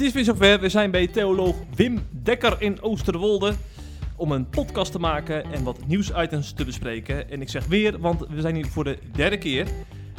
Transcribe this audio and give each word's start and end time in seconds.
Het 0.00 0.08
is 0.08 0.14
weer 0.14 0.24
zover. 0.24 0.60
We 0.60 0.68
zijn 0.68 0.90
bij 0.90 1.06
theoloog 1.06 1.56
Wim 1.74 1.98
Dekker 2.10 2.56
in 2.58 2.82
Oosterwolde 2.82 3.54
om 4.16 4.32
een 4.32 4.48
podcast 4.48 4.92
te 4.92 4.98
maken 4.98 5.52
en 5.52 5.64
wat 5.64 5.86
nieuwsitems 5.86 6.52
te 6.52 6.64
bespreken. 6.64 7.30
En 7.30 7.40
ik 7.40 7.48
zeg 7.48 7.66
weer, 7.66 7.98
want 7.98 8.26
we 8.28 8.40
zijn 8.40 8.54
hier 8.54 8.66
voor 8.66 8.84
de 8.84 8.98
derde 9.12 9.38
keer. 9.38 9.66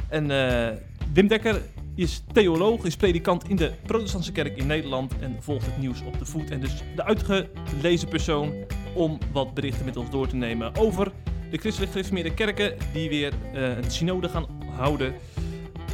En 0.09 0.31
eh, 0.31 0.77
Wim 1.13 1.27
Dekker 1.27 1.61
is 1.95 2.23
theoloog, 2.33 2.83
is 2.83 2.95
predikant 2.95 3.49
in 3.49 3.55
de 3.55 3.71
protestantse 3.85 4.31
kerk 4.31 4.57
in 4.57 4.67
Nederland 4.67 5.13
en 5.19 5.37
volgt 5.39 5.65
het 5.65 5.77
nieuws 5.77 6.01
op 6.01 6.19
de 6.19 6.25
voet. 6.25 6.51
En 6.51 6.59
dus 6.59 6.83
de 6.95 7.03
uitgelezen 7.03 8.07
persoon 8.07 8.53
om 8.93 9.17
wat 9.31 9.53
berichten 9.53 9.85
met 9.85 9.97
ons 9.97 10.09
door 10.09 10.27
te 10.27 10.35
nemen 10.35 10.75
over 10.75 11.11
de 11.51 11.57
christelijk 11.57 11.91
gereformeerde 11.91 12.33
kerken 12.33 12.77
die 12.93 13.09
weer 13.09 13.33
eh, 13.53 13.77
een 13.77 13.91
synode 13.91 14.29
gaan 14.29 14.45
houden. 14.75 15.13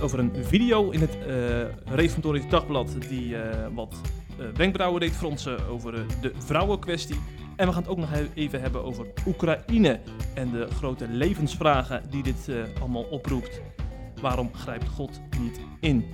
Over 0.02 0.20
een 0.20 0.46
video 0.46 0.90
in 0.90 1.00
het 1.00 1.18
eh 1.28 1.96
Reformatorisch 1.96 2.50
Dagblad 2.50 2.96
die 3.10 3.38
eh, 3.38 3.68
wat 3.74 4.02
eh, 4.40 4.46
wenkbrauwen 4.54 5.00
deed 5.00 5.12
fronsen 5.12 5.68
over 5.68 5.92
de 6.22 6.32
vrouwenkwestie. 6.38 7.16
En 7.56 7.68
we 7.68 7.74
gaan 7.74 7.82
het 7.82 7.92
ook 7.92 7.98
nog 7.98 8.10
even 8.34 8.62
hebben 8.62 8.84
over 8.84 9.08
Oekraïne 9.28 10.00
en 10.34 10.52
de 10.52 10.68
grote 10.76 11.08
levensvragen 11.08 12.04
die 12.10 12.24
dit 12.24 12.50
allemaal 12.80 13.04
oproept. 13.04 13.62
Waarom 14.22 14.54
grijpt 14.54 14.88
God 14.88 15.22
niet 15.40 15.60
in? 15.80 16.14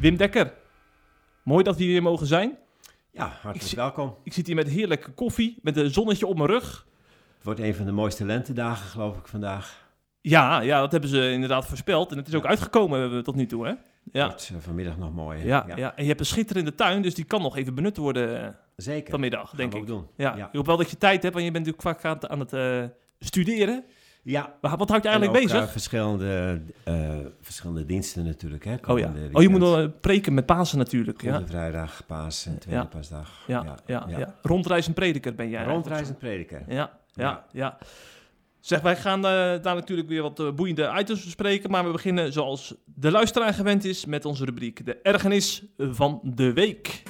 Wim 0.00 0.16
Dekker, 0.16 0.52
mooi 1.42 1.64
dat 1.64 1.76
we 1.76 1.82
hier 1.82 1.92
weer 1.92 2.02
mogen 2.02 2.26
zijn. 2.26 2.58
Ja, 3.10 3.38
hartelijk 3.42 3.70
Ik 3.70 3.76
welkom. 3.76 4.16
Ik 4.22 4.32
zit 4.32 4.46
hier 4.46 4.56
met 4.56 4.68
heerlijke 4.68 5.10
koffie, 5.10 5.58
met 5.62 5.76
een 5.76 5.90
zonnetje 5.90 6.26
op 6.26 6.36
mijn 6.36 6.50
rug. 6.50 6.86
Het 7.44 7.52
wordt 7.52 7.68
een 7.68 7.74
van 7.76 7.86
de 7.86 7.92
mooiste 7.92 8.24
lentedagen, 8.24 8.86
geloof 8.86 9.16
ik, 9.16 9.26
vandaag. 9.26 9.88
Ja, 10.20 10.60
ja, 10.60 10.80
dat 10.80 10.92
hebben 10.92 11.10
ze 11.10 11.30
inderdaad 11.32 11.66
voorspeld. 11.66 12.10
En 12.10 12.16
het 12.16 12.28
is 12.28 12.34
ook 12.34 12.46
uitgekomen 12.46 13.12
eh, 13.12 13.18
tot 13.18 13.34
nu 13.34 13.46
toe, 13.46 13.66
hè? 13.66 13.72
Ja. 14.12 14.26
Wordt 14.26 14.50
eh, 14.54 14.60
vanmiddag 14.60 14.96
nog 14.98 15.14
mooi. 15.14 15.38
hè? 15.40 15.46
Ja, 15.46 15.64
ja. 15.76 15.96
en 15.96 16.02
je 16.02 16.08
hebt 16.08 16.20
een 16.20 16.26
schitterende 16.26 16.74
tuin, 16.74 17.02
dus 17.02 17.14
die 17.14 17.24
kan 17.24 17.42
nog 17.42 17.56
even 17.56 17.74
benut 17.74 17.96
worden 17.96 18.42
eh, 18.42 18.48
Zeker. 18.76 19.10
vanmiddag, 19.10 19.48
Gaan 19.48 19.56
denk 19.58 19.72
we 19.72 19.76
ik. 19.76 19.82
ook 19.82 19.88
doen. 19.88 20.06
Ja. 20.16 20.36
Ja. 20.36 20.46
ik 20.46 20.52
hoop 20.52 20.66
wel 20.66 20.76
dat 20.76 20.90
je 20.90 20.98
tijd 20.98 21.22
hebt, 21.22 21.34
want 21.34 21.46
je 21.46 21.52
bent 21.52 21.66
natuurlijk 21.66 22.00
vaak 22.02 22.28
aan 22.30 22.40
het, 22.40 22.90
studeren. 23.18 23.84
Ja. 24.22 24.54
Maar 24.60 24.76
wat 24.76 24.88
houdt 24.88 25.04
je 25.04 25.10
En 25.10 25.16
eigenlijk 25.16 25.44
ook, 25.44 25.52
bezig? 25.52 25.70
verschillende, 25.70 26.60
verschillende 27.40 27.86
diensten 27.86 28.24
natuurlijk. 28.24 28.64
Hè, 28.64 28.74
oh 28.86 28.98
ja. 28.98 29.12
Oh, 29.32 29.42
je 29.42 29.48
moet 29.48 29.60
nog 29.60 30.00
preken 30.00 30.34
met 30.34 30.46
Pasen 30.46 30.78
natuurlijk. 30.78 31.22
Ja. 31.22 31.46
Vrijdag, 31.46 32.06
Paas 32.06 32.46
en 32.46 32.58
Tweede 32.58 32.80
Ja. 32.80 32.86
Paasdag. 32.86 33.44
Ja, 33.46 33.76
ja, 33.86 34.04
ja, 34.08 34.34
Rondreizend 34.42 34.94
prediker 34.94 35.34
ben 35.34 35.48
jij. 35.48 35.64
Rondreizend 35.64 36.18
prediker. 36.18 36.62
Ja, 36.68 36.90
ja, 37.14 37.46
Ja. 37.52 37.78
Zeg, 38.60 38.80
wij 38.80 38.96
gaan 38.96 39.16
eh, 39.16 39.30
daar 39.62 39.74
natuurlijk 39.74 40.08
weer 40.08 40.22
wat 40.22 40.40
eh, 40.40 40.52
boeiende 40.52 40.94
items 40.98 41.24
bespreken. 41.24 41.70
Maar 41.70 41.84
we 41.84 41.90
beginnen 41.90 42.32
zoals 42.32 42.74
de 42.84 43.10
luisteraar 43.10 43.54
gewend 43.54 43.84
is 43.84 44.04
met 44.04 44.24
onze 44.24 44.44
rubriek 44.44 44.86
De 44.86 44.96
Ergernis 45.02 45.64
van 45.76 46.20
de 46.22 46.52
Week. 46.52 47.02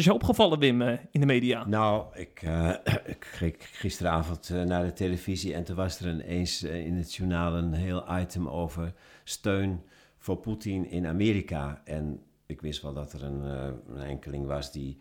Is 0.00 0.06
je 0.06 0.14
opgevallen, 0.14 0.58
Wim, 0.58 0.82
eh, 0.82 0.98
in 1.10 1.20
de 1.20 1.26
media? 1.26 1.66
Nou, 1.66 2.18
ik, 2.18 2.42
eh, 2.42 2.74
ik 3.40 3.68
gisteravond 3.72 4.50
eh, 4.50 4.62
naar 4.62 4.84
de 4.84 4.92
televisie 4.92 5.54
en 5.54 5.64
toen 5.64 5.76
was 5.76 6.00
er 6.00 6.12
ineens 6.12 6.62
in 6.62 6.96
het 6.96 7.14
journaal 7.14 7.54
een 7.54 7.72
heel 7.72 8.18
item 8.18 8.48
over 8.48 8.92
steun 9.24 9.82
voor 10.18 10.36
Poetin 10.36 10.90
in 10.90 11.06
Amerika. 11.06 11.80
En 11.84 12.22
ik 12.46 12.60
wist 12.60 12.82
wel 12.82 12.92
dat 12.92 13.12
er 13.12 13.24
een, 13.24 13.42
een 13.88 14.02
enkeling 14.02 14.46
was 14.46 14.72
die 14.72 14.98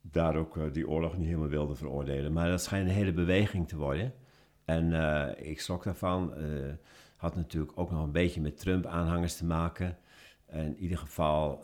daar 0.00 0.36
ook 0.36 0.74
die 0.74 0.88
oorlog 0.88 1.16
niet 1.16 1.26
helemaal 1.26 1.48
wilde 1.48 1.74
veroordelen. 1.74 2.32
Maar 2.32 2.48
dat 2.48 2.62
schijnt 2.62 2.88
een 2.88 2.94
hele 2.94 3.12
beweging 3.12 3.68
te 3.68 3.76
worden. 3.76 4.12
En 4.64 4.92
ik 5.44 5.60
schrok 5.60 5.84
daarvan. 5.84 6.34
had 7.16 7.36
natuurlijk 7.36 7.72
ook 7.74 7.90
nog 7.90 8.02
een 8.02 8.12
beetje 8.12 8.40
met 8.40 8.58
Trump-aanhangers 8.58 9.36
te 9.36 9.44
maken. 9.44 9.98
En 10.46 10.64
in 10.64 10.78
ieder 10.78 10.98
geval 10.98 11.62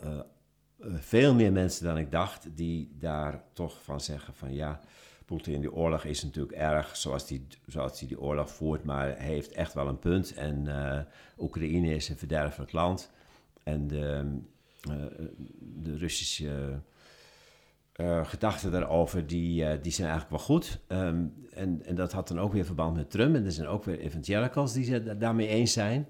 veel 0.81 1.33
meer 1.33 1.51
mensen 1.51 1.85
dan 1.85 1.97
ik 1.97 2.11
dacht 2.11 2.47
die 2.55 2.91
daar 2.99 3.43
toch 3.53 3.83
van 3.83 4.01
zeggen 4.01 4.33
van 4.33 4.53
ja, 4.53 4.79
Poetin, 5.25 5.59
die 5.61 5.73
oorlog 5.73 6.03
is 6.03 6.23
natuurlijk 6.23 6.57
erg 6.57 6.95
zoals 6.97 7.27
die, 7.27 7.47
zoals 7.65 7.99
die, 7.99 8.07
die 8.07 8.19
oorlog 8.21 8.49
voert, 8.51 8.83
maar 8.83 9.07
hij 9.07 9.25
heeft 9.25 9.51
echt 9.51 9.73
wel 9.73 9.87
een 9.87 9.99
punt. 9.99 10.33
En 10.33 10.67
eh, 10.67 10.99
Oekraïne 11.37 11.95
is 11.95 12.09
een 12.09 12.17
verderfelijk 12.17 12.71
land. 12.71 13.11
En 13.63 13.87
de, 13.87 14.37
eh, 14.81 14.95
de 15.59 15.97
Russische 15.97 16.81
eh, 17.93 18.25
gedachten 18.25 18.71
daarover, 18.71 19.27
die, 19.27 19.65
eh, 19.65 19.81
die 19.81 19.91
zijn 19.91 20.09
eigenlijk 20.09 20.37
wel 20.37 20.45
goed. 20.55 20.79
Ehm, 20.87 21.25
en, 21.53 21.85
en 21.85 21.95
dat 21.95 22.11
had 22.11 22.27
dan 22.27 22.39
ook 22.39 22.53
weer 22.53 22.65
verband 22.65 22.95
met 22.95 23.11
Trump. 23.11 23.35
En 23.35 23.45
er 23.45 23.51
zijn 23.51 23.67
ook 23.67 23.83
weer 23.83 23.99
evangelicals 23.99 24.73
die 24.73 24.93
het 24.93 25.05
da- 25.05 25.13
daarmee 25.13 25.47
eens 25.47 25.73
zijn. 25.73 26.07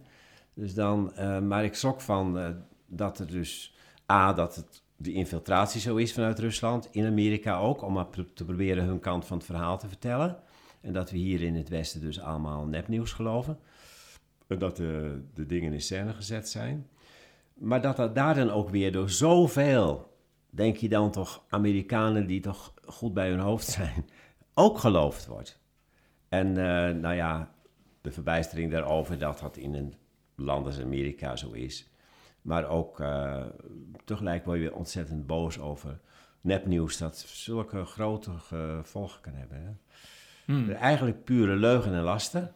Dus 0.54 0.74
dan, 0.74 1.14
eh, 1.16 1.40
maar 1.40 1.64
ik 1.64 1.76
schrok 1.76 2.02
van 2.02 2.40
eh, 2.40 2.50
dat 2.88 3.20
er 3.20 3.28
dus... 3.28 3.74
A, 4.12 4.34
dat 4.34 4.56
het, 4.56 4.84
die 4.98 5.14
infiltratie 5.14 5.82
zo 5.82 5.96
is 5.96 6.14
vanuit 6.14 6.40
Rusland, 6.40 6.88
in 6.92 7.06
Amerika 7.06 7.58
ook, 7.58 7.82
om 7.82 7.94
maar 7.94 8.10
te 8.34 8.46
proberen 8.46 8.86
hun 8.86 9.00
kant 9.00 9.26
van 9.26 9.38
het 9.38 9.46
verhaal 9.46 9.78
te 9.78 9.88
vertellen. 9.88 10.38
En 10.82 10.94
dat 10.94 11.12
we 11.12 11.18
hier 11.18 11.42
in 11.42 11.56
het 11.56 11.70
Westen 11.70 12.02
dus 12.02 12.20
allemaal 12.20 12.66
nepnieuws 12.66 13.12
geloven. 13.12 13.60
En 14.48 14.60
dat 14.60 14.76
de, 14.76 15.22
de 15.34 15.46
dingen 15.46 15.74
in 15.74 15.82
scène 15.82 16.14
gezet 16.14 16.50
zijn. 16.50 16.88
Maar 17.54 17.82
dat 17.82 17.96
dat 17.96 18.16
daar 18.16 18.36
dan 18.36 18.50
ook 18.50 18.70
weer 18.70 18.92
door 18.92 19.10
zoveel, 19.10 20.18
denk 20.50 20.78
je 20.78 20.90
dan 20.90 21.12
toch, 21.12 21.44
Amerikanen 21.50 22.28
die 22.28 22.42
toch 22.42 22.74
goed 22.86 23.14
bij 23.14 23.30
hun 23.30 23.40
hoofd 23.40 23.68
zijn, 23.68 24.06
ook 24.54 24.78
geloofd 24.78 25.26
wordt. 25.26 25.60
En 26.30 26.48
eh, 26.48 26.96
nou 26.96 27.16
ja, 27.16 27.54
de 28.02 28.12
verbijstering 28.12 28.72
daarover 28.72 29.18
dat 29.18 29.40
dat 29.40 29.58
in 29.58 29.74
een 29.74 29.94
land 30.36 30.66
als 30.66 30.80
Amerika 30.80 31.36
zo 31.36 31.52
is. 31.52 31.89
Maar 32.42 32.68
ook 32.70 33.00
eh, 33.00 33.46
tegelijk 34.06 34.46
word 34.46 34.58
je 34.58 34.64
weer 34.64 34.76
ontzettend 34.76 35.28
boos 35.28 35.60
over 35.60 36.00
nepnieuws 36.42 36.98
dat 36.98 37.18
zulke 37.18 37.86
grote 37.86 38.32
gevolgen 38.32 39.22
kan 39.22 39.34
hebben. 39.34 39.62
Hè? 39.62 39.72
Hmm. 40.46 40.70
Eigenlijk 40.70 41.24
pure 41.24 41.56
leugen 41.56 41.94
en 41.94 42.02
lasten. 42.02 42.54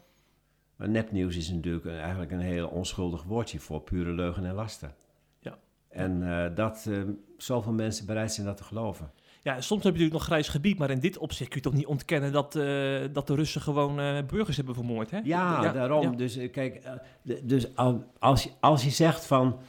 Maar 0.76 0.90
nepnieuws 0.90 1.36
is 1.38 1.50
natuurlijk 1.50 1.86
een- 1.86 2.00
eigenlijk 2.00 2.32
een 2.32 2.40
heel 2.40 2.68
onschuldig 2.68 3.24
woordje 3.24 3.60
voor 3.60 3.82
pure 3.82 4.12
leugen 4.14 4.46
en 4.46 4.54
lasten. 4.54 4.96
Ja. 5.40 5.58
En 5.90 6.24
eh, 6.30 6.56
dat 6.56 6.86
eh, 6.90 7.02
zoveel 7.38 7.74
mensen 7.74 8.06
bereid 8.06 8.32
zijn 8.34 8.48
dat 8.48 8.58
te 8.58 8.64
geloven. 8.64 9.12
Ja, 9.44 9.62
soms 9.62 9.84
heb 9.84 9.94
je 9.96 10.00
natuurlijk 10.00 10.14
nog 10.14 10.24
grijs 10.24 10.48
gebied, 10.48 10.78
maar 10.78 10.90
in 10.92 11.00
dit 11.00 11.18
opzicht 11.18 11.50
kun 11.50 11.58
je 11.64 11.64
toch 11.70 11.74
niet 11.78 11.86
ontkennen 11.86 12.32
dat, 12.32 12.56
eh, 12.56 13.00
dat 13.12 13.28
de 13.28 13.36
Russen 13.36 13.62
gewoon 13.62 14.00
eh, 14.00 14.18
burgers 14.28 14.56
hebben 14.58 14.76
vermoord, 14.76 15.12
hè? 15.12 15.20
Ja, 15.24 15.72
daarom. 15.72 16.02
ja. 16.04 16.10
Dus 16.10 16.38
eh, 16.38 16.52
kijk, 16.52 16.82
dus 17.44 17.76
al- 17.76 18.04
als, 18.20 18.44
je- 18.44 18.50
als 18.60 18.84
je 18.84 18.90
zegt 18.90 19.26
van, 19.26 19.60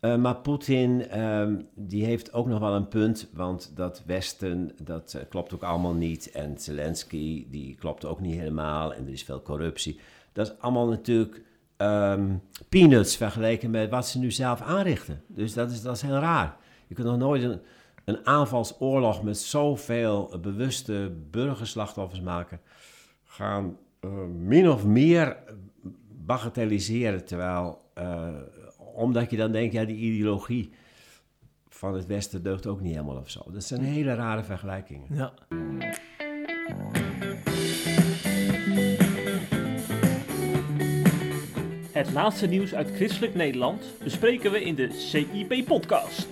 maar 0.00 0.36
Poetin, 0.36 1.08
ehm, 1.08 1.54
die 1.74 2.04
heeft 2.04 2.32
ook 2.32 2.46
nog 2.46 2.58
wel 2.60 2.74
een 2.74 2.88
punt, 2.88 3.28
want 3.32 3.72
dat 3.76 4.02
Westen, 4.06 4.70
dat 4.82 5.18
klopt 5.28 5.54
ook 5.54 5.62
allemaal 5.62 5.94
niet. 5.94 6.30
En 6.30 6.58
Zelensky, 6.58 7.46
die 7.50 7.74
klopt 7.74 8.04
ook 8.04 8.20
niet 8.20 8.34
helemaal 8.38 8.94
en 8.94 9.06
er 9.06 9.12
is 9.12 9.22
veel 9.22 9.42
corruptie. 9.42 10.00
Dat 10.32 10.46
is 10.46 10.58
allemaal 10.58 10.88
natuurlijk 10.88 11.42
ehm, 11.76 12.28
peanuts 12.68 13.16
vergeleken 13.16 13.70
met 13.70 13.90
wat 13.90 14.06
ze 14.08 14.18
nu 14.18 14.30
zelf 14.30 14.60
aanrichten. 14.60 15.22
Dus 15.26 15.52
dat 15.54 15.70
is, 15.70 15.82
dat 15.82 15.96
is 15.96 16.02
heel 16.02 16.18
raar. 16.18 16.56
Je 16.86 16.94
kunt 16.94 17.06
nog 17.06 17.18
nooit 17.18 17.42
een, 17.42 17.60
een 18.04 18.26
aanvalsoorlog 18.26 19.22
met 19.22 19.38
zoveel 19.38 20.38
bewuste 20.40 21.12
burgerslachtoffers 21.30 22.20
maken 22.20 22.60
gaan 23.24 23.76
eh, 24.00 24.10
min 24.24 24.68
of 24.68 24.84
meer 24.84 25.36
bagatelliseren. 26.24 27.24
Terwijl, 27.24 27.80
eh, 27.94 28.28
omdat 28.94 29.30
je 29.30 29.36
dan 29.36 29.52
denkt, 29.52 29.72
ja, 29.72 29.84
die 29.84 29.96
ideologie 29.96 30.70
van 31.68 31.94
het 31.94 32.06
Westen 32.06 32.42
deugt 32.42 32.66
ook 32.66 32.80
niet 32.80 32.92
helemaal 32.92 33.16
of 33.16 33.30
zo. 33.30 33.40
Dat 33.52 33.64
zijn 33.64 33.80
hele 33.80 34.14
rare 34.14 34.42
vergelijkingen. 34.42 35.06
Ja. 35.10 35.32
Het 41.92 42.12
laatste 42.12 42.46
nieuws 42.46 42.74
uit 42.74 42.90
christelijk 42.90 43.34
Nederland 43.34 43.84
bespreken 44.04 44.52
we 44.52 44.64
in 44.64 44.74
de 44.74 44.90
CIP-podcast. 44.92 46.28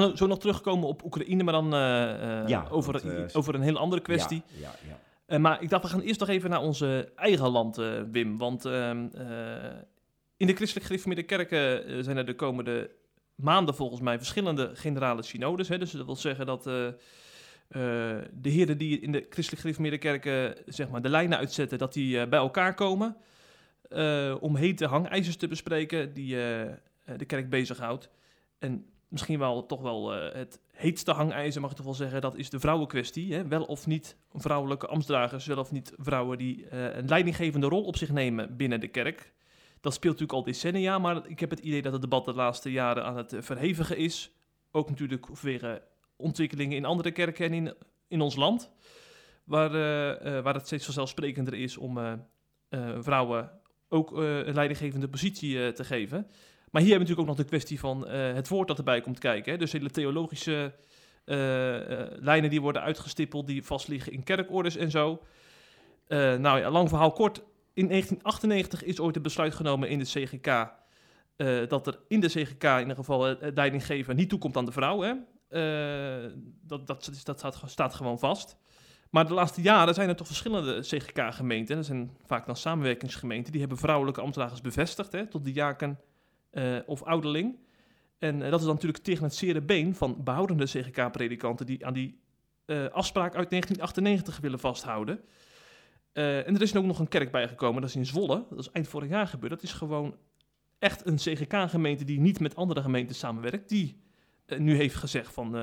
Gaan 0.00 0.16
zo 0.16 0.26
nog 0.26 0.38
terugkomen 0.38 0.88
op 0.88 1.04
Oekraïne, 1.04 1.42
maar 1.42 1.52
dan 1.52 1.74
eh, 1.74 2.40
eh, 2.40 2.48
Ja, 2.48 2.66
over, 2.70 3.16
eh, 3.16 3.24
over 3.32 3.54
een 3.54 3.62
hele 3.62 3.78
andere 3.78 4.02
kwestie. 4.02 4.42
Ja, 4.46 4.74
ja, 4.88 4.96
ja. 5.28 5.38
Maar 5.38 5.62
ik 5.62 5.68
dacht, 5.68 5.82
we 5.82 5.88
gaan 5.88 6.00
eerst 6.00 6.20
nog 6.20 6.28
even 6.28 6.50
naar 6.50 6.62
onze 6.62 7.12
eigen 7.16 7.48
land, 7.48 7.76
Wim. 8.10 8.38
Want 8.38 8.64
ehm, 8.64 9.06
eh, 9.12 9.70
in 10.36 10.46
de 10.46 10.54
christelijk 10.54 10.86
gereformeerde 10.86 11.22
kerken 11.22 12.04
zijn 12.04 12.16
er 12.16 12.26
de 12.26 12.34
komende 12.34 12.90
maanden 13.34 13.74
volgens 13.74 14.00
mij 14.00 14.16
verschillende 14.16 14.70
generale 14.74 15.22
synodes. 15.22 15.68
Hè. 15.68 15.78
Dus 15.78 15.90
dat 15.90 16.06
wil 16.06 16.16
zeggen 16.16 16.46
dat 16.46 16.62
de 16.62 16.98
heren 18.42 18.78
die 18.78 19.00
in 19.00 19.12
de 19.12 19.26
christelijk 19.28 19.62
gereformeerde 19.62 19.98
kerken 19.98 20.56
zeg 20.66 20.88
maar, 20.88 21.02
de 21.02 21.08
lijnen 21.08 21.38
uitzetten, 21.38 21.78
dat 21.78 21.92
die 21.92 22.28
bij 22.28 22.38
elkaar 22.38 22.74
komen 22.74 23.16
om 24.40 24.56
hete 24.56 24.86
hangijzers 24.86 25.36
te 25.36 25.48
bespreken 25.48 26.12
die 26.12 26.36
de 27.16 27.24
kerk 27.26 27.50
bezighoudt. 27.50 28.08
En 28.58 28.93
misschien 29.14 29.38
wel 29.38 29.66
toch 29.66 29.80
wel 29.80 30.14
eh, 30.14 30.34
het 30.34 30.60
heetste 30.72 31.12
hangijzer, 31.12 31.60
mag 31.60 31.70
ik 31.70 31.76
toch 31.76 31.84
wel 31.84 31.94
zeggen, 31.94 32.20
dat 32.20 32.36
is 32.36 32.50
de 32.50 32.60
vrouwenkwestie. 32.60 33.34
Hè? 33.34 33.46
Wel 33.48 33.64
of 33.64 33.86
niet 33.86 34.16
vrouwelijke 34.32 34.86
ambtsdragers, 34.86 35.46
wel 35.46 35.58
of 35.58 35.72
niet 35.72 35.92
vrouwen 35.96 36.38
die 36.38 36.68
eh, 36.68 36.96
een 36.96 37.08
leidinggevende 37.08 37.68
rol 37.68 37.84
op 37.84 37.96
zich 37.96 38.10
nemen 38.10 38.56
binnen 38.56 38.80
de 38.80 38.88
kerk. 38.88 39.32
Dat 39.80 39.94
speelt 39.94 40.12
natuurlijk 40.12 40.38
al 40.38 40.52
decennia, 40.52 40.98
maar 40.98 41.28
ik 41.28 41.40
heb 41.40 41.50
het 41.50 41.58
idee 41.58 41.82
dat 41.82 41.92
het 41.92 42.00
debat 42.00 42.24
de 42.24 42.34
laatste 42.34 42.72
jaren 42.72 43.04
aan 43.04 43.16
het 43.16 43.32
eh, 43.32 43.42
verhevigen 43.42 43.96
is. 43.96 44.30
Ook 44.70 44.88
natuurlijk 44.88 45.26
vanwege 45.32 45.82
ontwikkelingen 46.16 46.76
in 46.76 46.84
andere 46.84 47.10
kerken 47.10 47.46
en 47.46 47.52
in, 47.52 47.74
in 48.08 48.20
ons 48.20 48.36
land. 48.36 48.70
Waar, 49.44 49.70
waar 50.42 50.54
het 50.54 50.66
steeds 50.66 50.84
vanzelfsprekender 50.84 51.54
is 51.54 51.76
om 51.76 51.98
vrouwen 52.98 53.50
ook 53.88 54.10
een 54.16 54.54
leidinggevende 54.54 55.08
positie 55.08 55.72
te 55.72 55.84
geven. 55.84 56.26
Maar 56.74 56.82
hier 56.82 56.92
hebben 56.92 57.08
we 57.08 57.14
natuurlijk 57.14 57.38
ook 57.40 57.46
nog 57.46 57.58
de 57.58 57.58
kwestie 57.58 57.80
van 57.80 58.06
eh, 58.06 58.34
het 58.34 58.48
woord 58.48 58.68
dat 58.68 58.78
erbij 58.78 59.00
komt 59.00 59.18
kijken. 59.18 59.52
Hè? 59.52 59.58
Dus 59.58 59.72
hele 59.72 59.90
theologische 59.90 60.74
eh, 61.24 62.00
eh, 62.00 62.10
lijnen 62.20 62.50
die 62.50 62.60
worden 62.60 62.82
uitgestippeld, 62.82 63.46
die 63.46 63.64
vastliggen 63.64 64.12
in 64.12 64.22
kerkorders 64.22 64.76
en 64.76 64.90
zo. 64.90 65.22
Nou 66.08 66.58
ja, 66.58 66.70
lang 66.70 66.88
verhaal 66.88 67.12
kort. 67.12 67.42
In 67.74 67.88
1998 67.88 68.84
is 68.84 69.00
ooit 69.00 69.14
het 69.14 69.24
besluit 69.24 69.54
genomen 69.54 69.88
in 69.88 69.98
de 69.98 70.04
CGK 70.04 70.72
dat 71.68 71.86
er 71.86 71.98
in 72.08 72.20
de 72.20 72.28
CGK 72.28 72.62
in 72.62 72.80
ieder 72.80 72.96
geval 72.96 73.22
het 73.22 73.54
leidinggeven 73.54 74.16
niet 74.16 74.28
toekomt 74.28 74.56
aan 74.56 74.64
de 74.64 74.72
vrouw. 74.72 75.00
Hè? 75.00 75.12
Dat, 76.62 76.86
dat, 76.86 77.10
dat 77.24 77.38
staat, 77.38 77.62
staat 77.66 77.94
gewoon 77.94 78.18
vast. 78.18 78.56
Maar 79.10 79.26
de 79.26 79.34
laatste 79.34 79.62
jaren 79.62 79.94
zijn 79.94 80.08
er 80.08 80.16
toch 80.16 80.26
verschillende 80.26 80.80
CGK-gemeenten. 80.80 81.76
Dat 81.76 81.84
zijn 81.84 82.10
vaak 82.26 82.46
dan 82.46 82.56
samenwerkingsgemeenten. 82.56 83.52
Die 83.52 83.60
hebben 83.60 83.78
vrouwelijke 83.78 84.20
ambtenaren 84.20 84.62
bevestigd 84.62 85.12
hè, 85.12 85.26
tot 85.26 85.44
diaken 85.44 85.98
eh 86.54 86.78
of 86.86 87.02
ouderling. 87.02 87.56
En 88.24 88.42
eh, 88.42 88.50
dat 88.50 88.58
is 88.58 88.66
dan 88.66 88.74
natuurlijk 88.74 89.04
tegen 89.04 89.24
het 89.24 89.34
zere 89.34 89.62
been 89.62 89.94
van 89.94 90.24
behoudende 90.24 90.64
CGK-predikanten... 90.64 91.66
die 91.66 91.86
aan 91.86 91.92
die 91.92 92.20
eh, 92.64 92.86
afspraak 92.86 93.34
uit 93.34 93.50
1998 93.50 94.40
willen 94.40 94.58
vasthouden. 94.58 95.20
En 96.12 96.54
er 96.54 96.62
is 96.62 96.76
ook 96.76 96.84
nog 96.84 96.98
een 96.98 97.08
kerk 97.08 97.30
bijgekomen, 97.30 97.80
dat 97.80 97.90
is 97.90 97.96
in 97.96 98.06
Zwolle. 98.06 98.44
Dat 98.50 98.58
is 98.58 98.70
eind 98.70 98.88
vorig 98.88 99.08
jaar 99.08 99.26
gebeurd. 99.26 99.52
Dat 99.52 99.62
is 99.62 99.72
gewoon 99.72 100.16
echt 100.78 101.06
een 101.06 101.16
CGK-gemeente 101.16 102.04
die 102.04 102.20
niet 102.20 102.40
met 102.40 102.56
andere 102.56 102.82
gemeenten 102.82 103.16
samenwerkt. 103.16 103.68
Die 103.68 104.00
nu 104.58 104.76
heeft 104.76 104.94
gezegd 104.94 105.32
van, 105.32 105.54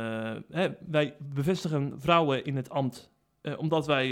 hè, 0.49 0.69
wij 0.87 1.15
bevestigen 1.19 1.93
vrouwen 1.99 2.45
in 2.45 2.55
het 2.55 2.69
ambt... 2.69 3.11
omdat 3.57 3.85
wij 3.85 4.09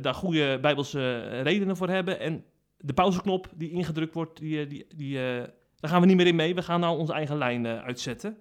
daar 0.00 0.14
goede 0.14 0.58
bijbelse 0.60 1.18
redenen 1.42 1.76
voor 1.76 1.88
hebben. 1.88 2.20
En 2.20 2.44
de 2.80 2.92
pauzeknop 2.92 3.48
die 3.54 3.70
ingedrukt 3.70 4.14
wordt, 4.14 4.38
die, 4.38 4.60
eh, 4.60 4.68
die, 4.68 4.86
die, 4.94 5.18
eh, 5.18 5.48
daar 5.76 5.90
gaan 5.90 6.00
we 6.00 6.06
niet 6.06 6.16
meer 6.16 6.26
in 6.26 6.36
mee. 6.36 6.54
We 6.54 6.62
gaan 6.62 6.80
nou 6.80 6.98
onze 6.98 7.12
eigen 7.12 7.38
lijn 7.38 7.66
eh, 7.66 7.82
uitzetten. 7.82 8.38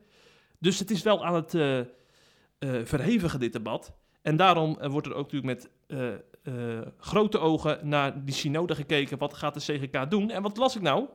Dus 0.59 0.79
het 0.79 0.91
is 0.91 1.01
wel 1.01 1.25
aan 1.25 1.35
het 1.35 1.53
eh, 1.53 1.79
verhevigen, 2.83 3.39
dit 3.39 3.53
debat. 3.53 3.93
En 4.21 4.35
daarom 4.35 4.77
wordt 4.89 5.07
er 5.07 5.13
ook 5.13 5.31
natuurlijk 5.31 5.59
met 5.59 5.69
grote 6.97 7.37
ogen 7.37 7.79
naar 7.87 8.25
die 8.25 8.33
synode 8.33 8.75
gekeken. 8.75 9.17
Wat 9.17 9.33
gaat 9.33 9.53
de 9.53 9.59
CGK 9.59 10.11
doen? 10.11 10.29
En 10.29 10.41
wat 10.41 10.57
las 10.57 10.75
ik 10.75 10.81
nou 10.81 11.07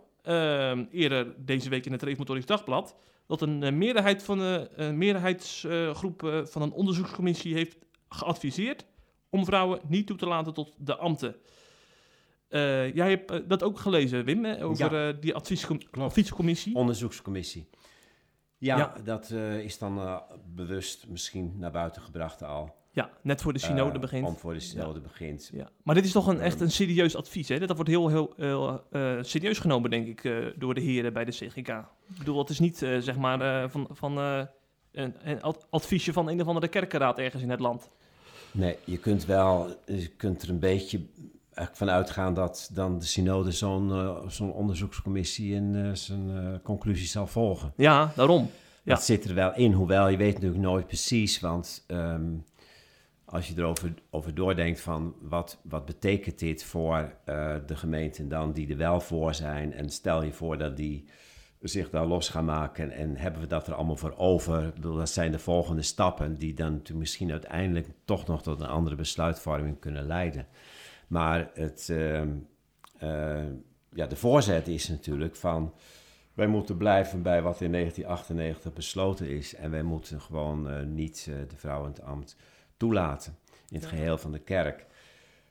eerder 0.90 1.34
deze 1.44 1.68
week 1.68 1.86
in 1.86 1.92
het 1.92 2.02
Reformatorisch 2.02 2.46
Dagblad? 2.46 2.96
Dat 3.26 3.40
een 3.42 3.78
meerderheid 3.78 4.22
van 4.22 4.38
een 4.38 4.98
meerderheidsgroep 4.98 6.44
van 6.44 6.62
een 6.62 6.72
onderzoekscommissie 6.72 7.54
heeft 7.54 7.76
geadviseerd 8.08 8.86
om 9.30 9.44
vrouwen 9.44 9.80
niet 9.88 10.06
toe 10.06 10.16
te 10.16 10.26
laten 10.26 10.54
tot 10.54 10.74
de 10.78 10.96
ambten. 10.96 11.36
Eh, 12.48 12.94
jij 12.94 13.10
hebt 13.10 13.30
eh, 13.30 13.38
dat 13.48 13.62
ook 13.62 13.78
gelezen, 13.78 14.24
Wim, 14.24 14.44
hè, 14.44 14.64
over 14.64 15.08
eh, 15.08 15.14
die 15.20 15.34
adviescom- 15.34 15.80
adviescommissie. 15.90 16.74
Onderzoekscommissie. 16.74 17.68
Ja, 18.58 18.76
Ja. 18.76 18.94
dat 19.04 19.30
is 19.62 19.78
dan 19.78 20.22
bewust 20.54 21.06
misschien 21.08 21.52
naar 21.58 21.70
buiten 21.70 22.02
gebracht 22.02 22.42
al. 22.42 22.74
Ja, 22.92 23.10
net 23.22 23.42
voor 23.42 23.52
de 23.52 23.58
synode 23.58 23.98
begint. 23.98 24.26
Om 24.26 24.36
voor 24.36 24.52
de 24.54 24.60
synode 24.60 25.00
begint. 25.00 25.50
Ja. 25.52 25.68
Maar 25.82 25.94
dit 25.94 26.04
is 26.04 26.12
toch 26.12 26.26
een, 26.26 26.40
echt 26.40 26.60
een 26.60 26.70
serieus 26.70 27.16
advies. 27.16 27.48
Hè? 27.48 27.58
Dat 27.58 27.74
wordt 27.76 27.90
heel, 27.90 28.08
heel, 28.08 28.32
heel 28.36 28.80
serieus 29.20 29.58
genomen, 29.58 29.90
denk 29.90 30.06
ik, 30.24 30.52
door 30.56 30.74
de 30.74 30.80
heren 30.80 31.12
bij 31.12 31.24
de 31.24 31.30
CGK. 31.30 31.68
Ik 32.08 32.18
bedoel, 32.18 32.38
het 32.38 32.48
is 32.48 32.58
niet 32.58 32.76
zeg 32.78 33.16
maar 33.16 33.70
van, 33.70 33.88
van 33.90 34.16
een, 34.18 35.14
een 35.22 35.42
ad- 35.42 35.66
adviesje 35.70 36.12
van 36.12 36.28
een 36.28 36.40
of 36.40 36.46
andere 36.46 36.68
kerkenraad 36.68 37.18
ergens 37.18 37.42
in 37.42 37.50
het 37.50 37.60
land. 37.60 37.90
Nee, 38.50 38.76
je 38.84 38.98
kunt 38.98 39.24
wel, 39.24 39.68
je 39.86 40.08
kunt 40.08 40.42
er 40.42 40.48
een 40.48 40.58
beetje 40.58 41.00
eigenlijk 41.54 41.76
van 41.76 41.90
uitgaan 41.90 42.34
dat 42.34 42.70
dan 42.72 42.98
de 42.98 43.04
synode 43.04 43.52
zo'n 43.52 43.90
eh, 43.90 44.28
zo'n 44.28 44.52
onderzoekscommissie 44.52 45.56
en 45.56 45.86
eh, 45.86 45.94
zijn 45.94 46.30
eh, 46.36 46.62
conclusies 46.62 47.10
zal 47.10 47.26
volgen. 47.26 47.72
Ja, 47.76 48.12
daarom. 48.16 48.50
Ja. 48.82 48.94
Dat 48.94 49.04
zit 49.04 49.24
er 49.24 49.34
wel 49.34 49.54
in, 49.54 49.72
hoewel 49.72 50.08
je 50.08 50.16
weet 50.16 50.34
natuurlijk 50.34 50.62
nooit 50.62 50.86
precies, 50.86 51.40
want 51.40 51.84
ehm, 51.86 52.32
als 53.24 53.48
je 53.48 53.54
erover 53.56 53.94
over 54.10 54.34
doordenkt 54.34 54.80
van 54.80 55.14
wat, 55.20 55.58
wat 55.62 55.84
betekent 55.84 56.38
dit 56.38 56.64
voor 56.64 57.14
de 57.66 57.76
gemeenten 57.76 58.28
dan 58.28 58.52
die 58.52 58.70
er 58.70 58.76
wel 58.76 59.00
voor 59.00 59.34
zijn 59.34 59.72
en 59.72 59.90
stel 59.90 60.22
je 60.22 60.32
voor 60.32 60.58
dat 60.58 60.76
die 60.76 61.04
zich 61.60 61.90
daar 61.90 62.06
los 62.06 62.28
gaan 62.28 62.44
maken 62.44 62.90
en 62.90 63.16
hebben 63.16 63.40
we 63.40 63.46
dat 63.46 63.66
er 63.66 63.74
allemaal 63.74 63.96
voor 63.96 64.14
over. 64.16 64.66
Ik 64.66 64.74
bedoel, 64.74 64.96
dat 64.96 65.10
zijn 65.10 65.32
de 65.32 65.38
volgende 65.38 65.82
stappen 65.82 66.38
die 66.38 66.54
dan 66.54 66.82
misschien 66.94 67.30
uiteindelijk 67.30 67.88
toch 68.04 68.26
nog 68.26 68.42
tot 68.42 68.60
een 68.60 68.66
andere 68.66 68.96
besluitvorming 68.96 69.80
kunnen 69.80 70.06
leiden. 70.06 70.46
Maar 71.06 71.50
het, 71.54 71.88
ehm, 71.90 72.28
eh, 72.98 73.42
ja, 73.94 74.06
de 74.06 74.16
voorzet 74.16 74.68
is 74.68 74.88
natuurlijk 74.88 75.36
van 75.36 75.72
wij 76.34 76.46
moeten 76.46 76.76
blijven 76.76 77.22
bij 77.22 77.42
wat 77.42 77.60
in 77.60 77.70
1998 77.70 78.72
besloten 78.72 79.28
is. 79.28 79.54
En 79.54 79.70
wij 79.70 79.82
moeten 79.82 80.20
gewoon 80.20 80.70
eh, 80.70 80.82
niet 80.82 81.26
eh, 81.28 81.34
de 81.48 81.56
vrouw 81.56 81.82
in 81.82 81.90
het 81.90 82.02
ambt 82.02 82.36
toelaten 82.76 83.36
in 83.68 83.74
het 83.80 83.82
Ja. 83.82 83.88
geheel 83.88 84.18
van 84.18 84.32
de 84.32 84.38
kerk. 84.38 84.86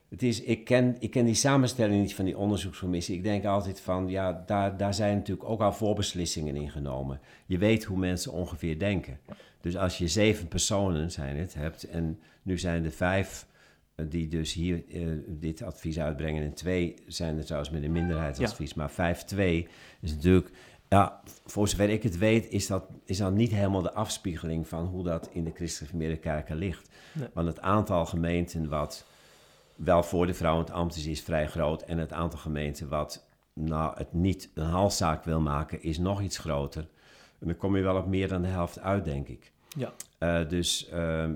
Het 0.08 0.22
is, 0.22 0.42
ik, 0.42 0.64
ken, 0.64 0.96
ik 0.98 1.10
ken 1.10 1.24
die 1.24 1.34
samenstelling 1.34 2.00
niet 2.00 2.14
van 2.14 2.24
die 2.24 2.38
onderzoekscommissie. 2.38 3.16
Ik 3.16 3.22
denk 3.22 3.44
altijd 3.44 3.80
van, 3.80 4.08
ja, 4.08 4.42
daar, 4.46 4.76
daar 4.76 4.94
zijn 4.94 5.16
natuurlijk 5.16 5.48
ook 5.48 5.60
al 5.60 5.72
voorbeslissingen 5.72 6.56
in 6.56 6.70
genomen. 6.70 7.20
Je 7.46 7.58
weet 7.58 7.84
hoe 7.84 7.98
mensen 7.98 8.32
ongeveer 8.32 8.78
denken. 8.78 9.20
Dus 9.60 9.76
als 9.76 9.98
je 9.98 10.08
zeven 10.08 10.48
personen 10.48 11.10
zijn 11.10 11.36
het 11.36 11.54
hebt 11.54 11.84
en 11.84 12.20
nu 12.42 12.58
zijn 12.58 12.84
er 12.84 12.92
vijf 12.92 13.46
die 14.08 14.28
dus 14.28 14.52
hier 14.52 14.84
eh, 14.92 15.06
dit 15.26 15.62
advies 15.62 15.98
uitbrengen 15.98 16.44
en 16.44 16.54
twee 16.54 16.94
zijn 17.06 17.38
er 17.38 17.44
trouwens 17.44 17.72
met 17.72 17.82
een 17.82 17.92
minderheidsadvies, 17.92 18.74
maar 18.74 18.90
vijf 18.90 19.22
twee 19.22 19.68
is 20.00 20.14
natuurlijk 20.14 20.50
ja, 20.88 21.20
voor 21.46 21.68
zover 21.68 21.90
ik 21.90 22.02
het 22.02 22.18
weet, 22.18 22.48
is 22.48 22.66
dat, 22.66 22.84
is 23.04 23.16
dat 23.16 23.32
niet 23.32 23.50
helemaal 23.50 23.82
de 23.82 23.92
afspiegeling 23.92 24.68
van 24.68 24.86
hoe 24.86 25.04
dat 25.04 25.28
in 25.32 25.44
de 25.44 25.52
christelijke 25.54 26.16
kerken 26.16 26.56
ligt. 26.56 26.88
Nee. 27.12 27.28
Want 27.32 27.46
het 27.46 27.60
aantal 27.60 28.06
gemeenten 28.06 28.68
wat 28.68 29.06
wel 29.76 30.02
voor 30.02 30.26
de 30.26 30.34
vrouw 30.34 30.54
in 30.54 30.60
het 30.60 30.70
ambt 30.70 30.96
is, 30.96 31.06
is 31.06 31.22
vrij 31.22 31.48
groot. 31.48 31.82
En 31.82 31.98
het 31.98 32.12
aantal 32.12 32.38
gemeenten 32.38 32.88
wat 32.88 33.26
nou, 33.52 33.96
het 33.96 34.12
niet 34.12 34.50
een 34.54 34.64
halszaak 34.64 35.24
wil 35.24 35.40
maken, 35.40 35.82
is 35.82 35.98
nog 35.98 36.22
iets 36.22 36.38
groter. 36.38 36.88
En 37.38 37.46
dan 37.46 37.56
kom 37.56 37.76
je 37.76 37.82
wel 37.82 37.96
op 37.96 38.06
meer 38.06 38.28
dan 38.28 38.42
de 38.42 38.48
helft 38.48 38.80
uit, 38.80 39.04
denk 39.04 39.28
ik. 39.28 39.52
Ja. 39.74 39.92
Eh, 40.18 40.48
dus 40.48 40.88
ehm, 40.88 41.34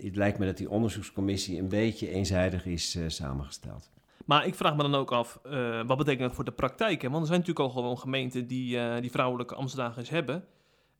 het 0.00 0.16
lijkt 0.16 0.38
me 0.38 0.46
dat 0.46 0.56
die 0.56 0.70
onderzoekscommissie 0.70 1.58
een 1.58 1.68
beetje 1.68 2.10
eenzijdig 2.10 2.66
is 2.66 2.94
eh, 2.94 3.04
samengesteld. 3.06 3.90
Maar 4.24 4.46
ik 4.46 4.54
vraag 4.54 4.76
me 4.76 4.82
dan 4.82 4.94
ook 4.94 5.12
af, 5.12 5.38
eh, 5.42 5.80
wat 5.86 5.98
betekent 5.98 6.22
dat 6.22 6.34
voor 6.34 6.44
de 6.44 6.52
praktijk? 6.52 7.02
Hè? 7.02 7.08
Want 7.08 7.20
er 7.20 7.26
zijn 7.26 7.40
natuurlijk 7.40 7.66
al 7.66 7.74
gewoon 7.74 7.98
gemeenten 7.98 8.46
die, 8.46 9.00
die 9.00 9.10
vrouwelijke 9.10 9.54
ambtsdagers 9.54 10.10
hebben. 10.10 10.44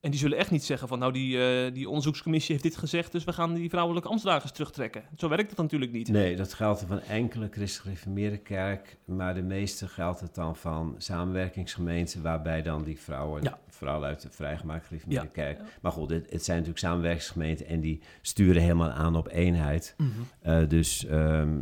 En 0.04 0.11
die 0.11 0.18
zullen 0.20 0.38
echt 0.38 0.50
niet 0.50 0.64
zeggen 0.64 0.88
van, 0.88 0.99
nou, 0.99 1.12
die, 1.12 1.38
eh, 1.46 1.75
die 1.75 1.88
onderzoekscommissie 1.88 2.52
heeft 2.52 2.62
dit 2.66 2.76
gezegd, 2.76 3.12
dus 3.12 3.25
we 3.25 3.32
gaan 3.32 3.54
die 3.54 3.68
vrouwelijke 3.70 4.08
ambtsdagers 4.08 4.52
terugtrekken. 4.52 5.02
Zo 5.16 5.28
werkt 5.28 5.50
het 5.50 5.58
natuurlijk 5.58 5.92
niet. 5.92 6.08
Nee, 6.08 6.37
dat 6.37 6.52
geldt 6.54 6.84
van 6.88 7.00
enkele 7.00 7.49
christelijk 7.50 7.99
gereformeerde 7.99 8.37
kerk, 8.38 8.96
maar 9.04 9.34
de 9.34 9.42
meeste 9.42 9.88
geldt 9.88 10.20
het 10.20 10.34
dan 10.34 10.56
van 10.56 10.94
samenwerkingsgemeenten, 10.99 12.23
waarbij 12.23 12.62
dan 12.62 12.84
die 12.84 13.00
vrouwen, 13.00 13.42
Ja. 13.42 13.58
vooral 13.68 14.04
uit 14.04 14.23
de 14.23 14.30
vrijgemaakt 14.30 14.87
gereformeerde 14.87 15.26
Ja. 15.26 15.32
kerk. 15.32 15.61
Maar 15.82 15.92
goed, 15.92 16.11
het, 16.11 16.30
het 16.30 16.44
zijn 16.44 16.58
natuurlijk 16.58 16.84
samenwerkingsgemeenten 16.87 17.66
en 17.66 17.80
die 17.80 18.00
sturen 18.20 18.62
helemaal 18.62 18.90
aan 18.90 19.16
op 19.16 19.28
eenheid. 19.28 19.96
Eh, 20.40 20.68
dus 20.68 21.06
ehm, 21.06 21.56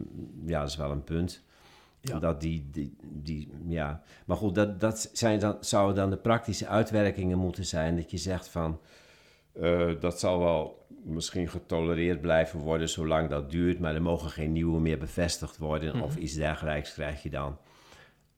ja, 0.47 0.61
dat 0.61 0.69
is 0.69 0.77
wel 0.77 0.91
een 0.91 1.05
punt. 1.05 1.43
Ja. 2.03 2.19
Dat 2.19 2.41
die, 2.41 2.69
die, 2.71 2.97
die, 3.03 3.51
ja. 3.67 4.03
Maar 4.27 4.37
goed, 4.37 4.55
dat, 4.55 4.81
dat 4.81 5.11
zijn 5.13 5.39
dan, 5.39 5.57
zouden 5.61 5.97
dan 5.97 6.11
de 6.11 6.17
praktische 6.17 6.67
uitwerkingen 6.67 7.39
moeten 7.39 7.65
zijn. 7.65 7.97
Dat 7.97 8.11
je 8.11 8.17
zegt 8.19 8.49
van, 8.49 8.81
eh, 9.53 9.91
dat 10.01 10.21
zal 10.21 10.39
wel 10.39 10.87
misschien 11.05 11.49
getolereerd 11.49 12.21
blijven 12.21 12.61
worden 12.61 12.89
zolang 12.89 13.29
dat 13.29 13.51
duurt. 13.51 13.79
Maar 13.79 13.95
er 13.95 14.03
mogen 14.03 14.31
geen 14.31 14.53
nieuwe 14.53 14.81
meer 14.81 14.99
bevestigd 14.99 15.57
worden 15.59 15.97
Mhm. 15.97 16.05
of 16.05 16.17
iets 16.17 16.35
dergelijks 16.35 16.93
krijg 16.93 17.23
je 17.23 17.31
dan. 17.31 17.57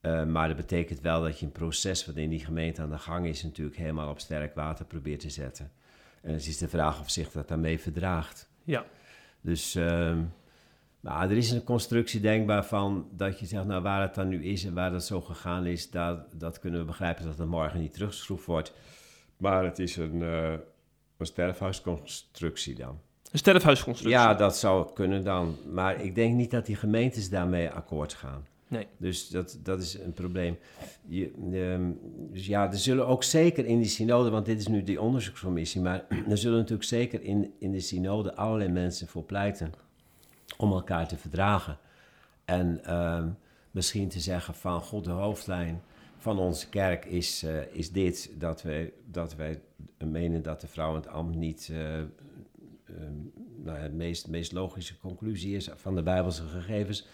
Eh, 0.01 0.25
maar 0.25 0.49
dat 0.49 0.57
betekent 0.57 1.01
wel 1.01 1.23
dat 1.23 1.39
je 1.39 1.47
een 1.47 1.53
proces 1.53 2.07
wat 2.07 2.17
in 2.17 2.31
die 2.31 2.45
gemeente 2.45 2.83
aan 2.83 2.91
de 2.91 2.99
gang 2.99 3.27
is, 3.27 3.43
natuurlijk 3.43 3.77
helemaal 3.77 4.11
op 4.11 4.21
sterk 4.21 4.55
water 4.55 4.85
probeert 4.85 5.21
te 5.21 5.31
zetten. 5.31 5.71
En 6.23 6.33
het 6.33 6.47
is 6.47 6.59
de 6.59 6.69
vraag 6.69 7.01
of 7.01 7.11
zich 7.11 7.31
dat 7.31 7.49
daarmee 7.49 7.81
verdraagt. 7.81 8.49
Ja. 8.65 8.85
Dus 9.41 9.75
ehm, 9.75 10.19
nou, 11.05 11.31
er 11.31 11.37
is 11.37 11.51
een 11.51 11.65
constructie 11.65 12.21
denkbaar 12.21 12.65
van 12.65 13.09
dat 13.11 13.39
je 13.39 13.47
zegt, 13.47 13.65
nou 13.65 13.83
waar 13.83 14.03
het 14.03 14.15
dan 14.15 14.29
nu 14.29 14.45
is 14.45 14.65
en 14.65 14.75
waar 14.75 14.91
dat 14.91 15.05
zo 15.05 15.21
gegaan 15.21 15.67
is, 15.67 15.91
dat, 15.91 16.19
dat 16.33 16.59
kunnen 16.59 16.81
we 16.81 16.87
begrijpen 16.87 17.25
dat 17.25 17.39
het 17.39 17.49
morgen 17.49 17.81
niet 17.81 17.93
teruggeschroefd 17.93 18.47
wordt. 18.47 18.73
Maar 19.37 19.65
het 19.65 19.79
is 19.79 19.97
een, 19.97 20.21
uh, 20.21 20.53
een 21.17 21.27
sterfhuisconstructie 21.27 22.75
dan. 22.75 22.99
Een 23.33 23.39
sterfhuisconstructie? 23.39 24.19
Ja, 24.19 24.35
dat 24.35 24.57
zou 24.57 24.93
kunnen 24.93 25.25
dan. 25.25 25.57
Maar 25.73 26.01
ik 26.01 26.15
denk 26.15 26.35
niet 26.35 26.51
dat 26.51 26.67
die 26.67 26.77
gemeentes 26.77 27.31
daarmee 27.31 27.71
akkoord 27.71 28.15
gaan. 28.15 28.47
Nee. 28.69 28.87
Dus 28.97 29.29
dat, 29.29 29.59
dat 29.63 29.81
is 29.83 29.99
een 29.99 30.13
probleem. 30.13 30.59
Je, 31.07 31.31
ehm, 31.53 31.91
dus 32.33 32.47
ja, 32.47 32.71
er 32.71 32.79
zullen 32.79 33.07
ook 33.07 33.25
zeker 33.25 33.67
in 33.67 33.79
die 33.79 33.89
synode, 33.89 34.31
want 34.31 34.47
dit 34.47 34.59
is 34.59 34.69
nu 34.69 34.83
die 34.83 35.01
onderzoekscommissie, 35.01 35.81
maar 35.81 36.05
er 36.29 36.39
zullen 36.39 36.59
natuurlijk 36.59 36.89
zeker 36.89 37.23
in, 37.23 37.53
in 37.59 37.73
de 37.73 37.81
synode 37.81 38.35
allerlei 38.35 38.71
mensen 38.71 39.09
voor 39.09 39.23
pleiten 39.23 39.84
om 40.57 40.73
elkaar 40.73 41.09
te 41.09 41.17
verdragen. 41.17 41.79
En 42.45 42.85
ehm, 42.85 43.29
misschien 43.71 44.09
te 44.09 44.21
zeggen 44.21 44.55
van, 44.55 44.81
god, 44.81 45.05
de 45.05 45.11
hoofdlijn 45.11 45.83
van 46.17 46.39
onze 46.39 46.69
kerk 46.69 47.05
is, 47.05 47.45
uh, 47.45 47.67
is 47.73 47.93
dit, 47.93 48.31
dat 48.39 48.63
wij, 48.63 48.93
dat 49.11 49.35
wij 49.35 49.61
menen 49.99 50.43
dat 50.43 50.61
de 50.61 50.67
vrouw 50.67 50.95
het 50.95 51.07
ambt 51.07 51.37
niet 51.37 51.69
uh, 51.73 52.03
nou, 53.57 53.83
de 53.83 53.91
meest, 53.91 54.29
meest 54.29 54.53
logische 54.53 54.99
conclusie 54.99 55.57
is 55.57 55.71
van 55.75 55.95
de 55.95 56.03
Bijbelse 56.03 56.43
gegevens. 56.43 57.07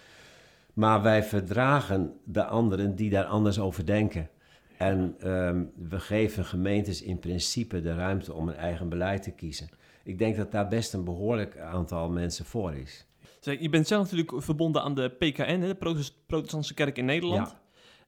Maar 0.75 1.03
wij 1.03 1.25
verdragen 1.25 2.13
de 2.25 2.45
anderen 2.45 2.95
die 2.95 3.11
daar 3.11 3.25
anders 3.25 3.59
over 3.59 3.87
denken. 3.87 4.29
En 4.77 5.29
um, 5.29 5.73
we 5.89 6.01
geven 6.01 6.45
gemeentes 6.45 7.03
in 7.03 7.19
principe 7.19 7.81
de 7.81 7.95
ruimte 7.95 8.33
om 8.33 8.49
een 8.49 8.57
eigen 8.57 8.89
beleid 8.89 9.23
te 9.23 9.31
kiezen. 9.31 9.69
Ik 10.03 10.19
denk 10.19 10.37
dat 10.37 10.53
daar 10.53 10.69
best 10.69 10.95
een 10.95 11.05
behoorlijk 11.05 11.59
aantal 11.59 12.11
mensen 12.11 12.45
voor 12.45 12.75
is. 12.75 13.07
Je 13.41 13.69
bent 13.69 13.87
zelf 13.87 14.03
natuurlijk 14.03 14.43
verbonden 14.43 14.83
aan 14.83 14.95
de 14.95 15.09
PKN, 15.09 15.61
de 15.61 16.05
Protestantse 16.27 16.75
Kerk 16.75 16.99
in 16.99 17.05
Nederland. 17.05 17.57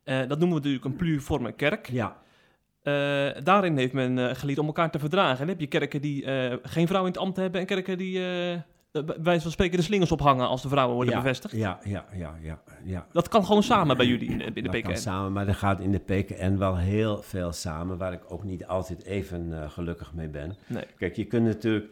Ja. 0.04 0.22
Uh, 0.22 0.28
dat 0.28 0.38
noemen 0.38 0.48
we 0.48 0.54
natuurlijk 0.54 0.84
een 0.84 0.96
pluriforme 0.96 1.52
kerk. 1.52 1.88
Ja. 1.90 2.16
Uh, 2.82 3.42
daarin 3.42 3.76
heeft 3.76 3.92
men 3.92 4.16
uh, 4.16 4.34
geleerd 4.34 4.58
om 4.58 4.66
elkaar 4.66 4.90
te 4.90 4.98
verdragen. 4.98 5.38
Dan 5.38 5.48
heb 5.48 5.60
je 5.60 5.66
kerken 5.66 6.00
die 6.00 6.24
geen 6.62 6.86
vrouw 6.86 7.00
in 7.00 7.06
het 7.06 7.18
ambt 7.18 7.36
hebben 7.36 7.60
en 7.60 7.66
kerken 7.66 7.98
die 7.98 8.20
wij 9.22 9.40
van 9.40 9.50
spreken 9.50 9.76
de 9.76 9.82
slingers 9.82 10.12
ophangen 10.12 10.48
als 10.48 10.62
de 10.62 10.68
vrouwen 10.68 10.94
worden 10.94 11.14
ja, 11.14 11.20
bevestigd. 11.20 11.54
Ja, 11.54 11.78
ja, 11.84 12.04
ja, 12.14 12.38
ja, 12.42 12.62
ja. 12.84 13.06
Dat 13.12 13.28
kan 13.28 13.44
gewoon 13.44 13.62
samen 13.62 13.96
bij 13.96 14.06
jullie 14.06 14.28
in 14.28 14.38
de, 14.38 14.44
in 14.44 14.54
de 14.54 14.62
dat 14.62 14.70
PKN. 14.70 14.82
Kan 14.82 14.96
samen, 14.96 15.32
maar 15.32 15.48
er 15.48 15.54
gaat 15.54 15.80
in 15.80 15.92
de 15.92 15.98
PKN 15.98 16.56
wel 16.56 16.76
heel 16.76 17.22
veel 17.22 17.52
samen, 17.52 17.98
waar 17.98 18.12
ik 18.12 18.22
ook 18.28 18.44
niet 18.44 18.66
altijd 18.66 19.04
even 19.04 19.48
uh, 19.50 19.70
gelukkig 19.70 20.12
mee 20.14 20.28
ben. 20.28 20.56
Nee. 20.66 20.84
Kijk, 20.98 21.16
je 21.16 21.24
kunt 21.24 21.44
natuurlijk, 21.44 21.90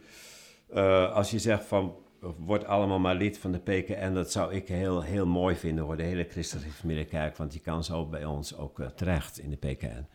uh, 0.73 1.13
als 1.13 1.31
je 1.31 1.39
zegt 1.39 1.65
van, 1.65 1.95
word 2.21 2.65
allemaal 2.65 2.99
maar 2.99 3.15
lid 3.15 3.37
van 3.37 3.51
de 3.51 3.59
PKN, 3.59 4.13
dat 4.13 4.31
zou 4.31 4.53
ik 4.53 4.67
heel, 4.67 5.01
heel 5.01 5.25
mooi 5.25 5.55
vinden 5.55 5.85
voor 5.85 5.97
de 5.97 6.03
hele 6.03 6.27
Christelijke 6.29 6.87
Middenkerk, 6.87 7.37
want 7.37 7.53
je 7.53 7.59
kan 7.59 7.83
zo 7.83 8.05
bij 8.05 8.25
ons 8.25 8.57
ook 8.57 8.79
uh, 8.79 8.87
terecht 8.87 9.39
in 9.39 9.49
de 9.49 9.55
PKN. 9.55 10.05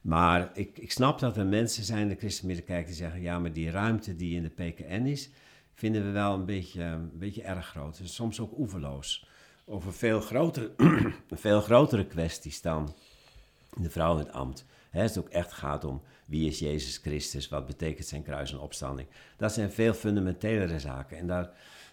Maar 0.00 0.50
ik, 0.54 0.78
ik 0.78 0.92
snap 0.92 1.18
dat 1.18 1.36
er 1.36 1.46
mensen 1.46 1.84
zijn 1.84 2.02
in 2.02 2.08
de 2.08 2.16
Christelijke 2.16 2.46
Middenkerk 2.46 2.86
die 2.86 2.96
zeggen, 2.96 3.20
ja, 3.20 3.38
maar 3.38 3.52
die 3.52 3.70
ruimte 3.70 4.16
die 4.16 4.36
in 4.36 4.42
de 4.42 4.48
PKN 4.64 5.06
is, 5.06 5.30
vinden 5.74 6.04
we 6.04 6.10
wel 6.10 6.34
een 6.34 6.44
beetje, 6.44 6.82
een 6.82 7.18
beetje 7.18 7.42
erg 7.42 7.66
groot. 7.66 7.98
Dus 7.98 8.14
soms 8.14 8.40
ook 8.40 8.58
oeverloos. 8.58 9.26
Over 9.64 9.92
veel 9.92 10.20
grotere, 10.20 10.70
veel 11.30 11.60
grotere 11.60 12.06
kwesties 12.06 12.60
dan 12.62 12.94
de 13.76 13.90
vrouw 13.90 14.12
in 14.12 14.18
het 14.18 14.32
ambt. 14.32 14.64
Hè, 14.90 15.02
het 15.02 15.18
ook 15.18 15.28
echt 15.28 15.52
gaat 15.52 15.84
om 15.84 16.02
wie 16.26 16.48
is 16.48 16.58
Jezus 16.58 16.96
Christus, 16.96 17.48
wat 17.48 17.66
betekent 17.66 18.06
zijn 18.06 18.22
kruis 18.22 18.52
en 18.52 18.58
opstanding. 18.58 19.08
Dat 19.36 19.52
zijn 19.52 19.72
veel 19.72 19.94
fundamentelere 19.94 20.78
zaken. 20.78 21.18
En 21.18 21.26
daar 21.26 21.50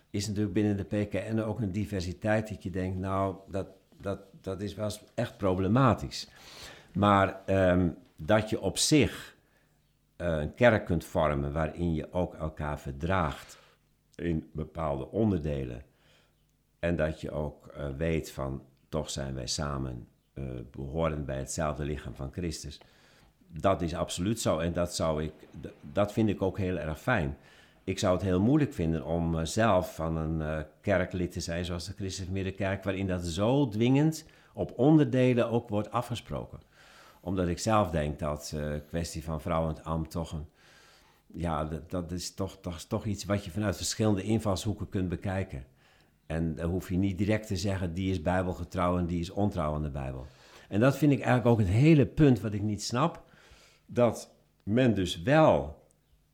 is 0.09 0.27
natuurlijk 0.27 0.53
binnen 0.53 0.77
de 0.77 0.83
PKN 0.83 1.39
ook 1.39 1.61
een 1.61 1.71
diversiteit 1.71 2.49
dat 2.49 2.63
je 2.63 2.69
denkt, 2.69 2.97
nou, 2.97 3.35
dat, 3.47 3.67
dat, 4.01 4.19
dat 4.41 4.61
is 4.61 4.73
wel 4.73 4.91
echt 5.13 5.37
problematisch. 5.37 6.29
Maar 6.93 7.41
um, 7.45 7.97
dat 8.15 8.49
je 8.49 8.61
op 8.61 8.77
zich 8.77 9.35
uh, 10.17 10.27
een 10.27 10.53
kerk 10.53 10.85
kunt 10.85 11.05
vormen 11.05 11.53
waarin 11.53 11.93
je 11.93 12.13
ook 12.13 12.33
elkaar 12.33 12.79
verdraagt 12.79 13.59
in 14.15 14.49
bepaalde 14.53 15.11
onderdelen. 15.11 15.83
En 16.79 16.95
dat 16.95 17.21
je 17.21 17.31
ook 17.31 17.73
uh, 17.77 17.89
weet 17.97 18.31
van, 18.31 18.63
toch 18.89 19.09
zijn 19.09 19.33
wij 19.33 19.47
samen 19.47 20.07
uh, 20.39 20.45
behorend 20.71 21.25
bij 21.25 21.37
hetzelfde 21.37 21.85
lichaam 21.85 22.15
van 22.15 22.31
Christus. 22.31 22.79
Dat 23.47 23.81
is 23.81 23.93
absoluut 23.93 24.39
zo 24.39 24.59
en 24.59 24.73
dat, 24.73 24.95
zou 24.95 25.23
ik, 25.23 25.33
dat 25.81 26.13
vind 26.13 26.29
ik 26.29 26.41
ook 26.41 26.57
heel 26.57 26.77
erg 26.77 26.99
fijn. 26.99 27.37
Ik 27.83 27.99
zou 27.99 28.13
het 28.13 28.23
heel 28.23 28.41
moeilijk 28.41 28.73
vinden 28.73 29.05
om 29.05 29.35
uh, 29.35 29.45
zelf 29.45 29.95
van 29.95 30.17
een 30.17 30.65
kerklid 30.81 31.31
te 31.31 31.39
zijn 31.39 31.65
zoals 31.65 31.85
de 31.85 31.93
Christelijke 31.93 32.33
Middenkerk, 32.33 32.83
waarin 32.83 33.07
dat 33.07 33.25
zo 33.25 33.67
dwingend 33.67 34.25
op 34.53 34.73
onderdelen 34.75 35.49
ook 35.49 35.69
wordt 35.69 35.91
afgesproken. 35.91 36.59
Omdat 37.21 37.47
ik 37.47 37.59
zelf 37.59 37.89
denk 37.89 38.19
dat 38.19 38.49
de 38.51 38.81
kwestie 38.87 39.23
van 39.23 39.41
vrouw 39.41 39.61
en 39.61 39.67
het 39.67 39.83
ambt 39.83 40.11
toch 40.11 40.31
een 40.31 40.45
ja, 41.33 41.69
dat, 41.87 42.11
is 42.11 42.33
toch, 42.33 42.59
toch 42.87 43.05
iets 43.05 43.25
wat 43.25 43.45
je 43.45 43.51
vanuit 43.51 43.75
verschillende 43.75 44.23
invalshoeken 44.23 44.89
kunt 44.89 45.09
bekijken. 45.09 45.65
En 46.27 46.55
dan 46.55 46.69
hoef 46.69 46.89
je 46.89 46.97
niet 46.97 47.17
direct 47.17 47.47
te 47.47 47.57
zeggen, 47.57 47.93
die 47.93 48.11
is 48.11 48.21
bijbelgetrouw 48.21 48.97
en 48.97 49.05
die 49.05 49.19
is 49.19 49.29
ontrouw 49.29 49.73
aan 49.73 49.81
de 49.81 49.89
Bijbel. 49.89 50.25
En 50.69 50.79
dat 50.79 50.97
vind 50.97 51.11
ik 51.11 51.19
eigenlijk 51.19 51.47
ook 51.47 51.59
het 51.59 51.75
hele 51.75 52.05
punt 52.05 52.41
wat 52.41 52.53
ik 52.53 52.61
niet 52.61 52.83
snap. 52.83 53.23
Dat 53.85 54.33
men 54.63 54.93
dus 54.93 55.21
wel 55.21 55.85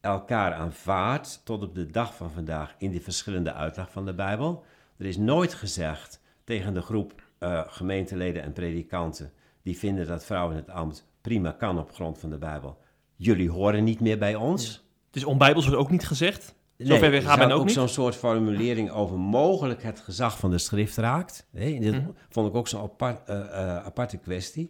elkaar 0.01 0.53
aanvaardt 0.53 1.41
tot 1.43 1.63
op 1.63 1.75
de 1.75 1.85
dag 1.85 2.15
van 2.15 2.31
vandaag 2.31 2.75
in 2.77 2.91
die 2.91 3.01
verschillende 3.01 3.53
uitleg 3.53 3.91
van 3.91 4.05
de 4.05 4.13
Bijbel. 4.13 4.63
Er 4.97 5.05
is 5.05 5.17
nooit 5.17 5.53
gezegd 5.53 6.21
tegen 6.43 6.73
de 6.73 6.81
groep 6.81 7.23
uh, 7.39 7.61
gemeenteleden 7.67 8.43
en 8.43 8.53
predikanten 8.53 9.31
die 9.61 9.77
vinden 9.77 10.07
dat 10.07 10.25
vrouwen 10.25 10.55
het 10.55 10.69
ambt 10.69 11.07
prima 11.21 11.51
kan 11.51 11.79
op 11.79 11.93
grond 11.93 12.19
van 12.19 12.29
de 12.29 12.37
Bijbel. 12.37 12.77
Jullie 13.15 13.49
horen 13.49 13.83
niet 13.83 13.99
meer 13.99 14.17
bij 14.17 14.35
ons. 14.35 14.85
Het 15.05 15.15
is 15.15 15.23
onbijbels 15.23 15.65
wordt 15.65 15.79
ook 15.79 15.91
niet 15.91 16.07
gezegd. 16.07 16.55
Nee, 16.77 16.87
Zover 16.87 17.09
weer 17.11 17.21
gaat 17.21 17.37
men 17.37 17.51
ook, 17.51 17.69
zo'n 17.69 17.87
soort 17.87 18.15
formulering 18.15 18.91
over 18.91 19.19
mogelijk 19.19 19.83
het 19.83 19.99
gezag 19.99 20.37
van 20.39 20.51
de 20.51 20.57
schrift 20.57 20.97
raakt. 20.97 21.47
Nee, 21.49 21.79
dit 21.79 21.93
Mhm. 21.93 22.09
vond 22.29 22.47
ik 22.47 22.55
ook 22.55 22.67
zo'n 22.67 22.81
apart, 22.81 23.29
uh, 23.29 23.35
uh, 23.35 23.45
aparte 23.77 24.17
kwestie. 24.17 24.69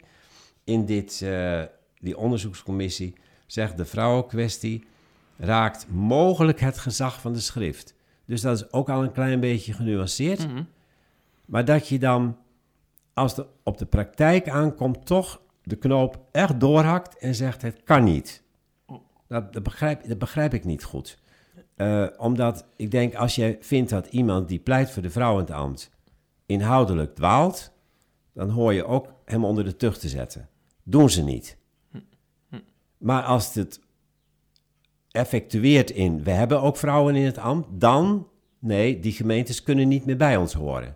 In 0.64 0.86
dit, 0.86 1.22
uh, 1.24 1.62
die 2.00 2.18
onderzoekscommissie 2.18 3.14
zegt 3.46 3.78
de 3.78 3.86
vrouwenkwestie 3.86 4.84
raakt 5.38 5.88
mogelijk 5.90 6.60
het 6.60 6.78
gezag 6.78 7.22
van 7.22 7.34
de 7.34 7.40
schrift. 7.40 7.94
Dus 8.26 8.42
dat 8.42 8.56
is 8.58 8.72
ook 8.72 8.90
al 8.90 9.04
een 9.04 9.12
klein 9.12 9.40
beetje 9.40 9.74
genuanceerd. 9.74 10.48
Mhm. 10.48 10.64
Maar 11.46 11.66
dat 11.66 11.88
je 11.88 12.00
dan, 12.00 12.38
als 13.14 13.36
het 13.36 13.46
op 13.64 13.78
de 13.78 13.86
praktijk 13.86 14.50
aankomt, 14.50 15.06
toch 15.06 15.42
de 15.64 15.76
knoop 15.76 16.20
echt 16.32 16.60
doorhakt 16.60 17.18
en 17.18 17.36
zegt 17.36 17.62
het 17.62 17.82
kan 17.84 18.04
niet. 18.04 18.44
Dat, 19.28 19.54
dat, 19.54 19.64
begrijp, 19.64 20.08
dat 20.08 20.18
begrijp 20.18 20.54
ik 20.54 20.64
niet 20.66 20.84
goed. 20.84 21.18
Uh, 21.78 22.08
omdat 22.18 22.66
ik 22.76 22.92
denk, 22.92 23.16
als 23.16 23.36
je 23.36 23.58
vindt 23.60 23.90
dat 23.90 24.08
iemand 24.08 24.48
die 24.48 24.60
pleit 24.60 24.92
voor 24.92 25.02
de 25.02 25.10
vrouw 25.10 25.34
in 25.34 25.40
het 25.40 25.52
ambt 25.52 25.92
inhoudelijk 26.46 27.16
dwaalt, 27.16 27.72
dan 28.34 28.50
hoor 28.50 28.74
je 28.74 28.86
ook 28.86 29.08
hem 29.26 29.46
onder 29.46 29.64
de 29.64 29.76
tucht 29.76 30.00
te 30.00 30.10
zetten. 30.10 30.50
Doen 30.84 31.10
ze 31.10 31.24
niet. 31.24 31.58
Maar 32.98 33.24
als 33.24 33.54
het 33.54 33.82
effectueert 35.12 35.90
in, 35.90 36.24
we 36.24 36.32
hebben 36.32 36.62
ook 36.62 36.78
vrouwen 36.78 37.16
in 37.16 37.26
het 37.26 37.38
ambt, 37.38 37.68
dan, 37.72 38.28
nee, 38.60 39.00
die 39.00 39.12
gemeentes 39.12 39.64
kunnen 39.64 39.88
niet 39.88 40.06
meer 40.06 40.18
bij 40.18 40.38
ons 40.38 40.54
horen. 40.54 40.96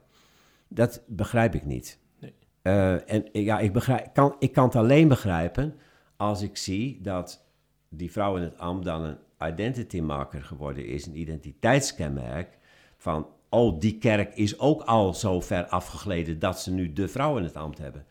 Dat 0.68 1.02
begrijp 1.08 1.56
ik 1.56 1.66
niet. 1.66 2.00
Nee. 2.20 2.34
Uh, 2.64 3.12
en 3.12 3.26
ja, 3.32 3.60
ik, 3.60 3.74
begrijp, 3.74 4.14
kan, 4.14 4.36
ik 4.40 4.54
kan 4.54 4.64
het 4.64 4.76
alleen 4.76 5.08
begrijpen 5.08 5.76
als 6.18 6.42
ik 6.42 6.58
zie 6.58 7.02
dat 7.02 7.46
die 7.90 8.12
vrouw 8.12 8.36
in 8.36 8.44
het 8.44 8.58
ambt 8.58 8.86
dan 8.86 9.04
een 9.04 9.18
identity 9.40 10.00
marker 10.00 10.44
geworden 10.44 10.86
is, 10.86 11.06
een 11.06 11.20
identiteitskenmerk 11.20 12.58
van, 12.98 13.28
oh, 13.50 13.80
die 13.80 13.98
kerk 13.98 14.36
is 14.36 14.60
ook 14.60 14.82
al 14.82 15.14
zo 15.14 15.42
ver 15.42 15.66
afgegleden 15.66 16.40
dat 16.40 16.62
ze 16.62 16.72
nu 16.72 16.94
de 16.94 17.08
vrouw 17.08 17.38
in 17.38 17.44
het 17.44 17.56
ambt 17.56 17.78
hebben. 17.78 18.06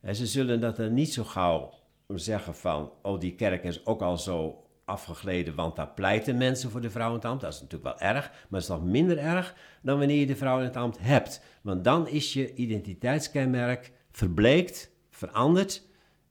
En 0.00 0.14
ze 0.14 0.26
zullen 0.26 0.60
dat 0.60 0.78
er 0.78 0.90
niet 0.90 1.12
zo 1.12 1.24
gauw 1.24 1.72
zeggen 2.08 2.54
van, 2.54 2.92
oh, 3.02 3.20
die 3.20 3.34
kerk 3.34 3.64
is 3.64 3.86
ook 3.86 4.02
al 4.02 4.18
zo 4.18 4.64
afgegleden, 4.84 5.54
want 5.54 5.76
daar 5.76 5.88
pleiten 5.88 6.36
mensen 6.36 6.70
voor 6.70 6.80
de 6.80 6.90
vrouw 6.90 7.08
in 7.08 7.14
het 7.14 7.24
ambt. 7.24 7.42
Dat 7.42 7.52
is 7.52 7.60
natuurlijk 7.60 7.98
wel 7.98 8.08
erg, 8.08 8.30
maar 8.30 8.60
het 8.60 8.62
is 8.62 8.68
nog 8.68 8.84
minder 8.84 9.18
erg 9.18 9.54
dan 9.82 9.98
wanneer 9.98 10.18
je 10.18 10.26
de 10.26 10.36
vrouw 10.36 10.58
in 10.58 10.64
het 10.64 10.76
ambt 10.76 10.98
hebt. 11.00 11.42
Want 11.62 11.84
dan 11.84 12.08
is 12.08 12.32
je 12.32 12.54
identiteitskenmerk 12.54 13.92
verbleekt, 14.10 14.90
veranderd 15.10 15.82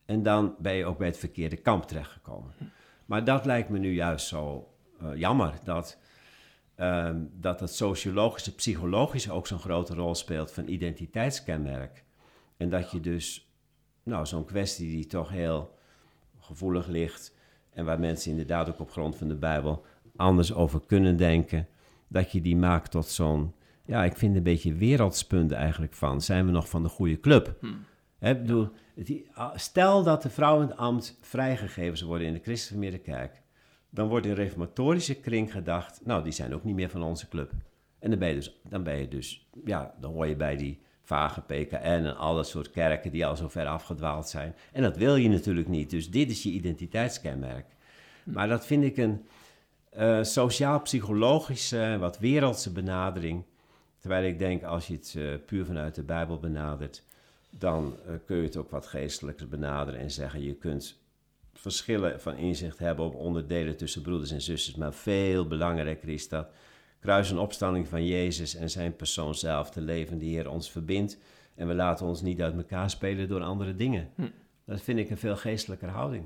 en 0.06 0.24
dan 0.24 0.56
ben 0.60 0.74
je 0.74 0.86
ook 0.86 0.98
bij 0.98 1.08
het 1.08 1.18
verkeerde 1.18 1.58
kamp 1.58 1.84
terechtgekomen. 1.84 2.54
Maar 3.10 3.24
dat 3.24 3.46
lijkt 3.46 3.70
me 3.70 3.78
nu 3.78 3.94
juist 3.94 4.28
zo 4.28 4.70
uh, 5.02 5.16
jammer, 5.16 5.54
dat, 5.64 5.98
uh, 6.78 7.10
dat 7.34 7.60
het 7.60 7.76
sociologische, 7.76 8.56
psychologische 8.56 9.32
ook 9.32 9.48
zo'n 9.48 9.60
grote 9.60 9.94
rol 9.94 10.16
speelt 10.16 10.52
van 10.52 10.68
identiteitskenmerk. 10.68 12.04
En 12.58 12.70
dat 12.70 12.92
je 12.92 13.00
dus, 13.00 13.52
nou, 14.04 14.26
zo'n 14.26 14.46
kwestie 14.46 14.90
die 14.90 15.06
toch 15.06 15.30
heel 15.30 15.76
gevoelig 16.40 16.88
ligt 16.88 17.36
en 17.70 17.86
waar 17.86 18.00
mensen 18.00 18.32
inderdaad 18.32 18.70
ook 18.70 18.80
op 18.80 18.92
grond 18.92 19.16
van 19.16 19.28
de 19.28 19.36
Bijbel 19.36 19.86
anders 20.16 20.54
over 20.54 20.82
kunnen 20.86 21.18
denken, 21.18 21.68
dat 22.08 22.32
je 22.32 22.42
die 22.42 22.58
maakt 22.58 22.92
tot 22.92 23.08
zo'n, 23.08 23.54
ja, 23.86 24.04
ik 24.04 24.18
vind 24.18 24.36
een 24.36 24.44
beetje 24.44 24.74
wereldspunt 24.74 25.52
eigenlijk 25.52 25.94
van. 25.94 26.22
Zijn 26.22 26.46
we 26.46 26.52
nog 26.52 26.70
van 26.70 26.84
de 26.84 26.90
goede 26.90 27.20
club? 27.20 27.56
Hmm. 27.60 27.86
Hè, 28.18 28.36
bedoel, 28.36 28.70
die, 29.04 29.28
ah, 29.34 29.58
stel 29.58 30.04
dat 30.04 30.22
de 30.22 30.30
vrouwen 30.30 30.64
in 30.64 30.70
het 30.70 30.78
ambt 30.78 31.18
vrijgegeven 31.22 31.98
zou 31.98 32.10
worden 32.10 32.28
in 32.28 32.34
de 32.34 32.40
christelijke 32.44 32.98
kerk, 32.98 33.42
dan 33.90 34.08
wordt 34.08 34.26
in 34.26 34.34
reformatorische 34.34 35.16
kring 35.16 35.52
gedacht, 35.52 36.02
nou, 36.06 36.24
die 36.24 36.32
zijn 36.32 36.54
ook 36.54 36.64
niet 36.64 36.76
meer 36.76 36.90
van 36.90 37.04
onze 37.04 37.28
club. 37.28 37.52
En 38.00 38.10
dan 38.10 38.20
ben 38.20 38.30
je 38.30 38.36
dus, 38.36 38.60
dan 38.70 38.84
ben 38.84 38.98
je 38.98 39.08
dus 39.08 39.48
ja, 39.66 39.94
dan 40.00 40.12
hoor 40.12 40.28
je 40.28 40.36
bij 40.36 40.56
die 40.56 40.80
vage 41.02 41.42
PKN 41.42 41.76
en 41.76 42.18
al 42.18 42.36
dat 42.36 42.48
soort 42.48 42.72
kerken 42.72 43.12
die 43.12 43.26
al 43.26 43.36
zo 43.36 43.48
ver 43.48 43.68
afgedwaald 43.68 44.28
zijn. 44.28 44.56
En 44.72 44.82
dat 44.82 44.98
wil 44.98 45.16
je 45.16 45.30
natuurlijk 45.30 45.68
niet, 45.68 45.90
dus 45.90 46.12
dit 46.12 46.30
is 46.30 46.44
je 46.44 46.50
identiteitskenmerk. 46.50 47.66
Maar 48.24 48.48
dat 48.48 48.66
vind 48.66 48.84
ik 48.84 48.98
een 48.98 49.26
uh, 49.98 50.24
sociaal-psychologische, 50.24 51.98
wat 52.00 52.20
wereldse 52.20 52.72
benadering. 52.72 53.44
Terwijl 54.00 54.24
ik 54.24 54.40
denk, 54.40 54.64
als 54.64 54.88
je 54.88 54.94
het 54.94 55.14
uh, 55.18 55.34
puur 55.46 55.66
vanuit 55.66 55.96
de 55.96 56.04
Bijbel 56.04 56.40
benadert, 56.40 57.04
dan 57.50 57.96
uh, 58.08 58.14
kun 58.26 58.38
je 58.38 58.44
het 58.44 58.58
ook 58.58 58.70
wat 58.70 58.88
geestelijker 58.88 59.48
benaderen 59.48 60.00
en 60.00 60.12
zeggen: 60.12 60.44
je 60.44 60.54
kunt 60.54 61.00
verschillen 61.54 62.22
van 62.22 62.36
inzicht 62.36 62.80
hebben 62.80 63.06
op 63.06 63.16
onderdelen 63.16 63.78
tussen 63.78 64.02
broeders 64.02 64.32
en 64.32 64.42
zusters, 64.42 64.78
maar 64.78 64.94
veel 64.94 65.48
belangrijker 65.48 66.10
is 66.10 66.30
dat 66.30 66.48
kruis 67.00 67.32
en 67.32 67.38
opstanding 67.38 67.88
van 67.88 68.06
Jezus 68.06 68.56
en 68.56 68.70
zijn 68.70 68.96
persoon 68.96 69.36
zelf, 69.36 69.72
de 69.72 69.82
levende 69.82 70.26
Heer, 70.26 70.50
ons 70.50 70.72
verbindt. 70.72 71.18
En 71.56 71.68
we 71.68 71.74
laten 71.74 72.06
ons 72.06 72.22
niet 72.22 72.42
uit 72.42 72.56
elkaar 72.56 72.90
spelen 72.90 73.28
door 73.28 73.42
andere 73.42 73.76
dingen. 73.76 74.10
Hm. 74.16 74.28
Dat 74.66 74.82
vind 74.82 75.00
ik 75.00 75.10
een 75.10 75.18
veel 75.18 75.36
geestelijker 75.36 75.90
houding. 75.90 76.26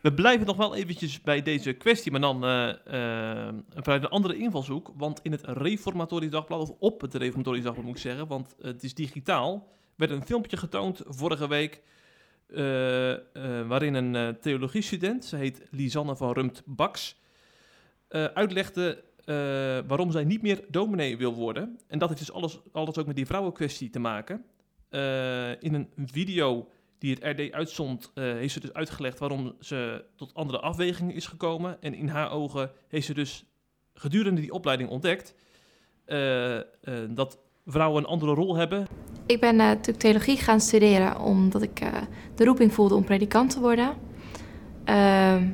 We 0.00 0.14
blijven 0.14 0.46
nog 0.46 0.56
wel 0.56 0.74
eventjes 0.74 1.20
bij 1.20 1.42
deze 1.42 1.72
kwestie, 1.72 2.10
maar 2.10 2.20
dan 2.20 2.44
uh, 2.44 2.66
uh, 2.68 3.48
vanuit 3.74 4.02
een 4.02 4.08
andere 4.08 4.36
invalshoek. 4.36 4.92
Want 4.96 5.20
in 5.22 5.32
het 5.32 5.42
Reformatorisch 5.44 6.30
Dagblad, 6.30 6.60
of 6.60 6.74
op 6.78 7.00
het 7.00 7.14
Reformatorisch 7.14 7.62
Dagblad 7.62 7.84
moet 7.84 7.94
ik 7.94 8.00
zeggen, 8.00 8.26
want 8.26 8.56
het 8.60 8.82
is 8.82 8.94
digitaal, 8.94 9.68
werd 9.94 10.10
een 10.10 10.24
filmpje 10.24 10.56
getoond 10.56 11.02
vorige 11.06 11.48
week. 11.48 11.82
Uh, 12.48 12.58
waarin 13.66 13.94
een 13.94 14.36
theologiestudent, 14.40 15.24
ze 15.24 15.36
heet 15.36 15.62
Lisanne 15.70 16.16
van 16.16 16.32
Rumt-Baks, 16.32 17.16
uitlegde 18.34 19.04
waarom 19.86 20.10
zij 20.10 20.24
niet 20.24 20.42
meer 20.42 20.64
dominee 20.68 21.16
wil 21.16 21.34
worden. 21.34 21.78
En 21.86 21.98
dat 21.98 22.08
heeft 22.08 22.20
dus 22.20 22.32
alles, 22.32 22.60
alles 22.72 22.98
ook 22.98 23.06
met 23.06 23.16
die 23.16 23.26
vrouwenkwestie 23.26 23.90
te 23.90 23.98
maken. 23.98 24.44
in 25.60 25.74
een 25.74 25.88
video 25.96 26.68
die 26.98 27.16
het 27.20 27.38
RD 27.38 27.52
uitzond, 27.52 28.10
uh, 28.14 28.24
heeft 28.24 28.52
ze 28.52 28.60
dus 28.60 28.72
uitgelegd 28.72 29.18
waarom 29.18 29.54
ze 29.60 30.04
tot 30.16 30.34
andere 30.34 30.60
afwegingen 30.60 31.14
is 31.14 31.26
gekomen. 31.26 31.82
En 31.82 31.94
in 31.94 32.08
haar 32.08 32.30
ogen 32.30 32.70
heeft 32.88 33.06
ze 33.06 33.14
dus 33.14 33.44
gedurende 33.94 34.40
die 34.40 34.52
opleiding 34.52 34.90
ontdekt 34.90 35.34
uh, 36.06 36.54
uh, 36.56 36.62
dat 37.08 37.38
vrouwen 37.66 38.02
een 38.02 38.08
andere 38.08 38.34
rol 38.34 38.56
hebben. 38.56 38.86
Ik 39.26 39.40
ben 39.40 39.56
natuurlijk 39.56 39.98
theologie 39.98 40.36
gaan 40.36 40.60
studeren 40.60 41.20
omdat 41.20 41.62
ik 41.62 41.82
de 42.34 42.44
roeping 42.44 42.72
voelde 42.72 42.94
om 42.94 43.04
predikant 43.04 43.50
te 43.50 43.60
worden. 43.60 43.94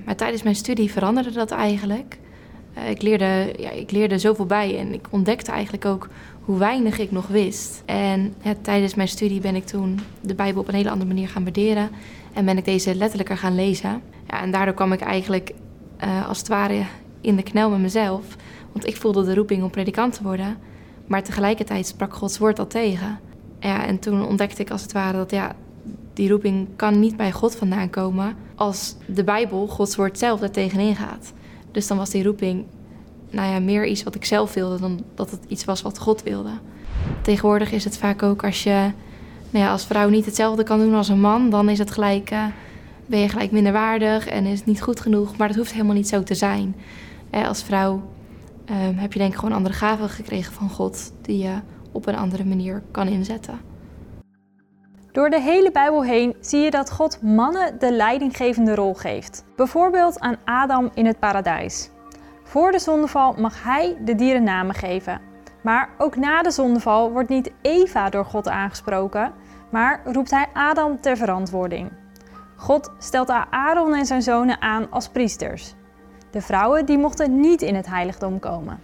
maar 0.04 0.16
tijdens 0.16 0.42
mijn 0.42 0.54
studie 0.54 0.90
veranderde 0.90 1.30
dat 1.30 1.50
eigenlijk. 1.50 2.18
ik, 2.88 3.02
leerde, 3.02 3.54
ja, 3.58 3.70
ik 3.70 3.90
leerde 3.90 4.18
zoveel 4.18 4.46
bij 4.46 4.78
en 4.78 4.92
ik 4.92 5.06
ontdekte 5.10 5.52
eigenlijk 5.52 5.84
ook 5.84 6.08
hoe 6.44 6.58
weinig 6.58 6.98
ik 6.98 7.10
nog 7.10 7.26
wist. 7.26 7.82
En 7.84 8.34
tijdens 8.62 8.94
mijn 8.94 9.08
studie 9.08 9.40
ben 9.40 9.54
ik 9.54 9.64
toen 9.64 10.00
de 10.20 10.34
Bijbel 10.34 10.60
op 10.60 10.68
een 10.68 10.74
hele 10.74 10.90
andere 10.90 11.08
manier 11.08 11.28
gaan 11.28 11.42
waarderen. 11.42 11.90
En 12.32 12.44
ben 12.44 12.58
ik 12.58 12.64
deze 12.64 12.94
letterlijker 12.94 13.36
gaan 13.36 13.54
lezen. 13.54 14.02
Ja, 14.26 14.40
en 14.40 14.50
daardoor 14.50 14.74
kwam 14.74 14.92
ik 14.92 15.00
eigenlijk 15.00 15.52
uh, 16.04 16.28
als 16.28 16.38
het 16.38 16.48
ware 16.48 16.82
in 17.20 17.36
de 17.36 17.42
knel 17.42 17.70
met 17.70 17.80
mezelf. 17.80 18.36
Want 18.72 18.86
ik 18.86 18.96
voelde 18.96 19.24
de 19.24 19.34
roeping 19.34 19.62
om 19.62 19.70
predikant 19.70 20.12
te 20.12 20.22
worden. 20.22 20.56
Maar 21.06 21.22
tegelijkertijd 21.22 21.86
sprak 21.86 22.14
Gods 22.14 22.38
woord 22.38 22.58
al 22.58 22.66
tegen. 22.66 23.18
Ja, 23.60 23.86
en 23.86 23.98
toen 23.98 24.26
ontdekte 24.26 24.62
ik 24.62 24.70
als 24.70 24.82
het 24.82 24.92
ware 24.92 25.16
dat 25.16 25.30
ja, 25.30 25.56
die 26.12 26.28
roeping 26.28 26.68
kan 26.76 27.00
niet 27.00 27.16
bij 27.16 27.32
God 27.32 27.56
vandaan 27.56 27.90
komen 27.90 28.36
als 28.54 28.96
de 29.06 29.24
Bijbel, 29.24 29.66
Gods 29.66 29.96
woord 29.96 30.18
zelf, 30.18 30.42
er 30.42 30.50
tegenin 30.50 30.96
gaat. 30.96 31.32
Dus 31.70 31.86
dan 31.86 31.96
was 31.96 32.10
die 32.10 32.24
roeping 32.24 32.64
nou 33.34 33.52
ja, 33.52 33.60
meer 33.60 33.86
iets 33.86 34.02
wat 34.02 34.14
ik 34.14 34.24
zelf 34.24 34.54
wilde 34.54 34.80
dan 34.80 35.04
dat 35.14 35.30
het 35.30 35.44
iets 35.48 35.64
was 35.64 35.82
wat 35.82 35.98
God 35.98 36.22
wilde. 36.22 36.50
Tegenwoordig 37.22 37.72
is 37.72 37.84
het 37.84 37.98
vaak 37.98 38.22
ook 38.22 38.44
als 38.44 38.62
je 38.62 38.90
nou 39.50 39.64
ja, 39.64 39.70
als 39.70 39.86
vrouw 39.86 40.08
niet 40.08 40.24
hetzelfde 40.24 40.62
kan 40.62 40.78
doen 40.78 40.94
als 40.94 41.08
een 41.08 41.20
man, 41.20 41.50
dan 41.50 41.68
is 41.68 41.78
het 41.78 41.90
gelijk, 41.90 42.30
uh, 42.30 42.44
ben 43.06 43.18
je 43.18 43.28
gelijk 43.28 43.50
minderwaardig 43.50 44.26
en 44.26 44.46
is 44.46 44.58
het 44.58 44.66
niet 44.66 44.82
goed 44.82 45.00
genoeg. 45.00 45.36
Maar 45.36 45.48
dat 45.48 45.56
hoeft 45.56 45.72
helemaal 45.72 45.94
niet 45.94 46.08
zo 46.08 46.22
te 46.22 46.34
zijn. 46.34 46.76
Eh, 47.30 47.48
als 47.48 47.62
vrouw 47.62 48.02
uh, 48.70 48.76
heb 48.76 49.12
je 49.12 49.18
denk 49.18 49.32
ik 49.32 49.38
gewoon 49.38 49.54
andere 49.54 49.74
gaven 49.74 50.08
gekregen 50.08 50.52
van 50.52 50.70
God 50.70 51.12
die 51.22 51.38
je 51.38 51.54
op 51.92 52.06
een 52.06 52.16
andere 52.16 52.44
manier 52.44 52.82
kan 52.90 53.08
inzetten. 53.08 53.60
Door 55.12 55.30
de 55.30 55.40
hele 55.40 55.70
Bijbel 55.70 56.04
heen 56.04 56.36
zie 56.40 56.60
je 56.60 56.70
dat 56.70 56.90
God 56.90 57.22
mannen 57.22 57.78
de 57.78 57.92
leidinggevende 57.92 58.74
rol 58.74 58.94
geeft. 58.94 59.44
Bijvoorbeeld 59.56 60.20
aan 60.20 60.36
Adam 60.44 60.90
in 60.94 61.06
het 61.06 61.18
paradijs. 61.18 61.90
Voor 62.54 62.72
de 62.72 62.78
zondeval 62.78 63.32
mag 63.32 63.62
hij 63.62 63.96
de 64.04 64.14
dieren 64.14 64.42
namen 64.42 64.74
geven. 64.74 65.20
Maar 65.62 65.90
ook 65.98 66.16
na 66.16 66.42
de 66.42 66.50
zondeval 66.50 67.10
wordt 67.10 67.28
niet 67.28 67.52
Eva 67.62 68.10
door 68.10 68.24
God 68.24 68.48
aangesproken, 68.48 69.32
maar 69.70 70.00
roept 70.04 70.30
hij 70.30 70.46
Adam 70.52 71.00
ter 71.00 71.16
verantwoording. 71.16 71.92
God 72.56 72.90
stelt 72.98 73.28
Aaron 73.50 73.94
en 73.94 74.06
zijn 74.06 74.22
zonen 74.22 74.60
aan 74.60 74.90
als 74.90 75.08
priesters. 75.08 75.74
De 76.30 76.40
vrouwen 76.40 76.86
die 76.86 76.98
mochten 76.98 77.40
niet 77.40 77.62
in 77.62 77.74
het 77.74 77.86
heiligdom 77.86 78.38
komen. 78.38 78.80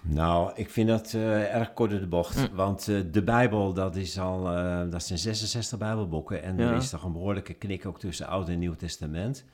Nou, 0.00 0.52
ik 0.54 0.70
vind 0.70 0.88
dat 0.88 1.12
uh, 1.12 1.54
erg 1.54 1.72
kort 1.72 1.90
de 1.90 2.06
bocht. 2.06 2.36
Mm. 2.50 2.56
Want 2.56 2.88
uh, 2.88 3.00
de 3.12 3.22
Bijbel, 3.22 3.72
dat, 3.72 3.96
is 3.96 4.18
al, 4.18 4.56
uh, 4.56 4.80
dat 4.90 5.02
zijn 5.02 5.18
66 5.18 5.78
Bijbelboeken. 5.78 6.42
En 6.42 6.56
ja. 6.56 6.70
er 6.70 6.76
is 6.76 6.90
toch 6.90 7.04
een 7.04 7.12
behoorlijke 7.12 7.54
knik 7.54 7.86
ook 7.86 7.98
tussen 7.98 8.26
Oud 8.26 8.48
en 8.48 8.58
Nieuw 8.58 8.76
Testament. 8.76 9.44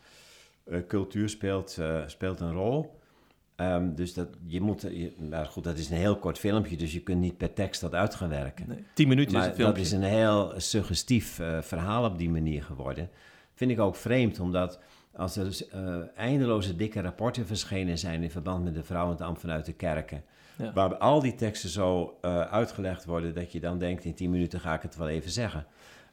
cultuur 0.87 1.29
speelt, 1.29 1.79
speelt 2.07 2.41
een 2.41 2.53
rol. 2.53 2.97
Um, 3.61 3.94
dus 3.94 4.14
dat, 4.14 4.29
je 4.47 4.61
moet, 4.61 4.83
je, 4.83 5.12
nou 5.16 5.47
goed, 5.47 5.64
dat 5.64 5.79
is 5.79 5.90
een 5.90 5.97
heel 5.97 6.16
kort 6.16 6.38
filmpje, 6.38 6.77
dus 6.77 6.92
je 6.92 7.01
kunt 7.01 7.21
niet 7.21 7.37
per 7.37 7.53
tekst 7.53 7.81
dat 7.81 7.94
uit 7.94 8.14
gaan 8.14 8.29
werken. 8.29 8.64
Nee, 8.68 8.85
tien 8.94 9.09
minuten 9.09 9.33
maar 9.33 9.42
is 9.42 9.47
het 9.47 9.57
filmpje. 9.57 9.83
dat 9.83 9.92
is 9.92 9.92
een 9.92 10.03
heel 10.03 10.53
suggestief 10.57 11.38
uh, 11.38 11.62
verhaal 11.62 12.05
op 12.05 12.18
die 12.18 12.31
manier 12.31 12.62
geworden. 12.62 13.11
Vind 13.55 13.71
ik 13.71 13.81
ook 13.81 13.97
vreemd, 13.97 14.40
omdat 14.40 14.79
als 15.12 15.37
er 15.37 15.61
uh, 15.75 15.97
eindeloze 16.16 16.77
dikke 16.77 17.01
rapporten 17.01 17.47
verschenen 17.47 17.99
zijn 17.99 18.23
in 18.23 18.31
verband 18.31 18.64
met 18.64 18.75
de 18.75 18.85
vrouwenambt 18.85 19.40
vanuit 19.40 19.64
de 19.64 19.73
kerken, 19.73 20.23
ja. 20.59 20.73
waar 20.73 20.97
al 20.97 21.21
die 21.21 21.35
teksten 21.35 21.71
zo 21.71 22.18
uh, 22.23 22.40
uitgelegd 22.40 23.05
worden 23.05 23.35
dat 23.35 23.53
je 23.53 23.61
dan 23.61 23.79
denkt, 23.79 24.05
in 24.05 24.14
tien 24.14 24.31
minuten 24.31 24.61
ga 24.61 24.75
ik 24.75 24.83
het 24.83 24.97
wel 24.97 25.09
even 25.09 25.31
zeggen. 25.31 25.66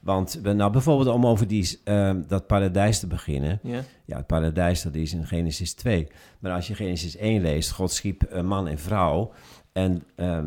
Want 0.06 0.42
nou, 0.42 0.72
bijvoorbeeld 0.72 1.08
om 1.08 1.26
over 1.26 1.46
die, 1.46 1.80
uh, 1.84 2.14
dat 2.26 2.46
paradijs 2.46 3.00
te 3.00 3.06
beginnen. 3.06 3.58
Ja. 3.62 3.80
ja, 4.04 4.16
het 4.16 4.26
paradijs 4.26 4.82
dat 4.82 4.94
is 4.94 5.12
in 5.12 5.26
Genesis 5.26 5.74
2. 5.74 6.08
Maar 6.38 6.52
als 6.52 6.66
je 6.66 6.74
Genesis 6.74 7.16
1 7.16 7.42
leest, 7.42 7.70
God 7.70 7.92
schiep 7.92 8.22
een 8.28 8.46
man 8.46 8.68
en 8.68 8.78
vrouw. 8.78 9.32
En 9.72 10.02
uh, 10.16 10.44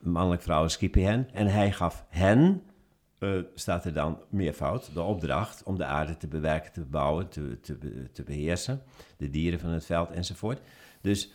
mannelijk 0.00 0.42
vrouw 0.42 0.68
schiep 0.68 0.94
hij 0.94 1.02
hen. 1.02 1.28
En 1.32 1.46
hij 1.46 1.72
gaf 1.72 2.04
hen, 2.08 2.62
uh, 3.18 3.42
staat 3.54 3.84
er 3.84 3.92
dan 3.92 4.18
meervoud, 4.30 4.94
de 4.94 5.02
opdracht 5.02 5.62
om 5.62 5.78
de 5.78 5.84
aarde 5.84 6.16
te 6.16 6.28
bewerken, 6.28 6.72
te 6.72 6.80
bebouwen, 6.80 7.28
te, 7.28 7.60
te, 7.60 7.78
te 8.12 8.22
beheersen. 8.22 8.82
De 9.16 9.30
dieren 9.30 9.60
van 9.60 9.70
het 9.70 9.84
veld 9.84 10.10
enzovoort. 10.10 10.60
Dus 11.00 11.32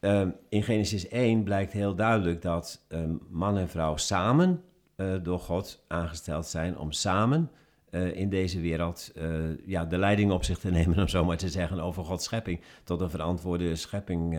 ehm, 0.00 0.30
in 0.48 0.62
Genesis 0.62 1.08
1 1.08 1.42
blijkt 1.42 1.72
heel 1.72 1.94
duidelijk 1.94 2.42
dat 2.42 2.84
ehm, 2.88 3.14
man 3.30 3.58
en 3.58 3.68
vrouw 3.68 3.96
samen 3.96 4.62
uh, 4.96 5.14
door 5.22 5.38
God 5.38 5.84
aangesteld 5.88 6.46
zijn 6.46 6.78
om 6.78 6.92
samen 6.92 7.50
uh, 7.90 8.16
in 8.16 8.28
deze 8.28 8.60
wereld 8.60 9.12
uh, 9.16 9.24
ja, 9.66 9.84
de 9.84 9.98
leiding 9.98 10.32
op 10.32 10.44
zich 10.44 10.58
te 10.58 10.70
nemen, 10.78 10.98
om 10.98 11.08
zo 11.08 11.24
maar 11.24 11.36
te 11.36 11.48
zeggen, 11.48 11.80
over 11.80 12.04
Gods 12.04 12.24
schepping, 12.24 12.60
tot 12.84 13.00
een 13.00 13.10
verantwoorde 13.10 13.76
schepping 13.76 14.32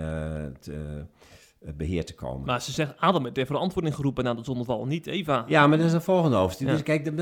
te, 0.59 1.05
beheer 1.77 2.05
te 2.05 2.15
komen. 2.15 2.45
Maar 2.45 2.61
ze 2.61 2.71
zegt, 2.71 2.93
Adam 2.97 3.23
heeft 3.23 3.35
de 3.35 3.45
verantwoording 3.45 3.95
geroepen 3.95 4.23
na 4.23 4.33
de 4.33 4.43
zondeval, 4.43 4.85
niet 4.85 5.07
Eva. 5.07 5.45
Ja, 5.47 5.67
maar 5.67 5.77
dat 5.77 5.87
is 5.87 5.93
een 5.93 6.01
volgende 6.01 6.37
hoofdstuk. 6.37 6.67
Ja. 6.67 6.73
Dus 6.73 6.83
kijk, 6.83 7.17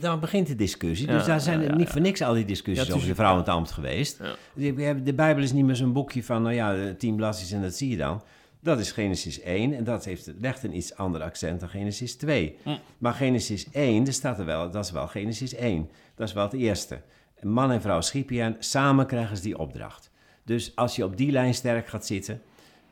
dan 0.00 0.20
begint 0.20 0.46
de 0.46 0.54
discussie. 0.54 1.06
Ja, 1.06 1.12
dus 1.12 1.26
daar 1.26 1.40
zijn 1.40 1.60
ja, 1.60 1.74
niet 1.74 1.88
voor 1.88 2.00
niks 2.00 2.22
al 2.22 2.34
die 2.34 2.44
discussies 2.44 2.92
over 2.92 3.08
de 3.08 3.14
vrouw 3.14 3.32
en 3.32 3.38
het 3.38 3.48
ambt 3.48 3.70
geweest. 3.70 4.20
De 4.54 5.12
Bijbel 5.14 5.42
is 5.42 5.52
niet 5.52 5.64
meer 5.64 5.76
zo'n 5.76 5.92
boekje 5.92 6.24
van, 6.24 6.42
nou 6.42 6.54
ja, 6.54 6.94
tien 6.98 7.16
bladzijden 7.16 7.56
en 7.56 7.62
dat 7.62 7.74
zie 7.74 7.90
je 7.90 7.96
dan. 7.96 8.22
Dat 8.68 8.78
is 8.78 8.92
Genesis 8.92 9.40
1 9.40 9.74
en 9.74 9.84
dat 9.84 10.04
heeft, 10.04 10.32
legt 10.38 10.62
een 10.62 10.76
iets 10.76 10.94
ander 10.94 11.22
accent 11.22 11.60
dan 11.60 11.68
Genesis 11.68 12.14
2. 12.14 12.56
Hm. 12.62 12.76
Maar 12.98 13.14
Genesis 13.14 13.70
1, 13.70 14.06
er 14.06 14.12
staat 14.12 14.38
er 14.38 14.44
wel, 14.44 14.70
dat 14.70 14.84
is 14.84 14.90
wel 14.90 15.06
Genesis 15.06 15.54
1. 15.54 15.90
Dat 16.14 16.28
is 16.28 16.34
wel 16.34 16.44
het 16.44 16.52
eerste. 16.52 17.00
Man 17.40 17.70
en 17.70 17.80
vrouw 17.80 18.00
en 18.28 18.56
samen 18.58 19.06
krijgen 19.06 19.36
ze 19.36 19.42
die 19.42 19.58
opdracht. 19.58 20.10
Dus 20.44 20.76
als 20.76 20.96
je 20.96 21.04
op 21.04 21.16
die 21.16 21.30
lijn 21.30 21.54
sterk 21.54 21.86
gaat 21.86 22.06
zitten, 22.06 22.42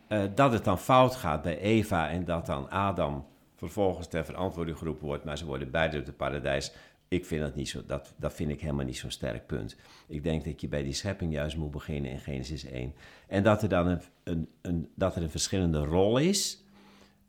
uh, 0.08 0.22
dat 0.34 0.52
het 0.52 0.64
dan 0.64 0.78
fout 0.78 1.14
gaat 1.14 1.42
bij 1.42 1.58
Eva 1.58 2.08
en 2.08 2.24
dat 2.24 2.46
dan 2.46 2.70
Adam 2.70 3.26
vervolgens 3.56 4.06
ter 4.06 4.24
verantwoording 4.24 4.78
geroepen 4.78 5.06
wordt, 5.06 5.24
maar 5.24 5.38
ze 5.38 5.46
worden 5.46 5.70
beide 5.70 5.98
op 5.98 6.06
het 6.06 6.16
paradijs. 6.16 6.72
Ik 7.08 7.26
vind 7.26 7.40
dat 7.40 7.54
niet 7.54 7.68
zo, 7.68 7.82
dat, 7.86 8.14
dat 8.16 8.34
vind 8.34 8.50
ik 8.50 8.60
helemaal 8.60 8.84
niet 8.84 8.96
zo'n 8.96 9.10
sterk 9.10 9.46
punt. 9.46 9.76
Ik 10.08 10.22
denk 10.22 10.44
dat 10.44 10.60
je 10.60 10.68
bij 10.68 10.82
die 10.82 10.92
schepping 10.92 11.32
juist 11.32 11.56
moet 11.56 11.70
beginnen 11.70 12.10
in 12.10 12.18
Genesis 12.18 12.64
1. 12.64 12.94
En 13.28 13.42
dat 13.42 13.62
er 13.62 13.68
dan 13.68 13.86
een, 13.86 14.00
een, 14.24 14.48
een, 14.60 14.90
dat 14.94 15.16
er 15.16 15.22
een 15.22 15.30
verschillende 15.30 15.78
rol 15.78 16.18
is. 16.18 16.64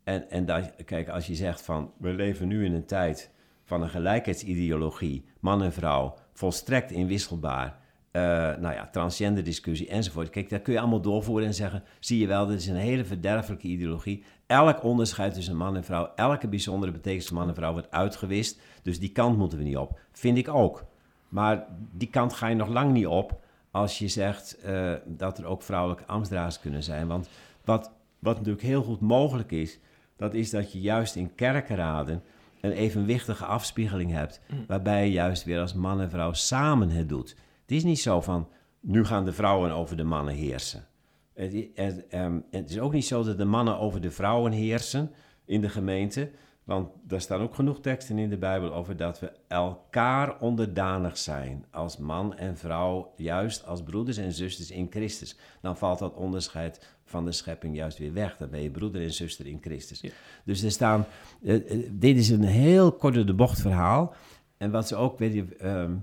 En, 0.03 0.29
en 0.29 0.45
dat, 0.45 0.83
kijk, 0.85 1.09
als 1.09 1.27
je 1.27 1.35
zegt 1.35 1.61
van 1.61 1.93
we 1.97 2.09
leven 2.09 2.47
nu 2.47 2.65
in 2.65 2.73
een 2.73 2.85
tijd 2.85 3.31
van 3.63 3.81
een 3.81 3.89
gelijkheidsideologie, 3.89 5.25
man 5.39 5.63
en 5.63 5.73
vrouw, 5.73 6.15
volstrekt 6.33 6.91
inwisselbaar. 6.91 7.79
Uh, 8.17 8.23
nou 8.57 8.73
ja, 8.73 8.89
transgender 8.91 9.43
discussie 9.43 9.87
enzovoort. 9.87 10.29
Kijk, 10.29 10.49
dat 10.49 10.61
kun 10.61 10.73
je 10.73 10.79
allemaal 10.79 11.01
doorvoeren 11.01 11.47
en 11.47 11.53
zeggen: 11.53 11.83
zie 11.99 12.19
je 12.19 12.27
wel, 12.27 12.45
dit 12.45 12.59
is 12.59 12.67
een 12.67 12.75
hele 12.75 13.05
verderfelijke 13.05 13.67
ideologie. 13.67 14.23
Elk 14.45 14.83
onderscheid 14.83 15.33
tussen 15.33 15.55
man 15.55 15.75
en 15.75 15.83
vrouw, 15.83 16.11
elke 16.15 16.47
bijzondere 16.47 16.91
betekenis 16.91 17.27
van 17.27 17.37
man 17.37 17.47
en 17.47 17.55
vrouw 17.55 17.71
wordt 17.71 17.91
uitgewist. 17.91 18.59
Dus 18.83 18.99
die 18.99 19.11
kant 19.11 19.37
moeten 19.37 19.57
we 19.57 19.63
niet 19.63 19.77
op. 19.77 19.99
Vind 20.11 20.37
ik 20.37 20.47
ook. 20.47 20.85
Maar 21.29 21.65
die 21.91 22.09
kant 22.09 22.33
ga 22.33 22.47
je 22.47 22.55
nog 22.55 22.67
lang 22.67 22.91
niet 22.91 23.07
op 23.07 23.41
als 23.71 23.99
je 23.99 24.07
zegt 24.07 24.57
uh, 24.65 24.93
dat 25.05 25.37
er 25.37 25.45
ook 25.45 25.61
vrouwelijke 25.61 26.05
ambtsdragers 26.05 26.59
kunnen 26.59 26.83
zijn. 26.83 27.07
Want 27.07 27.29
wat, 27.65 27.91
wat 28.19 28.37
natuurlijk 28.37 28.63
heel 28.63 28.83
goed 28.83 29.01
mogelijk 29.01 29.51
is, 29.51 29.79
dat 30.15 30.33
is 30.33 30.49
dat 30.49 30.71
je 30.71 30.81
juist 30.81 31.15
in 31.15 31.35
kerkenraden 31.35 32.23
een 32.61 32.71
evenwichtige 32.71 33.45
afspiegeling 33.45 34.11
hebt, 34.11 34.41
mm. 34.47 34.63
waarbij 34.67 35.05
je 35.05 35.11
juist 35.11 35.43
weer 35.43 35.59
als 35.59 35.73
man 35.73 36.01
en 36.01 36.09
vrouw 36.09 36.33
samen 36.33 36.89
het 36.89 37.09
doet. 37.09 37.35
Het 37.67 37.75
is 37.75 37.83
niet 37.83 37.99
zo 37.99 38.21
van, 38.21 38.47
nu 38.79 39.05
gaan 39.05 39.25
de 39.25 39.33
vrouwen 39.33 39.71
over 39.71 39.97
de 39.97 40.03
mannen 40.03 40.33
heersen. 40.33 40.87
Het, 41.33 41.67
het, 41.73 42.07
ehm, 42.07 42.39
het 42.51 42.69
is 42.69 42.79
ook 42.79 42.93
niet 42.93 43.05
zo 43.05 43.23
dat 43.23 43.37
de 43.37 43.45
mannen 43.45 43.79
over 43.79 44.01
de 44.01 44.11
vrouwen 44.11 44.51
heersen 44.51 45.11
in 45.45 45.61
de 45.61 45.69
gemeente, 45.69 46.31
want 46.63 46.89
daar 47.03 47.21
staan 47.21 47.41
ook 47.41 47.55
genoeg 47.55 47.79
teksten 47.79 48.17
in 48.17 48.29
de 48.29 48.37
Bijbel 48.37 48.73
over 48.73 48.97
dat 48.97 49.19
we 49.19 49.31
elkaar 49.47 50.39
onderdanig 50.39 51.17
zijn. 51.17 51.65
Als 51.71 51.97
man 51.97 52.37
en 52.37 52.57
vrouw, 52.57 53.13
juist 53.15 53.65
als 53.65 53.83
broeders 53.83 54.17
en 54.17 54.31
zusters 54.31 54.71
in 54.71 54.87
Christus. 54.89 55.37
Dan 55.61 55.77
valt 55.77 55.99
dat 55.99 56.13
onderscheid 56.13 56.95
van 57.03 57.25
de 57.25 57.31
schepping 57.31 57.75
juist 57.75 57.97
weer 57.97 58.13
weg. 58.13 58.37
Dan 58.37 58.49
ben 58.49 58.61
je 58.61 58.71
broeder 58.71 59.01
en 59.01 59.13
zuster 59.13 59.47
in 59.47 59.59
Christus. 59.61 60.03
Dus 60.45 60.63
er 60.63 60.71
staan, 60.71 61.05
uh, 61.41 61.83
dit 61.91 62.17
is 62.17 62.29
een 62.29 62.43
heel 62.43 62.91
korte 62.91 63.23
de 63.23 63.33
bocht 63.33 63.61
verhaal. 63.61 64.13
En 64.57 64.71
wat 64.71 64.87
ze 64.87 64.95
ook, 64.95 65.19
weet 65.19 65.33
je, 65.33 65.55
ehm, 65.55 65.95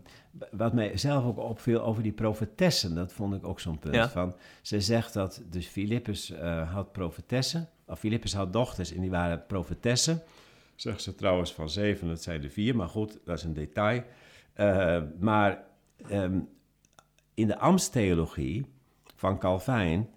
wat 0.51 0.73
mij 0.73 0.97
zelf 0.97 1.25
ook 1.25 1.39
opviel 1.39 1.83
over 1.83 2.03
die 2.03 2.13
profetessen, 2.13 2.95
dat 2.95 3.13
vond 3.13 3.35
ik 3.35 3.47
ook 3.47 3.61
zo'n 3.61 3.79
punt. 3.79 4.11
Van, 4.11 4.35
ze 4.63 4.81
zegt 4.81 5.13
dat 5.13 5.43
dus 5.51 5.67
Filippus 5.67 6.31
uh, 6.31 6.73
had 6.73 6.93
profetessen, 6.93 7.69
of 7.87 7.99
Filippus 7.99 8.35
had 8.35 8.53
dochters 8.53 8.93
en 8.93 9.01
die 9.01 9.11
waren 9.11 9.47
profetessen. 9.47 10.23
Zegt 10.75 11.03
ze 11.03 11.15
trouwens 11.15 11.53
van 11.53 11.71
zeven, 11.71 12.09
dat 12.09 12.23
zijn 12.23 12.43
er 12.43 12.51
vier, 12.51 12.77
maar 12.77 12.89
goed, 12.89 13.19
dat 13.25 13.39
is 13.39 13.45
een 13.45 13.55
detail. 13.55 14.03
Uh, 14.57 15.03
maar 15.19 15.65
um, 16.11 16.49
in 17.35 17.47
de 17.47 17.59
ambtstheologie 17.59 18.67
van 19.17 19.39
Calvijn 19.39 20.09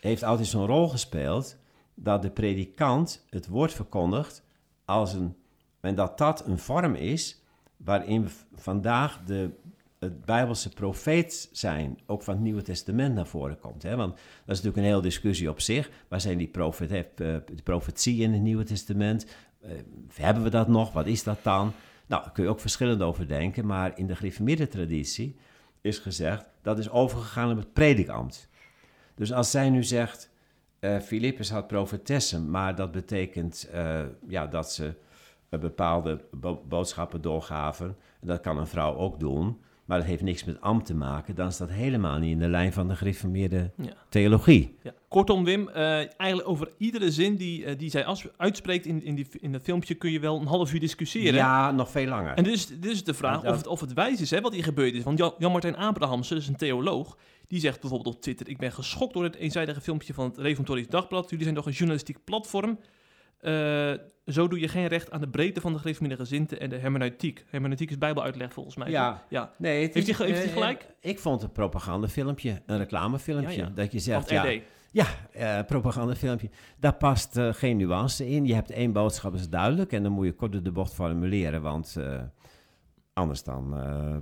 heeft 0.00 0.22
altijd 0.22 0.48
zo'n 0.48 0.66
rol 0.66 0.88
gespeeld 0.88 1.56
dat 1.94 2.22
de 2.22 2.30
predikant 2.30 3.26
het 3.30 3.46
woord 3.46 3.72
verkondigt 3.72 4.44
als 4.84 5.12
een, 5.12 5.36
en 5.80 5.94
dat 5.94 6.18
dat 6.18 6.46
een 6.46 6.58
vorm 6.58 6.94
is 6.94 7.41
waarin 7.84 8.28
vandaag 8.54 9.20
de, 9.24 9.50
het 9.98 10.24
Bijbelse 10.24 10.68
profeet 10.68 11.48
zijn, 11.52 11.98
ook 12.06 12.22
van 12.22 12.34
het 12.34 12.42
Nieuwe 12.42 12.62
Testament 12.62 13.14
naar 13.14 13.26
voren 13.26 13.58
komt. 13.58 13.82
Hè? 13.82 13.96
Want 13.96 14.12
dat 14.14 14.22
is 14.24 14.46
natuurlijk 14.46 14.76
een 14.76 14.82
hele 14.82 15.02
discussie 15.02 15.50
op 15.50 15.60
zich. 15.60 15.90
Waar 16.08 16.20
zijn 16.20 16.38
die 16.38 16.48
profet, 16.48 16.90
eh, 16.90 17.06
de 17.16 17.62
profetie 17.62 18.22
in 18.22 18.32
het 18.32 18.42
Nieuwe 18.42 18.64
Testament? 18.64 19.26
Uh, 19.64 19.70
hebben 20.14 20.42
we 20.42 20.50
dat 20.50 20.68
nog? 20.68 20.92
Wat 20.92 21.06
is 21.06 21.22
dat 21.22 21.38
dan? 21.42 21.72
Nou, 22.06 22.22
daar 22.22 22.32
kun 22.32 22.44
je 22.44 22.50
ook 22.50 22.60
verschillend 22.60 23.02
over 23.02 23.28
denken, 23.28 23.66
maar 23.66 23.98
in 23.98 24.06
de 24.06 24.16
gereformeerde 24.16 24.68
traditie 24.68 25.36
is 25.80 25.98
gezegd 25.98 26.44
dat 26.62 26.78
is 26.78 26.90
overgegaan 26.90 27.50
op 27.50 27.56
het 27.56 27.72
predikambt. 27.72 28.48
Dus 29.14 29.32
als 29.32 29.50
zij 29.50 29.70
nu 29.70 29.82
zegt, 29.84 30.30
uh, 30.80 31.50
had 31.50 31.66
profetessen, 31.66 32.50
maar 32.50 32.74
dat 32.74 32.92
betekent 32.92 33.68
ja, 34.28 34.46
dat 34.46 34.72
ze 34.72 34.94
bepaalde 35.60 36.20
bo 36.30 36.62
boodschappen 36.68 37.20
doorgaven. 37.20 37.96
En 38.20 38.26
dat 38.26 38.40
kan 38.40 38.58
een 38.58 38.66
vrouw 38.66 38.96
ook 38.96 39.20
doen, 39.20 39.60
maar 39.84 39.98
dat 39.98 40.06
heeft 40.06 40.22
niks 40.22 40.44
met 40.44 40.60
ambt 40.60 40.86
te 40.86 40.94
maken. 40.94 41.34
Dan 41.34 41.46
is 41.46 41.56
dat 41.56 41.70
helemaal 41.70 42.18
niet 42.18 42.30
in 42.30 42.38
de 42.38 42.48
lijn 42.48 42.72
van 42.72 42.88
de 42.88 42.96
gereformeerde 42.96 43.70
ja. 43.76 43.92
theologie. 44.08 44.76
Ja. 44.82 44.92
Kortom, 45.08 45.44
Wim, 45.44 45.68
uh, 45.68 45.76
eigenlijk 46.20 46.48
over 46.48 46.68
iedere 46.78 47.10
zin 47.10 47.36
die, 47.36 47.76
die 47.76 47.90
zij 47.90 48.06
uitspreekt 48.36 48.86
in, 48.86 49.02
in, 49.04 49.14
die, 49.14 49.26
in 49.40 49.52
het 49.52 49.62
filmpje 49.62 49.94
kun 49.94 50.10
je 50.10 50.20
wel 50.20 50.40
een 50.40 50.46
half 50.46 50.72
uur 50.72 50.80
discussiëren. 50.80 51.34
Ja, 51.34 51.70
nog 51.70 51.90
veel 51.90 52.06
langer. 52.06 52.34
En 52.34 52.44
dit 52.44 52.52
is, 52.52 52.66
dit 52.66 52.90
is 52.90 53.04
de 53.04 53.14
vraag 53.14 53.44
of, 53.44 53.56
het, 53.56 53.66
of 53.66 53.80
het 53.80 53.92
wijs 53.92 54.20
is 54.20 54.30
hè, 54.30 54.40
wat 54.40 54.52
hier 54.52 54.64
gebeurd 54.64 54.94
is. 54.94 55.02
Want 55.02 55.18
Jan-Martijn 55.38 55.76
Abrahamsen, 55.76 56.36
is 56.36 56.48
een 56.48 56.56
theoloog, 56.56 57.16
die 57.48 57.60
zegt 57.60 57.80
bijvoorbeeld 57.80 58.14
op 58.14 58.22
Twitter: 58.22 58.48
Ik 58.48 58.58
ben 58.58 58.72
geschokt 58.72 59.12
door 59.12 59.24
het 59.24 59.34
eenzijdige 59.34 59.80
filmpje 59.80 60.14
van 60.14 60.24
het 60.24 60.38
Reformatorisch 60.38 60.88
Dagblad. 60.88 61.30
Jullie 61.30 61.44
zijn 61.44 61.56
toch 61.56 61.66
een 61.66 61.72
journalistiek 61.72 62.24
platform. 62.24 62.78
Uh, 63.42 63.92
zo 64.26 64.48
doe 64.48 64.60
je 64.60 64.68
geen 64.68 64.86
recht 64.86 65.10
aan 65.10 65.20
de 65.20 65.28
breedte 65.28 65.60
van 65.60 65.72
de 65.72 65.78
gereformeerde 65.78 66.22
gezinten 66.22 66.60
en 66.60 66.68
de 66.68 66.76
hermeneutiek. 66.76 67.44
Hermeneutiek 67.50 67.90
is 67.90 67.98
bijbeluitleg 67.98 68.52
volgens 68.52 68.76
mij. 68.76 68.90
Ja. 68.90 69.24
ja. 69.28 69.52
Nee, 69.58 69.78
heeft, 69.78 69.94
hij, 69.94 70.26
heeft 70.26 70.38
hij 70.38 70.46
uh, 70.46 70.52
gelijk? 70.52 70.86
Ik 71.00 71.18
vond 71.18 71.42
het 71.42 71.52
propagandafilmpje, 71.52 72.62
een 72.66 72.78
reclamefilmpje. 72.78 73.56
Ja, 73.56 73.64
ja. 73.64 73.70
Dat 73.74 73.92
je 73.92 73.98
zegt, 73.98 74.30
ja, 74.30 74.52
ja, 74.90 75.06
uh, 75.36 75.66
propagandafilmpje. 75.66 76.50
Daar 76.78 76.94
past 76.94 77.36
uh, 77.36 77.52
geen 77.52 77.76
nuance 77.76 78.28
in. 78.28 78.46
Je 78.46 78.54
hebt 78.54 78.70
één 78.70 78.92
boodschap, 78.92 79.34
is 79.34 79.48
duidelijk. 79.48 79.92
En 79.92 80.02
dan 80.02 80.12
moet 80.12 80.26
je 80.26 80.32
kort 80.32 80.64
de 80.64 80.72
bocht 80.72 80.94
formuleren, 80.94 81.62
want 81.62 81.96
Anders 83.14 83.42
dan 83.42 83.70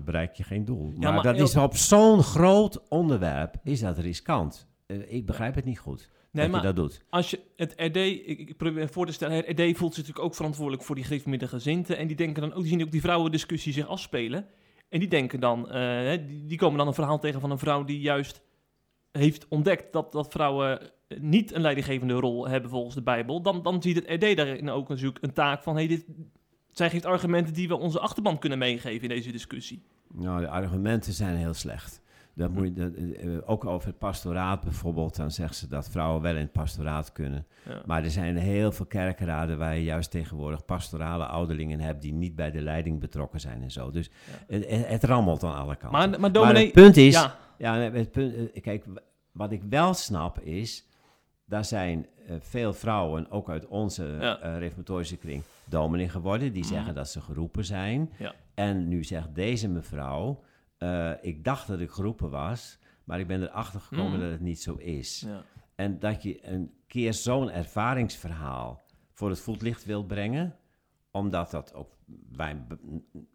bereik 0.04 0.34
je 0.34 0.42
geen 0.42 0.64
doel. 0.64 0.92
Ja, 0.98 1.10
maar, 1.10 1.22
dat 1.22 1.38
is 1.38 1.56
op 1.56 1.76
zo'n 1.76 2.22
groot 2.22 2.88
onderwerp, 2.88 3.54
is 3.64 3.80
dat 3.80 3.98
riskant. 3.98 4.68
Ik 5.06 5.26
begrijp 5.26 5.54
het 5.54 5.64
niet 5.64 5.78
goed 5.78 6.10
nee, 6.30 6.44
dat 6.44 6.52
maar 6.52 6.60
je 6.60 6.72
dat 6.72 6.76
doet. 6.76 7.04
Als 7.08 7.30
je 7.30 7.40
het 7.56 7.72
RD, 7.76 7.96
ik, 7.96 8.56
probeer 8.56 8.88
voor 8.88 9.06
te 9.06 9.12
stellen, 9.12 9.36
het 9.36 9.48
RD 9.48 9.56
voelt 9.56 9.94
zich 9.94 10.02
natuurlijk 10.02 10.18
ook 10.18 10.34
verantwoordelijk 10.34 10.82
voor 10.82 10.94
die 10.94 11.04
gereformeerde 11.04 11.48
gezinten. 11.48 11.96
En 11.96 12.06
die 12.06 12.16
denken 12.16 12.42
dan 12.42 12.52
ook, 12.52 12.60
die 12.60 12.70
zien 12.70 12.82
ook 12.82 12.90
die 12.90 13.00
vrouwendiscussie 13.00 13.72
zich 13.72 13.86
afspelen. 13.86 14.46
En 14.88 14.98
die 14.98 15.08
denken 15.08 15.40
dan, 15.40 15.76
uh, 15.76 16.10
die, 16.26 16.46
die, 16.46 16.58
komen 16.58 16.78
dan 16.78 16.86
een 16.86 16.94
verhaal 16.94 17.18
tegen 17.18 17.40
van 17.40 17.50
een 17.50 17.58
vrouw 17.58 17.84
die 17.84 18.00
juist 18.00 18.42
heeft 19.12 19.48
ontdekt 19.48 19.92
dat, 19.92 20.12
dat 20.12 20.28
vrouwen 20.28 20.90
niet 21.18 21.54
een 21.54 21.60
leidinggevende 21.60 22.14
rol 22.14 22.48
hebben 22.48 22.70
volgens 22.70 22.94
de 22.94 23.02
Bijbel. 23.02 23.42
Dan, 23.42 23.62
dan 23.62 23.82
ziet 23.82 23.96
het 23.96 24.22
RD 24.22 24.36
daarin 24.36 24.70
ook 24.70 24.88
natuurlijk 24.88 25.24
een 25.24 25.32
taak 25.32 25.62
van, 25.62 25.74
hey, 25.74 25.86
dit, 25.86 26.04
zij 26.70 26.90
geeft 26.90 27.04
argumenten 27.04 27.54
die 27.54 27.68
we 27.68 27.76
onze 27.76 28.00
achterban 28.00 28.38
kunnen 28.38 28.58
meegeven 28.58 29.02
in 29.02 29.08
deze 29.08 29.32
discussie. 29.32 29.82
Nou, 30.12 30.40
de 30.40 30.48
argumenten 30.48 31.12
zijn 31.12 31.36
heel 31.36 31.54
slecht. 31.54 31.99
Dat 32.34 32.50
moet 32.50 32.76
je, 32.76 32.92
eh, 32.96 33.34
eh, 33.34 33.42
ook 33.46 33.64
over 33.64 33.88
het 33.88 33.98
pastoraat 33.98 34.60
bijvoorbeeld, 34.60 35.16
dan 35.16 35.30
zegt 35.30 35.56
ze 35.56 35.68
dat 35.68 35.88
vrouwen 35.90 36.22
wel 36.22 36.34
in 36.34 36.40
het 36.40 36.52
pastoraat 36.52 37.12
kunnen. 37.12 37.46
Ja. 37.68 37.82
Maar 37.86 38.04
er 38.04 38.10
zijn 38.10 38.36
heel 38.36 38.72
veel 38.72 38.86
kerkenraden 38.86 39.58
waar 39.58 39.74
je 39.74 39.84
juist 39.84 40.10
tegenwoordig 40.10 40.64
pastorale 40.64 41.26
ouderlingen 41.26 41.80
hebt 41.80 42.02
die 42.02 42.12
niet 42.12 42.34
bij 42.34 42.50
de 42.50 42.60
leiding 42.60 43.00
betrokken 43.00 43.40
zijn 43.40 43.62
en 43.62 43.70
zo. 43.70 43.90
Dus 43.90 44.10
ja. 44.48 44.56
het, 44.56 44.86
het, 44.86 45.04
rammelt 45.04 45.42
aan 45.42 45.54
alle 45.54 45.76
kanten. 45.76 46.10
Maar, 46.10 46.20
maar, 46.20 46.32
dominee, 46.32 46.54
maar 46.54 46.62
het 46.62 46.72
punt 46.72 46.96
is, 46.96 47.14
ja. 47.14 47.36
ja 47.58 47.74
het 47.74 48.10
punt, 48.10 48.52
eh, 48.52 48.62
kijk, 48.62 48.84
wat 49.32 49.52
ik 49.52 49.62
wel 49.68 49.94
snap 49.94 50.40
is, 50.40 50.86
daar 51.44 51.64
zijn 51.64 52.06
uh, 52.28 52.36
veel 52.40 52.72
vrouwen, 52.72 53.30
ook 53.30 53.50
uit 53.50 53.66
onze 53.66 54.04
uh, 54.20 54.58
reformatorische 54.58 55.16
kring, 55.16 55.42
dominee 55.64 56.08
geworden. 56.08 56.52
Die 56.52 56.62
mm. 56.62 56.68
zeggen 56.68 56.94
dat 56.94 57.08
ze 57.08 57.20
geroepen 57.20 57.64
zijn. 57.64 58.10
En 58.54 58.88
nu 58.88 59.04
zegt 59.04 59.34
deze 59.34 59.68
mevrouw, 59.68 60.42
uh, 60.82 61.12
ik 61.20 61.44
dacht 61.44 61.66
dat 61.66 61.80
ik 61.80 61.90
geroepen 61.90 62.30
was, 62.30 62.78
maar 63.04 63.20
ik 63.20 63.26
ben 63.26 63.42
erachter 63.42 63.80
gekomen 63.80 64.12
mm. 64.12 64.20
dat 64.20 64.30
het 64.30 64.40
niet 64.40 64.62
zo 64.62 64.74
is. 64.74 65.20
Ja. 65.26 65.42
En 65.74 65.98
dat 65.98 66.22
je 66.22 66.46
een 66.46 66.74
keer 66.86 67.14
zo'n 67.14 67.50
ervaringsverhaal 67.50 68.82
voor 69.12 69.30
het 69.30 69.40
voetlicht 69.40 69.84
wilt 69.84 70.06
brengen, 70.06 70.56
omdat 71.10 71.50
dat 71.50 71.74
ook 71.74 71.90
wij 72.36 72.56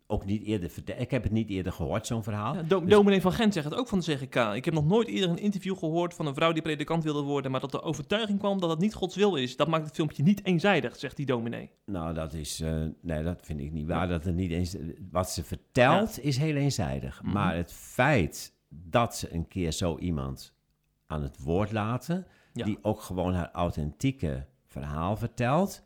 ook 0.07 0.25
niet 0.25 0.43
eerder 0.43 0.71
Ik 0.97 1.11
heb 1.11 1.23
het 1.23 1.31
niet 1.31 1.49
eerder 1.49 1.71
gehoord, 1.71 2.07
zo'n 2.07 2.23
verhaal. 2.23 2.55
Ja, 2.55 2.61
do 2.61 2.79
dus... 2.79 2.89
Dominee 2.89 3.21
van 3.21 3.31
Gent 3.31 3.53
zegt 3.53 3.65
het 3.65 3.75
ook 3.75 3.87
van 3.87 3.99
de 3.99 4.15
CGK. 4.15 4.35
Ik 4.35 4.65
heb 4.65 4.73
nog 4.73 4.85
nooit 4.85 5.07
eerder 5.07 5.29
een 5.29 5.37
interview 5.37 5.77
gehoord 5.77 6.13
van 6.13 6.25
een 6.25 6.33
vrouw 6.33 6.51
die 6.51 6.61
predikant 6.61 7.03
wilde 7.03 7.21
worden, 7.21 7.51
maar 7.51 7.59
dat 7.59 7.71
de 7.71 7.81
overtuiging 7.81 8.39
kwam 8.39 8.59
dat 8.59 8.69
het 8.69 8.79
niet 8.79 8.93
Gods 8.93 9.15
wil 9.15 9.35
is. 9.35 9.55
Dat 9.55 9.67
maakt 9.67 9.85
het 9.85 9.95
filmpje 9.95 10.23
niet 10.23 10.45
eenzijdig, 10.45 10.95
zegt 10.95 11.15
die 11.15 11.25
dominee. 11.25 11.69
Nou, 11.85 12.13
dat 12.13 12.33
is, 12.33 12.61
uh, 12.61 12.83
nee, 13.01 13.23
dat 13.23 13.39
vind 13.43 13.59
ik 13.59 13.71
niet 13.71 13.87
waar. 13.87 14.01
Ja. 14.01 14.07
Dat 14.07 14.23
het 14.23 14.35
niet 14.35 14.51
eens, 14.51 14.75
wat 15.11 15.31
ze 15.31 15.43
vertelt 15.43 16.15
ja. 16.15 16.21
is 16.21 16.37
heel 16.37 16.55
eenzijdig. 16.55 17.21
Mm 17.21 17.25
-hmm. 17.25 17.33
Maar 17.33 17.55
het 17.55 17.73
feit 17.73 18.53
dat 18.69 19.15
ze 19.15 19.33
een 19.33 19.47
keer 19.47 19.71
zo 19.71 19.97
iemand 19.97 20.53
aan 21.07 21.21
het 21.21 21.43
woord 21.43 21.71
laten, 21.71 22.25
die 22.53 22.77
ook 22.81 23.01
gewoon 23.01 23.33
haar 23.33 23.49
authentieke 23.51 24.45
verhaal 24.65 25.17
vertelt, 25.17 25.83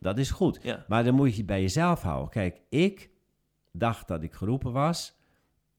dat 0.00 0.18
is 0.18 0.30
goed. 0.30 0.58
Ja. 0.62 0.84
Maar 0.88 1.04
dan 1.04 1.14
moet 1.14 1.36
je 1.36 1.44
bij 1.44 1.60
jezelf 1.60 2.02
houden. 2.02 2.30
Kijk, 2.30 2.60
ik 2.68 3.10
dacht 3.72 4.08
dat 4.08 4.22
ik 4.22 4.32
geroepen 4.32 4.72
was. 4.72 5.18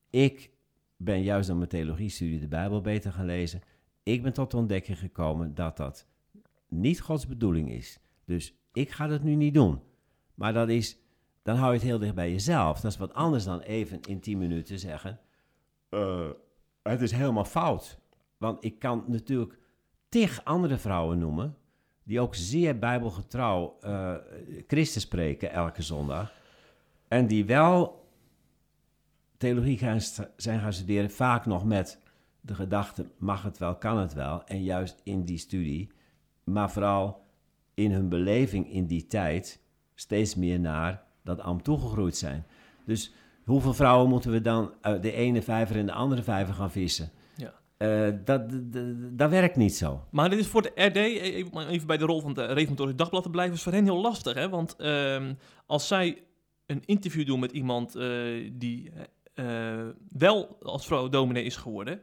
Ik 0.10 0.52
ben 0.98 1.24
juist 1.24 1.48
door 1.48 1.58
mijn 1.58 1.70
theologie-studie 1.70 2.40
de 2.40 2.48
Bijbel 2.48 2.82
beter 2.82 3.12
gaan 3.12 3.26
lezen. 3.26 3.62
Ik 4.04 4.24
ben 4.24 4.34
tot 4.34 4.52
de 4.52 4.58
ontdekking 4.58 5.00
gekomen 5.00 5.56
dat 5.56 5.78
dat 5.78 6.08
niet 6.68 7.02
Gods 7.02 7.28
bedoeling 7.28 7.72
is. 7.72 8.00
Dus 8.26 8.56
ik 8.74 8.92
ga 8.92 9.08
dat 9.08 9.24
nu 9.24 9.36
niet 9.36 9.54
doen. 9.54 9.82
Maar 10.36 10.54
dat 10.54 10.70
is, 10.70 10.98
dan 11.44 11.56
hou 11.56 11.72
je 11.72 11.78
het 11.78 11.88
heel 11.88 12.00
dicht 12.00 12.16
bij 12.16 12.32
jezelf. 12.32 12.80
Dat 12.80 12.92
is 12.92 12.98
wat 12.98 13.14
anders 13.14 13.44
dan 13.44 13.60
even 13.60 14.00
in 14.02 14.20
10 14.20 14.38
minuten 14.38 14.80
zeggen, 14.80 15.20
eh, 15.90 16.30
het 16.84 17.02
is 17.02 17.12
helemaal 17.12 17.46
fout. 17.46 18.00
Want 18.38 18.64
ik 18.64 18.80
kan 18.80 19.04
natuurlijk 19.08 19.60
tig 20.10 20.44
andere 20.44 20.78
vrouwen 20.78 21.18
noemen, 21.18 21.58
die 22.04 22.20
ook 22.20 22.36
zeer 22.36 22.80
bijbelgetrouw 22.80 23.78
eh 23.82 24.16
Christus 24.68 25.02
spreken 25.02 25.52
elke 25.52 25.82
zondag. 25.82 26.32
En 27.08 27.28
die 27.28 27.46
wel 27.46 28.10
theologie 29.38 29.78
gaan 29.78 30.00
zijn 30.36 30.60
gaan 30.60 30.74
studeren, 30.74 31.12
vaak 31.12 31.46
nog 31.46 31.66
met 31.66 32.00
de 32.42 32.56
gedachte, 32.56 33.10
mag 33.18 33.44
het 33.44 33.58
wel, 33.58 33.76
kan 33.76 33.98
het 33.98 34.14
wel. 34.14 34.44
En 34.46 34.64
juist 34.64 35.02
in 35.04 35.24
die 35.24 35.38
studie, 35.38 35.92
maar 36.44 36.72
vooral 36.72 37.26
in 37.74 37.92
hun 37.92 38.10
beleving 38.10 38.72
in 38.72 38.86
die 38.86 39.08
tijd, 39.08 39.60
steeds 39.96 40.36
meer 40.36 40.60
naar 40.60 41.04
dat 41.24 41.40
ambt 41.40 41.64
toegegroeid 41.64 42.18
zijn. 42.18 42.46
Dus 42.86 43.14
hoeveel 43.46 43.74
vrouwen 43.74 44.10
moeten 44.10 44.32
we 44.32 44.42
dan 44.42 44.74
uit 44.82 45.02
de 45.04 45.12
ene 45.12 45.42
vijver 45.42 45.76
in 45.76 45.86
de 45.86 45.92
andere 45.92 46.24
vijver 46.24 46.54
gaan 46.54 46.72
vissen? 46.72 47.12
Eh, 47.82 48.08
dat, 48.26 48.42
dat, 49.12 49.30
werkt 49.30 49.56
niet 49.56 49.76
zo. 49.76 50.04
Maar 50.10 50.30
dit 50.30 50.40
is 50.40 50.48
voor 50.48 50.62
de 50.62 50.72
RD, 50.76 50.96
even 50.96 51.54
om 51.54 51.60
even 51.60 51.88
bij 51.88 51.98
de 51.98 52.06
rol 52.06 52.22
van 52.22 52.30
het 52.30 52.52
Reformatorisch 52.52 52.96
Dagblad 52.96 53.24
te 53.24 53.30
blijven, 53.30 53.56
is 53.56 53.64
voor 53.64 53.72
hen 53.72 53.84
heel 53.84 54.02
lastig. 54.02 54.34
Hè? 54.34 54.50
Want 54.50 54.76
ehm, 54.76 55.34
als 55.66 55.88
zij 55.88 56.24
een 56.66 56.82
interview 56.86 57.26
doen 57.26 57.40
met 57.40 57.52
iemand 57.52 57.96
eh, 57.96 58.08
die 58.54 58.92
eh, 59.34 59.46
wel 60.18 60.58
als 60.62 60.86
vrouw 60.86 61.10
dominee 61.10 61.44
is 61.44 61.56
geworden, 61.56 62.02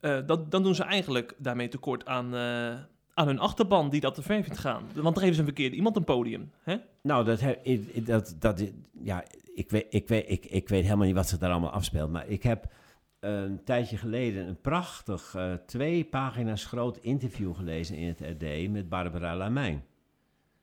dat, 0.00 0.50
dan 0.50 0.62
doen 0.62 0.74
ze 0.74 0.82
eigenlijk 0.82 1.34
daarmee 1.38 1.68
tekort 1.68 2.06
aan, 2.06 2.34
aan 3.14 3.26
hun 3.26 3.38
achterban 3.38 3.90
die 3.90 4.00
dat 4.00 4.14
te 4.14 4.22
ver 4.22 4.42
vindt 4.42 4.58
gaan. 4.58 4.82
Want 4.92 5.04
dan 5.04 5.18
geven 5.18 5.34
ze 5.34 5.40
een 5.40 5.46
verkeerde 5.46 5.76
iemand 5.76 5.96
een 5.96 6.04
podium. 6.04 6.50
Hè? 6.62 6.76
Nou, 7.02 7.24
dat, 7.24 7.40
dat, 8.04 8.36
dat, 8.38 8.64
ja, 9.02 9.24
ik 9.54 9.70
weet, 9.70 9.86
ik, 9.90 10.08
weet, 10.08 10.24
ik, 10.28 10.46
ik 10.46 10.68
weet 10.68 10.82
helemaal 10.82 11.06
niet 11.06 11.14
wat 11.14 11.28
zich 11.28 11.38
daar 11.38 11.50
allemaal 11.50 11.70
afspeelt. 11.70 12.10
Maar 12.10 12.28
ik 12.28 12.42
heb 12.42 12.66
een 13.24 13.64
tijdje 13.64 13.96
geleden 13.96 14.48
een 14.48 14.60
prachtig, 14.60 15.34
eh, 15.34 15.52
twee 15.66 16.04
pagina's 16.04 16.64
groot 16.64 16.96
interview 16.96 17.54
gelezen 17.54 17.96
in 17.96 18.08
het 18.08 18.20
RD 18.20 18.70
met 18.70 18.88
Barbara 18.88 19.36
Lamijn. 19.36 19.84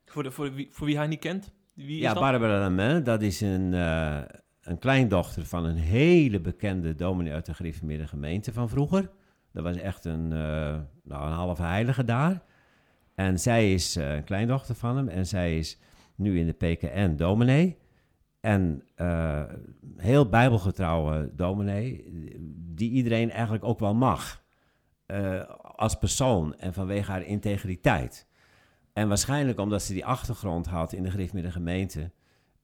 Voor, 0.06 0.24
de, 0.24 0.32
voor, 0.32 0.54
wie, 0.54 0.67
voor 0.71 0.88
wie 0.88 0.97
hij 0.97 1.08
niet 1.08 1.19
kent. 1.19 1.52
Wie 1.74 1.95
is 1.95 2.02
Ja, 2.02 2.13
dat? 2.13 2.24
Barbara 2.24 2.60
Lamijn, 2.60 3.04
dat 3.04 3.21
is 3.21 3.41
een, 3.41 3.74
eh, 3.74 4.21
een 4.62 4.80
kleindochter 4.80 5.45
van 5.45 5.65
een 5.65 5.76
hele 5.76 6.39
bekende 6.39 6.95
dominee 6.95 7.34
uit 7.34 7.45
de 7.45 7.54
gereformeerde 7.54 8.08
gemeente 8.08 8.54
van 8.54 8.69
vroeger. 8.69 9.10
Dat 9.52 9.63
was 9.63 9.76
echt 9.76 10.06
een, 10.06 10.32
eh, 10.32 10.80
nou, 11.04 11.28
een 11.28 11.34
halve 11.34 11.63
heilige 11.63 12.04
daar. 12.04 12.43
En 13.15 13.39
zij 13.39 13.74
is 13.74 13.95
een 13.95 14.24
kleindochter 14.24 14.76
van 14.76 14.97
hem 14.97 15.08
en 15.08 15.26
zij 15.26 15.58
is 15.58 15.78
nu 16.15 16.39
in 16.39 16.45
de 16.45 16.54
PKN 16.54 17.15
dominee. 17.15 17.78
En 18.39 18.84
heel 19.97 20.30
bijbelgetrouwe 20.30 21.30
dominee, 21.36 22.11
die 22.82 22.91
iedereen 22.91 23.32
eigenlijk 23.32 23.63
ook 23.63 23.80
wel 23.80 23.94
mag. 23.94 24.39
eh, 25.06 25.41
als 25.62 25.96
persoon 25.96 26.56
en 26.56 26.74
vanwege 26.74 27.12
haar 27.12 27.24
integriteit. 27.24 28.28
En 28.94 29.08
waarschijnlijk 29.08 29.60
omdat 29.60 29.82
ze 29.82 29.94
die 29.94 30.06
achtergrond 30.06 30.65
had 30.65 30.94
in 30.94 31.04
de 31.04 31.12
gereformeerde 31.12 31.52
gemeente, 31.52 32.12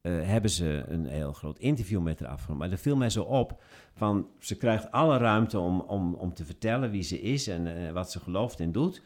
eh, 0.01 0.11
hebben 0.21 0.51
ze 0.51 0.83
een 0.87 1.05
heel 1.05 1.33
groot 1.33 1.59
interview 1.59 2.01
met 2.01 2.19
haar 2.19 2.29
afgenomen. 2.29 2.57
Maar 2.57 2.69
dat 2.69 2.79
viel 2.79 2.95
mij 2.95 3.09
zo 3.09 3.21
op, 3.21 3.63
van 3.93 4.27
ze 4.39 4.57
krijgt 4.57 4.91
alle 4.91 5.17
ruimte 5.17 5.59
om, 5.59 5.79
om, 5.79 6.13
om 6.13 6.33
te 6.33 6.45
vertellen 6.45 6.91
wie 6.91 7.03
ze 7.03 7.21
is 7.21 7.47
en 7.47 7.67
eh, 7.67 7.91
wat 7.91 8.11
ze 8.11 8.19
gelooft 8.19 8.59
en 8.59 8.71
doet. 8.71 9.01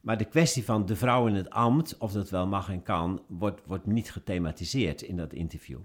Maar 0.00 0.18
de 0.18 0.24
kwestie 0.24 0.64
van 0.64 0.86
de 0.86 0.96
vrouw 0.96 1.26
in 1.26 1.34
het 1.34 1.50
ambt, 1.50 1.98
of 1.98 2.12
dat 2.12 2.30
wel 2.30 2.46
mag 2.46 2.70
en 2.70 2.82
kan, 2.82 3.22
wordt, 3.28 3.60
wordt 3.66 3.86
niet 3.86 4.12
gethematiseerd 4.12 5.02
in 5.02 5.16
dat 5.16 5.32
interview. 5.32 5.78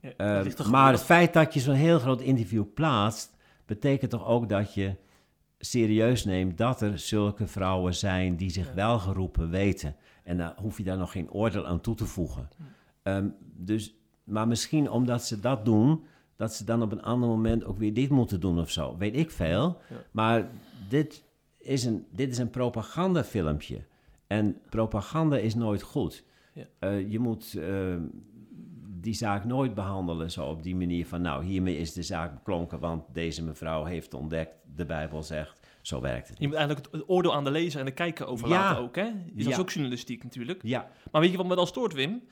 Ja, 0.00 0.42
dat 0.42 0.66
maar 0.66 0.92
het 0.92 1.02
feit 1.02 1.32
dat 1.32 1.54
je 1.54 1.60
zo'n 1.60 1.74
heel 1.74 1.98
groot 1.98 2.20
interview 2.20 2.64
plaatst, 2.74 3.35
betekent 3.66 4.10
toch 4.10 4.26
ook 4.26 4.48
dat 4.48 4.74
je 4.74 4.94
serieus 5.58 6.24
neemt 6.24 6.58
dat 6.58 6.80
er 6.80 6.98
zulke 6.98 7.46
vrouwen 7.46 7.94
zijn 7.94 8.36
die 8.36 8.50
zich 8.50 8.72
wel 8.72 8.98
geroepen 8.98 9.50
weten. 9.50 9.96
En 10.22 10.36
dan 10.36 10.52
hoef 10.56 10.78
je 10.78 10.84
daar 10.84 10.98
nog 10.98 11.12
geen 11.12 11.30
oordeel 11.30 11.66
aan 11.66 11.80
toe 11.80 11.94
te 11.94 12.06
voegen. 12.06 12.48
Ehm, 13.02 13.28
dus, 13.56 13.94
maar 14.24 14.48
misschien 14.48 14.90
omdat 14.90 15.24
ze 15.24 15.40
dat 15.40 15.64
doen, 15.64 16.04
dat 16.36 16.54
ze 16.54 16.64
dan 16.64 16.82
op 16.82 16.92
een 16.92 17.02
ander 17.02 17.28
moment 17.28 17.64
ook 17.64 17.78
weer 17.78 17.94
dit 17.94 18.10
moeten 18.10 18.40
doen 18.40 18.60
of 18.60 18.70
zo. 18.70 18.96
Weet 18.96 19.16
ik 19.16 19.30
veel. 19.30 19.80
Ja. 19.88 19.96
Maar 20.10 20.48
dit 20.88 21.24
is 21.58 21.84
een, 21.84 22.06
dit 22.10 22.30
is 22.30 22.38
een 22.38 22.50
propagandafilmpje. 22.50 23.84
En 24.26 24.60
propaganda 24.68 25.36
is 25.36 25.54
nooit 25.54 25.82
goed. 25.82 26.24
Ja. 26.52 26.64
Eh, 26.78 27.10
je 27.10 27.18
moet 27.18 27.54
ehm, 27.54 28.02
die 29.06 29.14
zaak 29.14 29.44
nooit 29.44 29.74
behandelen 29.74 30.30
zo 30.30 30.44
op 30.44 30.62
die 30.62 30.76
manier 30.76 31.06
van... 31.06 31.22
nou, 31.22 31.44
hiermee 31.44 31.78
is 31.78 31.92
de 31.92 32.02
zaak 32.02 32.34
beklonken, 32.34 32.78
want 32.78 33.04
deze 33.12 33.42
mevrouw 33.44 33.84
heeft 33.84 34.14
ontdekt... 34.14 34.54
de 34.76 34.84
Bijbel 34.84 35.22
zegt, 35.22 35.60
zo 35.82 36.00
werkt 36.00 36.28
het. 36.28 36.38
Je 36.38 36.46
moet 36.46 36.56
eigenlijk 36.56 36.88
het 36.92 37.08
oordeel 37.08 37.34
aan 37.34 37.44
de 37.44 37.50
lezer 37.50 37.80
en 37.80 37.86
de 37.86 37.92
kijker 37.92 38.26
overlaten 38.26 38.76
Ja. 38.76 38.82
ook. 38.82 38.96
Hè? 38.96 39.10
Dus 39.32 39.44
dat 39.44 39.52
is 39.52 39.58
ook 39.58 39.70
journalistiek 39.70 40.22
natuurlijk. 40.22 40.60
Ja, 40.62 40.88
Maar 41.12 41.20
weet 41.20 41.30
je 41.30 41.36
wat 41.36 41.46
me 41.46 41.54
dan 41.54 41.66
stoort, 41.66 41.92
Wim? 41.92 42.22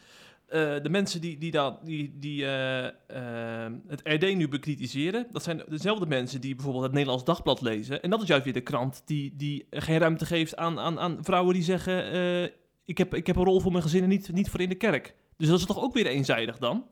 Eh, 0.46 0.60
de 0.82 0.88
mensen 0.88 1.20
die, 1.20 1.38
die, 1.38 1.50
dat, 1.50 1.86
die, 1.86 2.16
die 2.18 2.44
eh, 2.44 2.86
eh, 2.86 3.72
het 3.86 4.00
RD 4.04 4.36
nu 4.36 4.48
bekritiseren, 4.48 5.26
dat 5.30 5.42
zijn 5.42 5.62
dezelfde 5.68 6.06
mensen 6.06 6.40
die 6.40 6.54
bijvoorbeeld 6.54 6.84
het 6.84 6.92
Nederlands 6.92 7.24
Dagblad 7.24 7.60
lezen. 7.60 8.02
En 8.02 8.10
dat 8.10 8.22
is 8.22 8.28
juist 8.28 8.44
weer 8.44 8.52
de 8.52 8.60
krant 8.60 9.02
die, 9.04 9.34
die 9.36 9.66
geen 9.70 9.98
ruimte 9.98 10.26
geeft 10.26 10.56
aan, 10.56 10.78
aan, 10.78 10.98
aan 11.00 11.18
vrouwen 11.20 11.54
die 11.54 11.62
zeggen: 11.62 12.50
ik, 12.84 12.98
heb, 12.98 13.14
ik 13.14 13.26
heb 13.26 13.36
een 13.36 13.44
rol 13.44 13.60
voor 13.60 13.72
mijn 13.72 13.82
gezin 13.82 14.02
en 14.02 14.08
niet, 14.08 14.32
niet 14.32 14.50
voor 14.50 14.60
in 14.60 14.68
de 14.68 14.74
kerk. 14.74 15.14
Dus 15.36 15.48
dat 15.48 15.58
is 15.58 15.66
toch 15.66 15.82
ook 15.82 15.94
weer 15.94 16.06
eenzijdig 16.06 16.58
dan? 16.58 16.84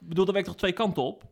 Ik 0.00 0.08
bedoel, 0.08 0.24
dat 0.24 0.34
werkt 0.34 0.48
toch 0.48 0.58
twee 0.58 0.72
kanten 0.72 1.02
op? 1.02 1.24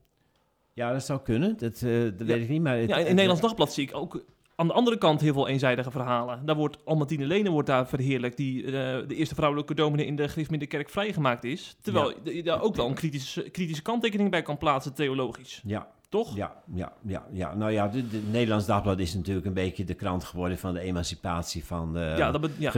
ja 0.73 0.93
dat 0.93 1.05
zou 1.05 1.21
kunnen, 1.21 1.57
dat, 1.59 1.83
eh, 1.83 2.03
dat 2.03 2.13
weet 2.27 2.43
ik 2.43 2.49
niet. 2.49 2.63
Maar 2.63 2.77
het- 2.77 2.89
Ja, 2.89 2.97
in 2.97 3.05
Nederlands 3.05 3.41
Dagblad 3.41 3.73
zie 3.73 3.89
ik 3.89 3.95
ook 3.97 4.25
aan 4.57 4.67
de 4.67 4.73
andere 4.73 4.99
kant 4.99 5.21
heel 5.21 5.33
veel 5.33 5.49
eenzijdige 5.49 5.91
verhalen. 5.91 6.47
Daar 6.47 6.57
wordt 6.57 6.85
Almatine 6.85 7.27
Lene 7.27 7.51
wordt 7.51 7.69
daar 7.69 7.89
verheerlijkt, 7.89 8.37
die 8.37 8.65
eh, 8.65 8.73
de 9.09 9.15
eerste 9.15 9.35
vrouwelijke 9.35 9.75
dominee 9.75 10.07
in 10.07 10.17
de 10.17 10.29
gereformeerde 10.29 10.67
kerk 10.67 10.91
vrijgemaakt 10.91 11.45
is. 11.45 11.77
Terwijl 11.81 12.13
je 12.29 12.43
daar 12.43 12.63
ook 12.63 12.77
wel 12.77 12.87
een 12.89 12.95
kritische, 12.95 13.51
kritische 13.51 13.83
kanttekening 13.83 14.31
bij 14.31 14.43
kan 14.43 14.59
plaatsen, 14.59 14.95
theologisch. 14.95 15.63
Ja, 15.67 15.89
Toch? 16.09 16.37
Ja, 16.37 16.63
ja, 16.75 16.93
ja, 17.07 17.27
ja. 17.33 17.55
Nou 17.55 17.71
ja, 17.73 17.89
de, 17.89 18.09
de 18.09 18.23
Nederlands 18.31 18.67
Dagblad 18.67 18.99
is 18.99 19.15
natuurlijk 19.15 19.47
een 19.47 19.55
beetje 19.55 19.85
de 19.85 19.95
krant 19.95 20.25
geworden 20.25 20.59
van 20.59 20.75
de 20.75 20.81
emancipatie 20.81 21.65
van 21.65 21.93
de 21.93 22.15
Ja, 22.17 22.31
dat 22.31 22.41
be- 22.41 22.51
ja. 22.59 22.71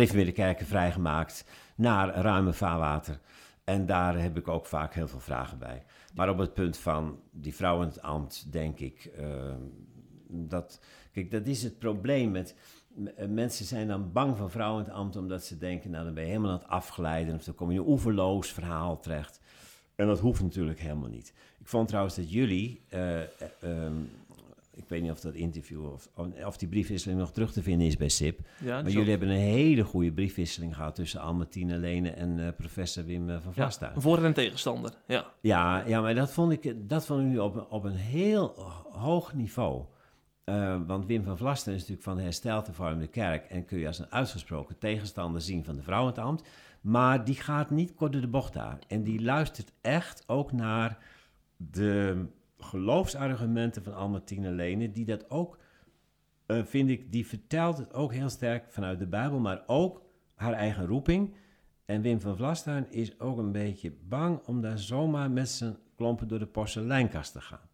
vrijgemaakt 0.65 1.45
naar 1.77 2.15
ruime 2.15 2.53
vaarwater. 2.53 3.19
En 3.67 3.87
daar 3.87 4.21
heb 4.21 4.37
ik 4.37 4.49
ook 4.49 4.67
vaak 4.67 4.95
heel 4.95 5.09
veel 5.09 5.21
vragen 5.21 5.59
bij. 5.59 5.85
Maar 6.15 6.29
op 6.29 6.39
het 6.39 6.55
punt 6.55 6.77
van 6.77 7.19
die 7.31 7.55
vrouw 7.55 7.81
in 7.83 7.89
het 7.89 8.03
ambt, 8.03 8.53
denk 8.53 8.79
ik, 8.79 9.05
eh, 9.17 9.55
dat... 10.29 10.81
Kijk, 11.13 11.31
dat 11.31 11.47
is 11.47 11.63
het 11.63 11.79
probleem 11.79 12.31
met... 12.31 12.55
eh, 13.17 13.27
Mensen 13.29 13.65
zijn 13.65 13.89
dan 13.89 14.13
bang 14.13 14.37
van 14.37 14.51
vrouwen 14.51 14.83
in 14.85 14.89
het 14.89 14.99
ambt 14.99 15.17
omdat 15.17 15.45
ze 15.45 15.59
denken, 15.59 15.91
nou 15.91 16.05
dan 16.05 16.15
ben 16.15 16.23
je 16.23 16.29
helemaal 16.29 16.51
aan 16.51 16.59
het 16.59 16.69
afglijden 16.69 17.35
of 17.35 17.45
dan 17.45 17.55
kom 17.55 17.71
je 17.73 17.79
een 17.79 17.87
oeverloos 17.87 18.53
verhaal 18.53 19.01
terecht. 19.01 19.41
En 19.95 20.07
dat 20.07 20.21
hoeft 20.21 20.43
natuurlijk 20.43 20.81
helemaal 20.81 21.09
niet. 21.09 21.33
Ik 21.59 21.69
vond 21.69 21.89
trouwens 21.89 22.17
dat 22.17 22.33
jullie, 22.33 22.83
eh, 22.89 23.23
eh, 23.23 23.29
ehm, 23.61 23.95
ik 24.77 24.85
weet 24.89 25.03
niet 25.03 25.11
of 25.11 25.21
dat 25.21 25.35
interview 25.35 25.93
of, 25.93 26.09
of 26.47 26.57
die 26.57 26.69
briefwisseling 26.69 27.19
nog 27.19 27.33
terug 27.33 27.53
te 27.53 27.63
vinden 27.63 27.87
is 27.87 27.97
bij 27.97 28.09
SIP. 28.09 28.41
Ja, 28.61 28.83
Maar 28.83 28.91
jullie 28.91 29.11
hebben 29.11 29.29
een 29.29 29.37
hele 29.37 29.83
goede 29.85 30.13
briefwisseling 30.13 30.75
gehad 30.77 30.95
tussen 30.95 31.21
Almatine 31.21 31.79
Lene 31.79 32.11
en 32.11 32.47
eh, 32.47 32.53
professor 32.57 33.05
Wim 33.05 33.31
eh, 33.31 33.37
van 33.41 33.53
Vlasta. 33.53 33.93
voor- 33.97 34.25
en 34.25 34.33
tegenstander. 34.35 34.93
Ja. 35.07 35.27
Ja, 35.41 35.87
ja, 35.87 36.01
maar 36.01 36.15
dat 36.15 36.33
vond 36.33 36.53
ik, 36.53 36.89
dat 36.89 37.07
vond 37.07 37.21
ik 37.21 37.27
nu 37.27 37.39
op, 37.39 37.55
een- 37.55 37.67
op 37.69 37.85
een 37.85 37.95
heel 37.97 38.53
hoog 38.91 39.35
niveau. 39.35 39.85
Eh, 40.45 40.81
want 40.87 41.07
Wim 41.07 41.23
van 41.25 41.37
Vlasten 41.37 41.73
is 41.73 41.79
natuurlijk 41.79 42.07
van 42.07 42.17
de 42.17 42.23
hersteld 42.23 42.67
hervormde 42.67 43.07
kerk... 43.07 43.45
en 43.51 43.65
kun 43.65 43.79
je 43.79 43.87
als 43.87 43.99
een 43.99 44.13
uitgesproken 44.13 44.79
tegenstander 44.79 45.41
zien 45.41 45.65
van 45.65 45.77
de 45.77 45.83
vrouw 45.83 46.01
in 46.01 46.07
het 46.07 46.19
ambt. 46.19 46.49
Maar 46.81 47.25
die 47.25 47.35
gaat 47.35 47.71
niet 47.71 47.95
kort 47.95 48.13
door 48.13 48.21
de 48.21 48.29
bocht 48.29 48.53
daar. 48.53 48.79
En 48.89 49.03
die 49.03 49.23
luistert 49.23 49.73
echt 49.81 50.25
ook 50.27 50.53
naar 50.53 50.99
de 51.57 52.25
geloofsargumenten 52.59 53.83
van 53.83 53.95
Almatine 53.95 54.51
Lene... 54.51 54.93
die 54.93 55.05
dat 55.05 55.31
ook, 55.31 55.59
eh, 56.47 56.65
vind 56.65 56.91
ik, 56.91 57.13
die 57.13 57.27
vertelt 57.27 57.79
het 57.79 57.95
ook 57.95 58.13
heel 58.13 58.29
sterk 58.29 58.71
vanuit 58.71 58.99
de 58.99 59.07
Bijbel... 59.07 59.39
maar 59.39 59.63
ook 59.67 60.03
haar 60.35 60.53
eigen 60.53 60.87
roeping... 60.87 61.35
En 61.85 62.03
Wim 62.03 62.21
van 62.21 62.37
Vlastuin 62.37 62.87
is 62.91 63.21
ook 63.21 63.39
een 63.39 63.53
beetje 63.53 63.93
bang 64.09 64.41
om 64.47 64.61
daar 64.61 64.79
zomaar 64.79 65.31
met 65.31 65.49
zijn 65.49 65.77
klompen 65.97 66.29
door 66.29 66.39
de 66.39 66.47
porseleinkast 66.47 67.33
te 67.33 67.41
gaan. 67.41 67.69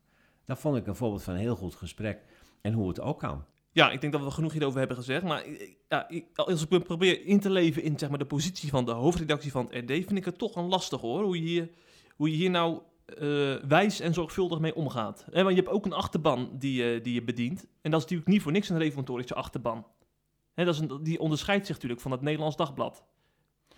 Dat 0.45 0.59
vond 0.59 0.77
ik 0.77 0.87
een 0.87 0.97
voorbeeld 0.97 1.23
van 1.23 1.35
een 1.35 1.41
heel 1.41 1.57
goed 1.57 1.75
gesprek 1.75 2.23
en 2.61 2.73
hoe 2.73 2.89
het 2.89 3.01
ook 3.01 3.19
kan. 3.19 3.45
ja, 3.73 3.91
ik 3.91 4.01
denk 4.01 4.13
dat 4.13 4.23
we 4.23 4.31
genoeg 4.31 4.53
hierover 4.53 4.79
hebben 4.79 4.97
gezegd. 4.97 5.23
Maar 5.23 5.47
ik- 5.47 5.77
ja, 5.89 6.09
als 6.35 6.67
ik 6.67 6.85
probeer 6.85 7.25
in 7.27 7.41
te 7.41 7.51
leven 7.51 7.83
in 7.83 7.99
zeg 7.99 8.09
maar, 8.09 8.19
de 8.19 8.25
positie 8.27 8.71
van 8.71 8.85
de 8.85 8.91
hoofdredactie 8.93 9.51
van 9.51 9.65
het 9.71 9.75
RD... 9.91 9.91
vind 9.91 10.17
ik 10.17 10.25
het 10.25 10.39
toch 10.39 10.57
een 10.57 10.69
lastig 10.69 11.01
hoor, 11.01 11.23
hoe 11.23 11.37
je 11.43 11.49
hier, 11.49 11.71
hoe 12.17 12.31
je 12.31 12.37
hier 12.37 12.51
nou 12.51 12.81
eh, 13.07 13.55
wijs 13.69 14.01
en 14.01 14.15
zorgvuldig 14.15 14.59
mee 14.59 14.75
omgaat. 14.75 15.27
Hè, 15.31 15.43
want 15.43 15.57
je 15.57 15.63
hebt 15.63 15.75
ook 15.75 15.85
een 15.87 15.93
achterban 15.93 16.51
die, 16.59 16.85
je- 16.85 17.01
die 17.03 17.15
je 17.15 17.23
bedient. 17.23 17.61
En 17.61 17.91
dat 17.91 17.95
is 18.01 18.05
natuurlijk 18.07 18.29
niet 18.31 18.43
voor 18.43 18.53
niks 18.53 18.69
een 18.69 18.79
reformatorische 18.79 19.35
achterban. 19.35 19.87
Hè, 20.55 20.65
dat 20.65 20.75
is 20.75 20.81
een, 20.81 20.99
die 21.03 21.21
onderscheidt 21.21 21.67
zich 21.67 21.75
natuurlijk 21.75 22.01
van 22.03 22.11
het 22.11 22.21
Nederlands 22.21 22.57
Dagblad. 22.57 23.05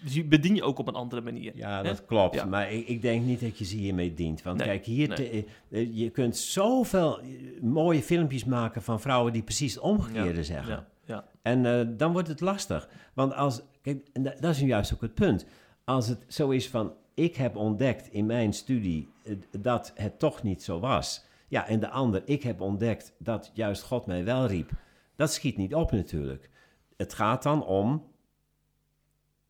Dus 0.02 0.14
je 0.14 0.24
bedien 0.24 0.54
je 0.54 0.62
ook 0.62 0.78
op 0.78 0.88
een 0.88 0.94
andere 0.94 1.20
manier. 1.22 1.56
Ja, 1.56 1.76
hè? 1.76 1.82
dat 1.82 2.04
klopt. 2.04 2.34
Ja. 2.34 2.44
Maar 2.44 2.72
ik, 2.72 2.87
ik 2.88 3.02
denk 3.02 3.24
niet 3.24 3.40
dat 3.40 3.58
je 3.58 3.64
ze 3.64 3.76
hiermee 3.76 4.14
dient. 4.14 4.42
Want 4.42 4.58
Nee, 4.58 4.66
kijk, 4.66 4.84
hier 4.84 5.08
nee. 5.08 5.16
te- 5.16 5.44
eh, 5.70 5.96
je 5.96 6.10
kunt 6.10 6.37
zoveel 6.37 7.20
mooie 7.60 8.02
filmpjes 8.02 8.44
maken 8.44 8.82
van 8.82 9.00
vrouwen 9.00 9.32
die 9.32 9.42
precies 9.42 9.74
het 9.74 9.82
omgekeerde 9.82 10.34
Ja, 10.38 10.42
zeggen. 10.42 10.72
Ja, 10.74 10.87
ja. 11.14 11.28
En 11.42 11.96
dan 11.96 12.12
wordt 12.12 12.28
het 12.28 12.40
lastig. 12.40 12.88
Want 13.14 13.34
als, 13.34 13.62
kijk, 13.82 14.06
dat 14.40 14.50
is 14.50 14.60
nu 14.60 14.66
juist 14.66 14.94
ook 14.94 15.00
het 15.00 15.14
punt. 15.14 15.46
Als 15.84 16.08
het 16.08 16.24
zo 16.28 16.50
is 16.50 16.68
van, 16.68 16.92
ik 17.14 17.37
heb 17.37 17.57
ontdekt 17.57 18.12
in 18.12 18.27
mijn 18.27 18.53
studie 18.53 19.09
eh, 19.24 19.37
dat 19.61 19.92
het 19.94 20.18
toch 20.18 20.42
niet 20.42 20.62
zo 20.62 20.81
was. 20.81 21.24
Ja, 21.48 21.66
en 21.66 21.81
de 21.81 21.90
ander, 21.90 22.22
ik 22.24 22.42
heb 22.42 22.61
ontdekt 22.61 23.14
dat 23.18 23.50
juist 23.55 23.83
God 23.83 24.07
mij 24.07 24.24
wel 24.24 24.46
riep. 24.46 24.70
Dat 25.16 25.33
schiet 25.33 25.57
niet 25.57 25.74
op 25.74 25.92
natuurlijk. 25.92 26.50
Het 26.96 27.14
gaat 27.14 27.42
dan 27.42 27.64
om, 27.64 28.05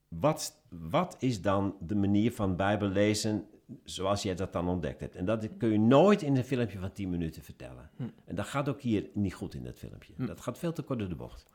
wat, 0.09 0.63
wat 0.69 1.17
is 1.19 1.43
dan 1.43 1.77
de 1.81 1.95
manier 1.95 2.33
van 2.33 2.57
Bijbel 2.57 2.89
lezen 2.89 3.47
zoals 3.85 4.23
jij 4.23 4.35
dat 4.35 4.53
dan 4.53 4.69
ontdekt 4.69 5.01
hebt? 5.01 5.15
En 5.15 5.25
dat 5.25 5.49
kun 5.59 5.71
je 5.71 5.79
nooit 5.79 6.23
in 6.23 6.37
een 6.37 6.45
filmpje 6.45 6.79
van 6.79 6.93
10 6.93 7.11
minuten 7.11 7.43
vertellen. 7.43 7.91
Hm. 7.97 8.03
En 8.25 8.35
dat 8.35 8.47
gaat 8.47 8.69
ook 8.69 8.81
hier 8.81 9.09
niet 9.15 9.35
goed 9.35 9.55
in 9.55 9.65
dat 9.65 9.79
filmpje. 9.79 10.13
Hm. 10.17 10.27
Dat 10.27 10.41
gaat 10.41 10.59
veel 10.59 10.73
te 10.73 10.83
kort 10.83 10.99
door 10.99 11.09
de 11.09 11.15
bocht. 11.15 11.47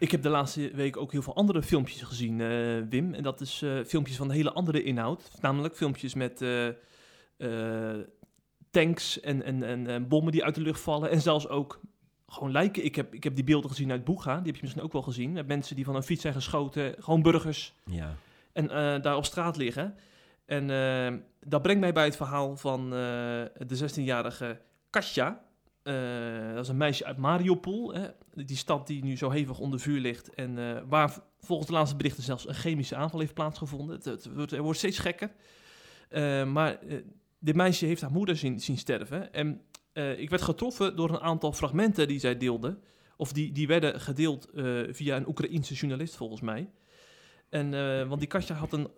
Ik 0.00 0.10
heb 0.10 0.22
de 0.22 0.28
laatste 0.28 0.70
week 0.74 0.96
ook 0.96 1.12
heel 1.12 1.22
veel 1.22 1.34
andere 1.34 1.62
filmpjes 1.62 2.02
gezien, 2.02 2.40
eh, 2.40 2.48
Wim. 2.88 3.14
En 3.14 3.22
dat 3.22 3.40
is 3.40 3.62
eh, 3.62 3.70
filmpjes 3.86 4.16
van 4.16 4.28
een 4.28 4.34
hele 4.34 4.52
andere 4.52 4.82
inhoud. 4.82 5.30
Namelijk 5.40 5.76
filmpjes 5.76 6.14
met 6.14 6.42
eh, 6.42 7.94
tanks 8.70 9.20
en, 9.20 9.42
en, 9.42 9.62
en, 9.62 9.86
en 9.86 10.08
bommen 10.08 10.32
die 10.32 10.44
uit 10.44 10.54
de 10.54 10.60
lucht 10.60 10.80
vallen. 10.80 11.10
En 11.10 11.20
zelfs 11.20 11.48
ook 11.48 11.80
gewoon 12.26 12.52
lijken. 12.52 12.84
Ik 12.84 12.96
heb, 12.96 13.14
ik 13.14 13.24
heb 13.24 13.34
die 13.34 13.44
beelden 13.44 13.70
gezien 13.70 13.90
uit 13.90 14.04
Boega. 14.04 14.36
Die 14.36 14.46
heb 14.46 14.54
je 14.54 14.62
misschien 14.62 14.82
ook 14.82 14.92
wel 14.92 15.02
gezien. 15.02 15.32
Met 15.32 15.46
mensen 15.46 15.76
die 15.76 15.84
van 15.84 15.96
een 15.96 16.02
fiets 16.02 16.22
zijn 16.22 16.34
geschoten. 16.34 16.94
Gewoon 16.98 17.22
burgers. 17.22 17.74
Ja. 17.84 18.16
En 18.52 18.66
daar 19.02 19.16
op 19.16 19.24
straat 19.24 19.56
liggen. 19.56 19.94
En 20.46 20.66
dat 21.40 21.62
brengt 21.62 21.80
mij 21.80 21.92
bij 21.92 22.04
het 22.04 22.16
verhaal 22.16 22.56
van 22.56 22.90
de 22.90 23.90
16-jarige 23.90 24.60
Katja. 24.90 25.42
Eh, 25.82 26.54
dat 26.54 26.62
is 26.62 26.68
een 26.68 26.76
meisje 26.76 27.04
uit 27.04 27.16
Mariupol. 27.16 27.94
Hè? 27.94 28.08
Die 28.34 28.56
stad 28.56 28.86
die 28.86 29.04
nu 29.04 29.16
zo 29.16 29.30
hevig 29.30 29.58
onder 29.58 29.80
vuur 29.80 30.00
ligt. 30.00 30.34
En 30.34 30.58
eh, 30.58 30.82
waar 30.88 31.18
volgens 31.38 31.68
de 31.68 31.74
laatste 31.74 31.96
berichten 31.96 32.22
zelfs 32.22 32.48
een 32.48 32.54
chemische 32.54 32.96
aanval 32.96 33.20
heeft 33.20 33.34
plaatsgevonden. 33.34 33.96
Het, 33.96 34.04
het, 34.04 34.34
wordt, 34.34 34.56
wordt 34.56 34.78
steeds 34.78 34.98
gekker. 34.98 35.30
Eh, 36.08 36.44
maar 36.44 36.78
dit 37.38 37.54
meisje 37.54 37.86
heeft 37.86 38.00
haar 38.00 38.12
moeder 38.12 38.36
zien, 38.36 38.60
zien 38.60 38.78
sterven. 38.78 39.32
En 39.32 39.60
ik 40.16 40.30
werd 40.30 40.42
getroffen 40.42 40.96
door 40.96 41.10
een 41.10 41.20
aantal 41.20 41.52
fragmenten 41.52 42.08
die 42.08 42.18
zij 42.18 42.36
deelde. 42.36 42.78
Of 43.16 43.32
die, 43.32 43.52
die 43.52 43.66
werden 43.66 44.00
gedeeld 44.00 44.48
via 44.90 45.16
een 45.16 45.28
Oekraïense 45.28 45.74
journalist 45.74 46.16
volgens 46.16 46.40
mij. 46.40 46.70
En, 47.48 47.70
want 48.08 48.20
die 48.20 48.28
Katja 48.28 48.54
had 48.54 48.72
een 48.72 48.88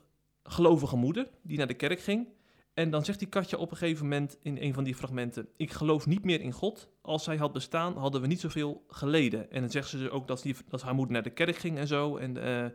gelovige 0.42 0.96
moeder 0.96 1.28
die 1.42 1.58
naar 1.58 1.66
de 1.66 1.74
kerk 1.74 2.00
ging. 2.00 2.28
En 2.74 2.90
dan 2.90 3.04
zegt 3.04 3.18
die 3.18 3.28
Katja 3.28 3.58
op 3.58 3.70
een 3.70 3.76
gegeven 3.76 4.02
moment 4.08 4.38
in 4.42 4.58
een 4.60 4.74
van 4.74 4.84
die 4.84 4.94
fragmenten: 4.94 5.48
Ik 5.56 5.70
geloof 5.70 6.06
niet 6.06 6.24
meer 6.24 6.40
in 6.40 6.52
God. 6.52 6.88
Als 7.00 7.24
zij 7.24 7.36
had 7.36 7.52
bestaan, 7.52 7.96
hadden 7.96 8.20
we 8.20 8.26
niet 8.26 8.40
zoveel 8.40 8.84
geleden. 8.88 9.50
En 9.50 9.60
dan 9.60 9.70
zegt 9.70 9.88
ze 9.88 10.10
ook 10.10 10.26
dat, 10.26 10.42
die, 10.42 10.56
dat 10.68 10.82
haar 10.82 10.94
moeder 10.94 11.12
naar 11.12 11.22
de 11.22 11.30
kerk 11.30 11.56
ging 11.56 11.78
en 11.78 11.86
zo. 11.86 12.16
En 12.16 12.36
eh, 12.36 12.66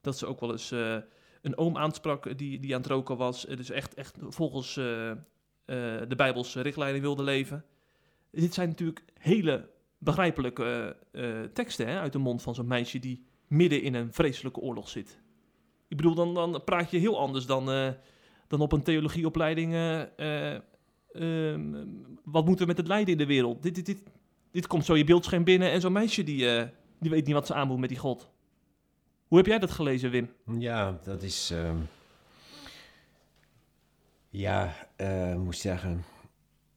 dat 0.00 0.18
ze 0.18 0.26
ook 0.26 0.40
wel 0.40 0.52
eens 0.52 0.70
eh, 0.70 0.96
een 1.42 1.58
oom 1.58 1.76
aansprak 1.76 2.38
die, 2.38 2.60
die 2.60 2.74
aan 2.74 2.80
het 2.80 2.90
roken 2.90 3.16
was. 3.16 3.44
Dus 3.44 3.70
echt, 3.70 3.94
echt 3.94 4.16
volgens 4.20 4.76
eh, 4.76 5.12
de 6.08 6.14
Bijbelse 6.16 6.60
richtlijnen 6.60 7.00
wilde 7.00 7.22
leven. 7.22 7.64
Dit 8.30 8.54
zijn 8.54 8.68
natuurlijk 8.68 9.04
hele 9.14 9.70
begrijpelijke 9.98 10.96
teksten 11.52 11.86
hè, 11.86 11.98
uit 11.98 12.12
de 12.12 12.18
mond 12.18 12.42
van 12.42 12.54
zo'n 12.54 12.66
meisje 12.66 12.98
die 12.98 13.26
midden 13.46 13.82
in 13.82 13.94
een 13.94 14.12
vreselijke 14.12 14.60
oorlog 14.60 14.88
zit. 14.88 15.20
Ik 15.88 15.96
bedoel, 15.96 16.14
dan, 16.14 16.34
dan 16.34 16.64
praat 16.64 16.90
je 16.90 16.98
heel 16.98 17.18
anders 17.18 17.46
dan, 17.46 17.94
dan 18.50 18.60
op 18.60 18.72
een 18.72 18.82
theologieopleiding. 18.82 19.72
eh, 19.72 20.00
eh, 20.54 20.60
ehm, 21.12 21.84
wat 22.24 22.44
moeten 22.44 22.60
we 22.62 22.66
met 22.66 22.76
het 22.76 22.86
lijden 22.88 23.12
in 23.12 23.18
de 23.18 23.26
wereld? 23.26 23.62
Dit, 23.62 23.74
dit, 23.74 23.86
dit, 23.86 24.02
dit 24.50 24.66
komt 24.66 24.84
zo 24.84 24.96
je 24.96 25.04
beeldscherm 25.04 25.44
binnen 25.44 25.70
en 25.70 25.80
zo'n 25.80 25.92
meisje 25.92 26.24
die, 26.24 26.50
eh, 26.56 26.66
die 27.00 27.10
weet 27.10 27.24
niet 27.26 27.34
wat 27.34 27.46
ze 27.46 27.54
aan 27.54 27.66
moet 27.68 27.78
met 27.78 27.88
die 27.88 27.98
God. 27.98 28.30
Hoe 29.28 29.38
heb 29.38 29.46
jij 29.46 29.58
dat 29.58 29.70
gelezen, 29.70 30.10
Wim? 30.10 30.30
Ja, 30.58 30.98
dat 31.02 31.22
is. 31.22 31.50
ehm, 31.50 31.76
ja, 34.30 34.74
moet 35.36 35.54
ik 35.54 35.60
zeggen. 35.60 36.04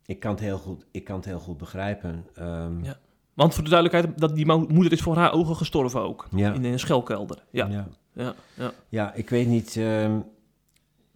Ik 0.06 0.20
kan 0.20 0.32
het 0.32 0.40
heel 0.40 0.58
goed, 0.58 0.86
ik 0.92 1.04
kan 1.04 1.16
het 1.16 1.26
heel 1.26 1.40
goed 1.40 1.58
begrijpen. 1.58 2.26
Ehm, 2.36 2.84
Ja. 2.84 2.98
Want 3.34 3.54
voor 3.54 3.64
de 3.64 3.70
duidelijkheid, 3.70 4.20
dat 4.20 4.36
die 4.36 4.46
mo- 4.46 4.66
moeder 4.70 4.92
is 4.92 5.02
voor 5.02 5.16
haar 5.16 5.34
ogen 5.34 5.56
gestorven 5.56 6.02
ook. 6.02 6.28
Ja. 6.36 6.54
In 6.54 6.64
een 6.64 6.80
schelkelder. 6.80 7.44
Ja, 7.52 7.68
ja, 7.68 7.88
ja. 8.14 8.36
ja. 8.56 8.74
Ja, 8.90 9.14
ik 9.14 9.30
weet 9.30 9.48
niet 9.48 9.80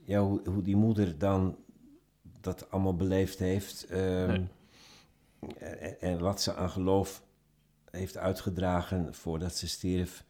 ja, 0.07 0.19
hoe, 0.21 0.41
hoe 0.45 0.61
die 0.61 0.75
moeder 0.75 1.17
dan 1.17 1.55
dat 2.41 2.71
allemaal 2.71 2.95
beleefd 2.95 3.39
heeft. 3.39 3.85
ehm, 3.85 4.27
Nee. 4.27 4.47
en, 5.57 6.01
en 6.01 6.19
wat 6.19 6.41
ze 6.41 6.55
aan 6.55 6.69
geloof 6.69 7.23
heeft 7.91 8.17
uitgedragen 8.17 9.13
voordat 9.13 9.55
ze 9.55 9.67
stierf. 9.67 10.23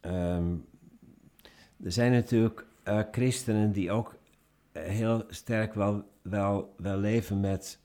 Ehm, 0.00 0.54
er 1.84 1.92
zijn 1.92 2.12
natuurlijk 2.12 2.66
eh, 2.82 3.00
christenen 3.10 3.72
die 3.72 3.90
ook 3.90 4.14
heel 4.72 5.24
sterk 5.28 5.74
wel, 5.74 6.04
wel, 6.22 6.74
wel 6.76 6.98
leven 6.98 7.40
met... 7.40 7.78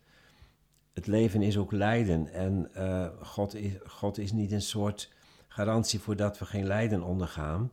Het 0.93 1.07
leven 1.07 1.41
is 1.41 1.57
ook 1.57 1.71
lijden. 1.71 2.33
En 2.33 2.69
eh, 2.73 3.07
God, 3.21 3.55
is, 3.55 3.71
God 3.85 4.17
is 4.17 4.31
niet 4.31 4.51
een 4.51 4.61
soort 4.61 5.11
garantie 5.47 5.99
voor 5.99 6.15
dat 6.15 6.39
we 6.39 6.45
geen 6.45 6.65
lijden 6.65 7.03
ondergaan. 7.03 7.71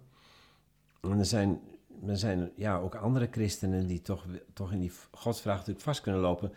En 1.00 1.18
er 1.18 1.24
zijn, 1.24 1.60
er 2.08 2.16
zijn 2.16 2.50
ja, 2.56 2.78
ook 2.78 2.94
andere 2.94 3.28
christenen 3.30 3.86
die 3.86 4.02
toch, 4.02 4.24
toch 4.52 4.72
in 4.72 4.80
die 4.80 4.92
godsvraag 5.10 5.56
natuurlijk 5.56 5.84
vast 5.84 6.00
kunnen 6.00 6.20
lopen. 6.20 6.52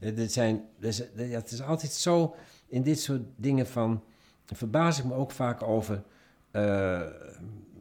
Eh, 0.00 0.12
zijn, 0.26 0.64
dus, 0.78 1.12
eh, 1.12 1.30
het 1.30 1.50
is 1.50 1.62
altijd 1.62 1.92
zo, 1.92 2.34
in 2.68 2.82
dit 2.82 3.00
soort 3.00 3.22
dingen 3.36 3.66
van, 3.66 4.02
verbaas 4.46 4.98
ik 4.98 5.04
me 5.04 5.14
ook 5.14 5.30
vaak 5.30 5.62
over. 5.62 6.02
eh, 6.50 7.00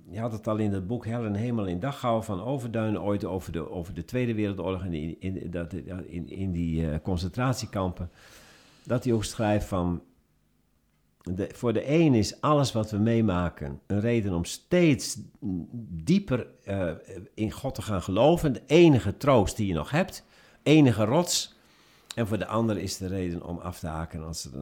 je 0.09 0.19
had 0.19 0.31
het 0.31 0.47
al 0.47 0.57
in 0.57 0.73
het 0.73 0.87
boek 0.87 1.05
Hel 1.05 1.25
en 1.25 1.35
Hemel 1.35 1.65
in 1.65 1.79
Dachau 1.79 2.23
van 2.23 2.41
Overduin 2.41 2.99
ooit 2.99 3.25
over 3.25 3.51
de, 3.51 3.69
over 3.69 3.93
de 3.93 4.05
Tweede 4.05 4.33
Wereldoorlog 4.33 4.83
en 4.83 4.93
in, 4.93 5.15
in, 5.19 5.51
in, 6.07 6.29
in 6.29 6.51
die 6.51 7.01
concentratiekampen. 7.01 8.09
Dat 8.83 9.03
hij 9.03 9.13
ook 9.13 9.23
schrijft 9.23 9.65
van, 9.67 10.01
voor 11.53 11.73
de 11.73 11.89
een 11.89 12.13
is 12.13 12.41
alles 12.41 12.71
wat 12.71 12.91
we 12.91 12.97
meemaken 12.97 13.79
een 13.87 13.99
reden 13.99 14.33
om 14.33 14.45
steeds 14.45 15.19
dieper 15.89 16.47
eh, 16.63 16.91
in 17.33 17.51
God 17.51 17.75
te 17.75 17.81
gaan 17.81 18.01
geloven. 18.01 18.53
De 18.53 18.61
enige 18.65 19.17
troost 19.17 19.57
die 19.57 19.67
je 19.67 19.73
nog 19.73 19.91
hebt, 19.91 20.23
enige 20.63 21.05
rots. 21.05 21.59
En 22.15 22.27
voor 22.27 22.37
de 22.37 22.45
ander 22.45 22.77
is 22.77 22.97
de 22.97 23.07
reden 23.07 23.43
om 23.43 23.57
af 23.57 23.79
te 23.79 23.87
haken. 23.87 24.19
En 24.19 24.25
Als 24.25 24.43
het 24.43 24.53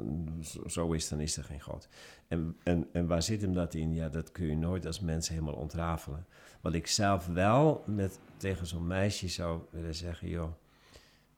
zo 0.71 0.91
is, 0.91 1.09
dan 1.09 1.19
is 1.19 1.37
er 1.37 1.43
geen 1.43 1.61
God. 1.61 1.87
En, 2.27 2.55
en, 2.63 2.87
en 2.91 3.07
waar 3.07 3.23
zit 3.23 3.41
hem 3.41 3.53
dat 3.53 3.73
in? 3.73 3.93
Ja, 3.93 4.09
dat 4.09 4.31
kun 4.31 4.45
je 4.45 4.57
nooit 4.57 4.85
als 4.85 4.99
mens 4.99 5.29
helemaal 5.29 5.53
ontrafelen. 5.53 6.25
Wat 6.61 6.73
ik 6.73 6.87
zelf 6.87 7.25
wel 7.25 7.83
met, 7.85 8.19
tegen 8.37 8.67
zo'n 8.67 8.87
meisje 8.87 9.27
zou 9.27 9.61
willen 9.69 9.95
zeggen: 9.95 10.29
joh, 10.29 10.51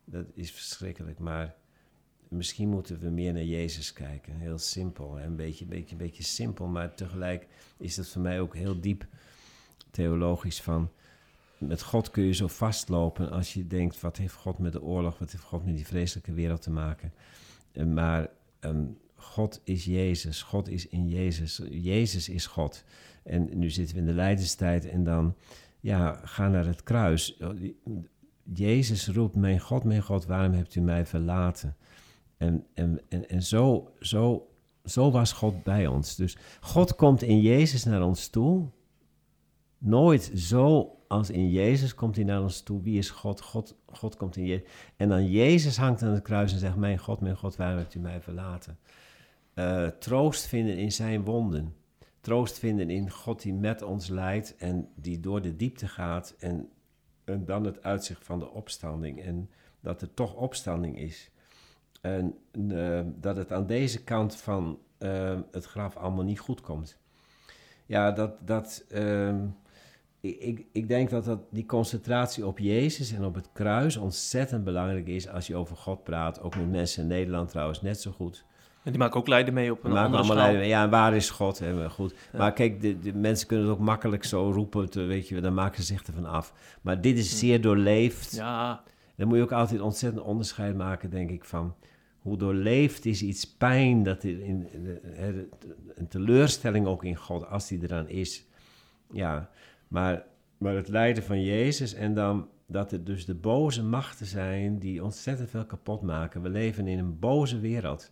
dat 0.05 0.25
is 0.33 0.51
verschrikkelijk, 0.51 1.19
maar 1.19 1.55
misschien 2.31 2.69
moeten 2.69 2.99
we 2.99 3.09
meer 3.09 3.33
naar 3.33 3.43
Jezus 3.43 3.93
kijken. 3.93 4.35
Heel 4.35 4.57
simpel, 4.57 5.19
een 5.19 5.35
beetje, 5.35 5.65
beetje, 5.65 5.95
beetje 5.95 6.23
simpel, 6.23 6.67
maar 6.67 6.93
tegelijk 6.93 7.47
is 7.77 7.95
dat 7.95 8.07
voor 8.07 8.21
mij 8.21 8.39
ook 8.39 8.55
heel 8.55 8.81
diep 8.81 9.05
theologisch 9.91 10.61
van... 10.61 10.89
Met 11.57 11.81
God 11.81 12.11
kun 12.11 12.23
je 12.23 12.33
zo 12.33 12.47
vastlopen 12.47 13.31
als 13.31 13.53
je 13.53 13.67
denkt, 13.67 14.01
wat 14.01 14.17
heeft 14.17 14.33
God 14.33 14.57
met 14.57 14.71
de 14.71 14.81
oorlog, 14.81 15.19
wat 15.19 15.31
heeft 15.31 15.43
God 15.43 15.65
met 15.65 15.75
die 15.75 15.87
vreselijke 15.87 16.33
wereld 16.33 16.61
te 16.61 16.71
maken. 16.71 17.13
Eh, 17.71 17.85
Maar 17.85 18.29
ehm, 18.59 18.85
God 19.15 19.61
is 19.63 19.85
Jezus, 19.85 20.41
God 20.41 20.67
is 20.67 20.87
in 20.87 21.09
Jezus, 21.09 21.61
Jezus 21.69 22.29
is 22.29 22.45
God. 22.45 22.83
En 23.23 23.59
nu 23.59 23.69
zitten 23.69 23.95
we 23.95 24.01
in 24.01 24.07
de 24.07 24.13
lijdenstijd 24.13 24.85
en 24.85 25.03
dan, 25.03 25.35
ja, 25.79 26.21
ga 26.23 26.47
naar 26.47 26.65
het 26.65 26.83
kruis. 26.83 27.39
Jezus 28.53 29.07
roept, 29.07 29.35
mijn 29.35 29.59
God, 29.59 29.83
mijn 29.83 30.01
God, 30.01 30.25
waarom 30.25 30.53
hebt 30.53 30.75
u 30.75 30.81
mij 30.81 31.05
verlaten? 31.05 31.75
En, 32.41 32.65
en, 32.73 33.01
en, 33.09 33.29
en 33.29 33.43
zo, 33.43 33.93
zo, 33.99 34.47
zo 34.83 35.11
was 35.11 35.31
God 35.31 35.63
bij 35.63 35.87
ons. 35.87 36.15
Dus 36.15 36.37
God 36.61 36.95
komt 36.95 37.21
in 37.21 37.41
Jezus 37.41 37.83
naar 37.83 38.03
ons 38.03 38.27
toe. 38.27 38.69
Nooit 39.77 40.31
zo 40.35 40.97
als 41.07 41.29
in 41.29 41.49
Jezus 41.49 41.95
komt 41.95 42.15
hij 42.15 42.25
naar 42.25 42.41
ons 42.41 42.61
toe. 42.61 42.81
Wie 42.81 42.97
is 42.97 43.09
God? 43.09 43.41
God, 43.41 43.75
God 43.85 44.15
komt 44.15 44.35
in 44.35 44.45
Jezus. 44.45 44.67
En 44.95 45.09
dan 45.09 45.29
Jezus 45.29 45.77
hangt 45.77 46.01
aan 46.01 46.13
het 46.13 46.23
kruis 46.23 46.53
en 46.53 46.59
zegt, 46.59 46.75
mijn 46.75 46.97
God, 46.97 47.21
mijn 47.21 47.37
God, 47.37 47.55
waarom 47.55 47.77
hebt 47.77 47.95
u 47.95 47.99
mij 47.99 48.21
verlaten? 48.21 48.77
Eh, 49.53 49.87
troost 49.87 50.45
vinden 50.45 50.77
in 50.77 50.91
zijn 50.91 51.23
wonden. 51.23 51.75
Troost 52.21 52.59
vinden 52.59 52.89
in 52.89 53.09
God 53.09 53.41
die 53.41 53.53
met 53.53 53.81
ons 53.81 54.07
leidt 54.07 54.55
en 54.55 54.89
die 54.95 55.19
door 55.19 55.41
de 55.41 55.55
diepte 55.55 55.87
gaat. 55.87 56.35
En, 56.39 56.69
en 57.23 57.45
dan 57.45 57.63
het 57.63 57.83
uitzicht 57.83 58.25
van 58.25 58.39
de 58.39 58.49
opstanding. 58.49 59.21
En 59.21 59.49
dat 59.79 60.01
er 60.01 60.13
toch 60.13 60.35
opstanding 60.35 60.99
is. 60.99 61.31
En 62.01 62.35
eh, 62.69 62.99
dat 63.05 63.35
het 63.35 63.51
aan 63.51 63.67
deze 63.67 64.03
kant 64.03 64.35
van 64.35 64.79
eh, 64.97 65.39
het 65.51 65.65
graf 65.65 65.95
allemaal 65.95 66.23
niet 66.23 66.39
goed 66.39 66.61
komt. 66.61 66.97
ja, 67.85 68.11
dat, 68.11 68.47
dat 68.47 68.85
ehm, 68.89 69.45
ik, 70.19 70.65
ik, 70.71 70.87
denk 70.87 71.09
dat, 71.09 71.25
dat 71.25 71.39
die 71.49 71.65
concentratie 71.65 72.45
op 72.45 72.59
Jezus 72.59 73.11
en 73.11 73.25
op 73.25 73.35
het 73.35 73.49
kruis 73.53 73.97
ontzettend 73.97 74.63
belangrijk 74.63 75.07
is 75.07 75.29
als 75.29 75.47
je 75.47 75.55
over 75.55 75.77
God 75.77 76.03
praat. 76.03 76.41
Ook 76.41 76.55
met 76.55 76.71
mensen 76.71 77.01
in 77.01 77.07
Nederland 77.07 77.49
trouwens 77.49 77.81
net 77.81 78.01
zo 78.01 78.11
goed. 78.11 78.45
En 78.83 78.91
die 78.91 78.99
maken 78.99 79.19
ook 79.19 79.27
lijden 79.27 79.53
mee 79.53 79.71
op 79.71 79.83
een 79.83 79.91
Maken 79.91 80.05
andere 80.05 80.23
allemaal 80.23 80.43
lijden. 80.43 80.67
Ja, 80.67 80.83
en 80.83 80.89
waar 80.89 81.15
is 81.15 81.29
God? 81.29 81.59
Hè? 81.59 81.89
Goed. 81.89 82.13
Ja. 82.31 82.37
Maar 82.37 82.53
kijk, 82.53 82.81
de, 82.81 82.99
de 82.99 83.13
mensen 83.13 83.47
kunnen 83.47 83.67
het 83.67 83.75
ook 83.75 83.81
makkelijk 83.81 84.23
zo 84.23 84.51
roepen, 84.51 84.89
te, 84.89 85.01
weet 85.01 85.27
je, 85.27 85.41
dan 85.41 85.53
maken 85.53 85.83
ze 85.83 85.93
zich 85.93 86.03
ervan 86.03 86.25
af. 86.25 86.53
Maar 86.81 87.01
dit 87.01 87.17
is 87.17 87.39
zeer 87.39 87.61
doorleefd. 87.61 88.31
Hm. 88.31 88.37
Ja, 88.37 88.83
Dan 89.15 89.27
moet 89.27 89.37
je 89.37 89.43
ook 89.43 89.51
altijd 89.51 89.81
ontzettend 89.81 90.23
onderscheid 90.23 90.75
maken, 90.75 91.09
denk 91.09 91.29
ik, 91.29 91.45
van 91.45 91.75
hoe 92.21 92.37
doorleefd 92.37 93.05
is 93.05 93.21
iets 93.21 93.47
pijn, 93.57 94.03
dat 94.03 94.23
er 94.23 94.39
in, 94.41 94.67
een 95.95 96.07
teleurstelling 96.07 96.85
ook 96.87 97.03
in 97.03 97.15
God, 97.15 97.47
als 97.47 97.67
die 97.67 97.79
eraan 97.83 98.09
is. 98.09 98.45
Ja, 99.11 99.49
maar, 99.87 100.23
maar 100.57 100.75
het 100.75 100.87
lijden 100.87 101.23
van 101.23 101.43
Jezus 101.43 101.93
en 101.93 102.13
dan 102.13 102.47
dat 102.65 102.91
er 102.91 103.03
dus 103.03 103.25
de 103.25 103.35
boze 103.35 103.83
machten 103.83 104.25
zijn 104.25 104.79
die 104.79 105.03
ontzettend 105.03 105.49
veel 105.49 105.65
kapot 105.65 106.01
maken. 106.01 106.41
We 106.41 106.49
leven 106.49 106.87
in 106.87 106.99
een 106.99 107.19
boze 107.19 107.59
wereld. 107.59 108.11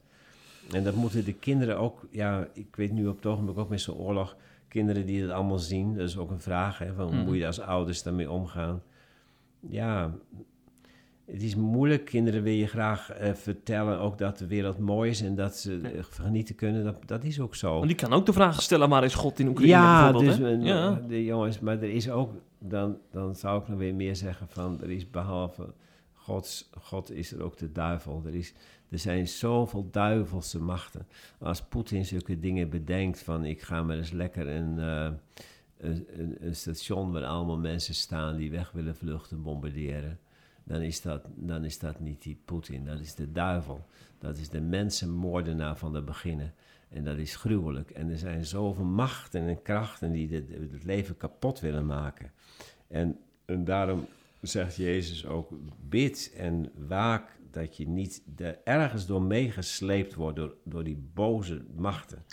En 0.72 0.84
dat 0.84 0.96
moeten 0.96 1.26
de 1.26 1.34
kinderen 1.34 1.78
ook, 1.78 2.08
ja, 2.12 2.48
ik 2.54 2.76
weet 2.76 2.92
nu 2.92 3.08
op 3.08 3.16
het 3.16 3.26
ogenblik 3.26 3.58
ook 3.58 3.70
met 3.70 3.82
zo'n 3.82 3.98
oorlog, 3.98 4.38
kinderen 4.68 5.06
die 5.06 5.22
het 5.22 5.32
allemaal 5.32 5.60
zien, 5.60 5.94
dat 5.94 6.08
is 6.08 6.18
ook 6.18 6.32
een 6.32 6.40
vraag, 6.40 6.78
hè, 6.78 6.94
van 6.94 7.06
hoe 7.06 7.16
Mhm. 7.16 7.26
moet 7.26 7.38
je 7.38 7.46
als 7.46 7.60
ouders 7.60 8.04
daarmee 8.04 8.32
omgaan? 8.32 8.82
Ja, 9.60 10.14
het 11.32 11.44
is 11.44 11.56
moeilijk. 11.56 12.06
Kinderen 12.06 12.44
wil 12.44 12.54
je 12.54 12.68
graag 12.68 13.12
eh, 13.12 13.34
vertellen 13.34 14.00
ook 14.00 14.18
dat 14.18 14.38
de 14.38 14.48
wereld 14.48 14.78
mooi 14.78 15.10
is 15.10 15.22
en 15.22 15.36
dat 15.36 15.58
ze 15.58 15.80
eh, 15.82 16.04
genieten 16.10 16.56
kunnen. 16.56 16.84
Dat, 16.84 16.98
dat 17.06 17.24
is 17.24 17.40
ook 17.40 17.56
zo. 17.56 17.74
want 17.74 17.88
die 17.88 17.96
kan 17.96 18.14
ook 18.14 18.26
de 18.26 18.34
vraag 18.34 18.62
stellen, 18.62 18.90
waar 18.90 19.04
is 19.04 19.14
God 19.14 19.40
in 19.40 19.48
Oekraïne 19.48 19.74
ja, 19.74 20.12
bijvoorbeeld? 20.12 20.38
dus 20.38 20.48
hè? 20.48 20.70
ja. 20.70 21.02
de 21.08 21.24
jongens, 21.24 21.60
maar 21.60 21.78
er 21.78 21.94
is 21.94 22.10
ook, 22.10 22.32
dan, 22.60 22.98
dan 23.12 23.36
zou 23.36 23.62
ik 23.62 23.68
nog 23.68 23.78
weer 23.78 23.96
meer 23.96 24.16
zeggen 24.16 24.48
van, 24.50 24.82
er 24.82 24.92
is 24.92 25.10
behalve 25.10 25.74
Gods, 26.30 26.70
God 26.82 27.12
is 27.12 27.32
er 27.32 27.44
ook 27.44 27.58
de 27.58 27.72
duivel. 27.72 28.22
Er, 28.26 28.36
is, 28.36 28.54
er 28.90 29.00
zijn 29.00 29.28
zoveel 29.28 29.88
duivelse 29.92 30.60
machten. 30.60 31.08
Als 31.40 31.62
Poetin 31.62 32.06
zulke 32.06 32.40
dingen 32.40 32.70
bedenkt 32.70 33.22
van, 33.22 33.46
ik 33.46 33.62
ga 33.62 33.84
maar 33.84 33.98
eens 33.98 34.12
lekker 34.12 34.48
een, 34.48 34.80
eh, 34.80 35.10
een, 35.78 36.08
een, 36.18 36.38
een 36.40 36.56
station 36.56 37.12
waar 37.12 37.26
allemaal 37.26 37.58
mensen 37.58 37.96
staan 37.96 38.36
die 38.36 38.52
weg 38.52 38.72
willen 38.72 38.96
vluchten 38.96 39.42
bombarderen. 39.42 40.20
Dan 40.70 40.82
is, 40.82 41.02
dat, 41.02 41.26
dan 41.36 41.66
is 41.66 41.80
dat 41.80 42.00
niet 42.00 42.22
die 42.22 42.42
Poetin, 42.46 42.86
dat 42.86 43.00
is 43.00 43.16
de 43.16 43.32
duivel. 43.32 43.86
Dat 44.20 44.38
is 44.38 44.50
de 44.50 44.62
mensenmoordenaar 44.62 45.78
van 45.78 45.94
de 45.94 46.02
beginnen. 46.02 46.54
En 46.90 47.04
dat 47.04 47.18
is 47.18 47.36
gruwelijk. 47.36 47.90
En 47.90 48.10
er 48.10 48.18
zijn 48.18 48.46
zoveel 48.46 48.86
machten 48.86 49.48
en 49.48 49.62
krachten 49.62 50.12
die 50.12 50.28
dit- 50.28 50.50
het 50.72 50.84
leven 50.84 51.18
kapot 51.18 51.60
willen 51.60 51.86
maken. 51.86 52.32
En, 52.88 53.20
en 53.46 53.64
daarom 53.64 54.08
zegt 54.42 54.76
Jezus 54.76 55.26
ook: 55.26 55.50
bid 55.90 56.34
en 56.38 56.72
waak 56.88 57.38
dat 57.52 57.78
je 57.78 57.88
niet 57.88 58.24
er 58.38 58.60
ergens 58.64 59.06
door 59.06 59.22
meegesleept 59.22 60.14
wordt 60.14 60.36
door, 60.36 60.56
door 60.64 60.84
die 60.84 61.10
boze 61.14 61.62
machten. 61.76 62.24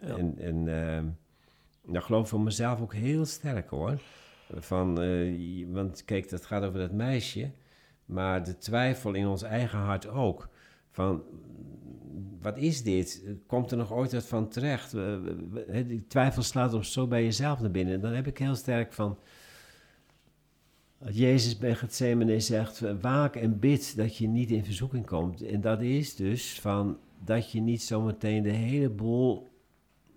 Ja. 0.00 0.16
En, 0.16 0.38
en 0.38 0.68
ehm, 0.68 1.06
dat 1.92 2.04
geloof 2.04 2.22
ik 2.22 2.28
voor 2.28 2.40
mezelf 2.40 2.80
ook 2.80 2.94
heel 2.94 3.24
sterk 3.24 3.68
hoor. 3.70 4.00
Van, 4.54 5.00
eh, 5.00 5.66
want 5.68 6.04
kijk, 6.04 6.28
dat 6.28 6.46
gaat 6.46 6.62
over 6.62 6.78
dat 6.78 6.92
meisje. 6.92 7.50
Maar 8.08 8.44
de 8.44 8.58
twijfel 8.58 9.14
in 9.14 9.26
ons 9.26 9.42
eigen 9.42 9.78
hart 9.78 10.08
ook. 10.08 10.48
Van, 10.90 11.22
wat 12.40 12.56
is 12.56 12.82
dit? 12.82 13.22
Komt 13.46 13.70
er 13.70 13.76
nog 13.76 13.92
ooit 13.92 14.12
wat 14.12 14.26
van 14.26 14.48
terecht? 14.48 14.94
Die 15.86 16.06
twijfel 16.06 16.42
slaat 16.42 16.74
op 16.74 16.84
zo 16.84 17.06
bij 17.06 17.24
jezelf 17.24 17.60
naar 17.60 17.70
binnen. 17.70 18.00
Dan 18.00 18.12
heb 18.12 18.26
ik 18.26 18.38
heel 18.38 18.54
sterk 18.54 18.92
van... 18.92 19.18
Jezus 21.10 21.58
bij 21.58 21.74
Gethsemane 21.74 22.40
zegt, 22.40 22.82
waak 23.00 23.36
en 23.36 23.58
bid 23.58 23.96
dat 23.96 24.16
je 24.16 24.28
niet 24.28 24.50
in 24.50 24.64
verzoeking 24.64 25.06
komt. 25.06 25.42
En 25.42 25.60
dat 25.60 25.80
is 25.80 26.16
dus 26.16 26.60
van 26.60 26.98
dat 27.24 27.50
je 27.50 27.60
niet 27.60 27.82
zometeen 27.82 28.42
de 28.42 28.50
hele 28.50 28.90
boel 28.90 29.48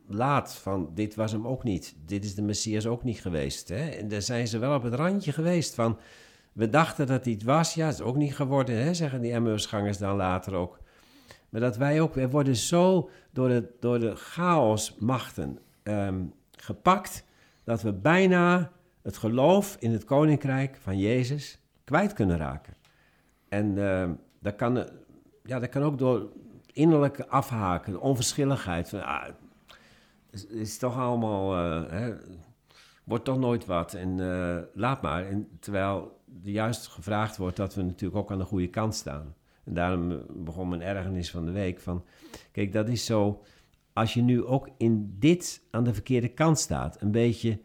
laat 0.08 0.56
van 0.56 0.92
dit 0.94 1.16
was 1.16 1.32
hem 1.32 1.48
ook 1.48 1.64
niet. 1.64 1.96
Dit 2.06 2.24
is 2.24 2.36
de 2.36 2.42
Messias 2.42 2.86
ook 2.86 3.04
niet 3.04 3.22
geweest. 3.22 3.70
Hè? 3.70 3.90
En 3.90 4.08
daar 4.08 4.22
zijn 4.22 4.48
ze 4.48 4.58
wel 4.58 4.76
op 4.76 4.84
het 4.84 4.94
randje 4.94 5.32
geweest 5.32 5.76
van... 5.76 5.98
We 6.54 6.70
dachten 6.70 7.08
dat 7.08 7.26
hij 7.26 7.40
was, 7.46 7.74
ja, 7.74 7.88
is 7.88 8.02
ook 8.02 8.16
niet 8.16 8.36
geworden, 8.36 8.84
hè, 8.84 8.94
zeggen 8.94 9.22
die 9.22 9.32
Emmausgangers 9.32 9.98
dan 9.98 10.16
later 10.16 10.54
ook. 10.56 10.80
Maar 11.50 11.62
dat 11.62 11.78
wij 11.78 12.02
ook, 12.02 12.14
we 12.14 12.30
worden 12.30 12.56
zo 12.56 13.10
door 13.32 13.48
de, 13.48 13.70
door 13.80 14.00
de 14.00 14.16
chaosmachten 14.16 15.60
ehm, 15.84 16.24
gepakt, 16.52 17.24
dat 17.64 17.82
we 17.82 17.94
bijna 17.94 18.72
het 19.02 19.18
geloof 19.18 19.78
in 19.80 19.92
het 19.92 20.04
koninkrijk 20.04 20.78
van 20.82 20.98
Jezus 20.98 21.60
kwijt 21.84 22.14
kunnen 22.14 22.38
raken. 22.38 22.74
En 23.50 23.78
ehm, 23.78 24.14
dat, 24.40 24.56
kan, 24.56 24.78
eh, 24.78 24.92
ja, 25.44 25.60
dat 25.60 25.70
kan 25.70 25.84
ook 25.84 25.98
door 25.98 26.30
innerlijke 26.74 27.28
afhaken, 27.28 28.02
onverschilligheid. 28.02 28.90
Van, 28.90 29.04
ah, 29.04 29.28
is, 30.50 30.78
toch 30.78 30.98
allemaal, 30.98 31.56
eh, 31.90 32.08
wordt 33.04 33.26
toch 33.26 33.38
nooit 33.38 33.66
wat 33.66 33.94
en 33.94 34.20
eh, 34.20 34.58
laat 34.74 35.02
maar. 35.02 35.26
En 35.26 35.48
terwijl 35.60 35.98
er 36.02 36.12
juist 36.42 36.88
gevraagd 36.88 37.38
wordt 37.38 37.58
dat 37.58 37.76
we 37.76 37.82
natuurlijk 37.82 38.20
ook 38.20 38.32
aan 38.32 38.38
de 38.38 38.46
goede 38.46 38.70
kant 38.70 38.96
staan. 38.96 39.36
En 39.64 39.74
daarom 39.74 40.12
eh, 40.12 40.18
begon 40.30 40.70
mijn 40.70 40.82
ergernis 40.82 41.32
van 41.32 41.46
de 41.46 41.52
week 41.52 41.80
van... 41.80 42.06
Kijk, 42.52 42.74
dat 42.74 42.90
is 42.90 43.06
zo... 43.06 43.44
Als 43.94 44.14
je 44.14 44.22
nu 44.22 44.44
ook 44.46 44.70
in 44.78 45.16
dit 45.20 45.62
aan 45.72 45.84
de 45.84 45.94
verkeerde 45.94 46.28
kant 46.28 46.60
staat... 46.60 47.02
een 47.02 47.12
beetje 47.12 47.60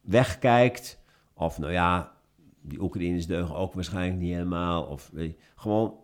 wegkijkt... 0.00 1.00
of 1.34 1.58
nou 1.58 1.72
ja, 1.72 2.12
die 2.60 2.82
Oekraïners 2.82 3.26
deugen 3.26 3.54
ook 3.54 3.72
waarschijnlijk 3.72 4.20
niet 4.20 4.32
helemaal... 4.32 4.82
of 4.82 5.10
weet 5.12 5.30
je, 5.30 5.36
gewoon 5.56 5.94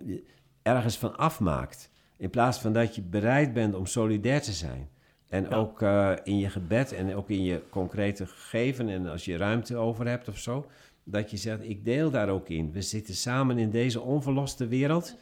ergens 0.63 0.99
van 0.99 1.17
afmaakt... 1.17 1.91
in 2.17 2.31
plaats 2.31 2.59
van 2.59 2.73
dat 2.73 2.95
je 2.95 3.03
bereid 3.03 3.53
bent 3.53 3.75
om 3.75 3.87
solidair 3.87 4.43
te 4.43 4.53
zijn... 4.53 4.89
En 5.29 5.43
Ja. 5.43 5.57
ook 5.57 5.83
eh, 5.83 6.13
in 6.25 6.39
je 6.39 6.51
gebed 6.51 6.93
en 6.93 7.15
ook 7.15 7.31
in 7.31 7.43
je 7.43 7.63
concrete 7.71 8.27
gegeven... 8.27 8.89
en 8.89 9.07
als 9.07 9.25
je 9.25 9.37
ruimte 9.37 9.77
over 9.77 10.07
hebt 10.07 10.29
of 10.29 10.39
zo... 10.39 10.67
dat 11.11 11.31
je 11.31 11.37
zegt, 11.37 11.69
ik 11.69 11.85
deel 11.85 12.11
daar 12.11 12.29
ook 12.29 12.49
in. 12.49 12.73
We 12.73 12.83
zitten 12.83 13.15
samen 13.15 13.59
in 13.59 13.71
deze 13.71 14.01
onverloste 14.01 14.67
wereld... 14.67 15.17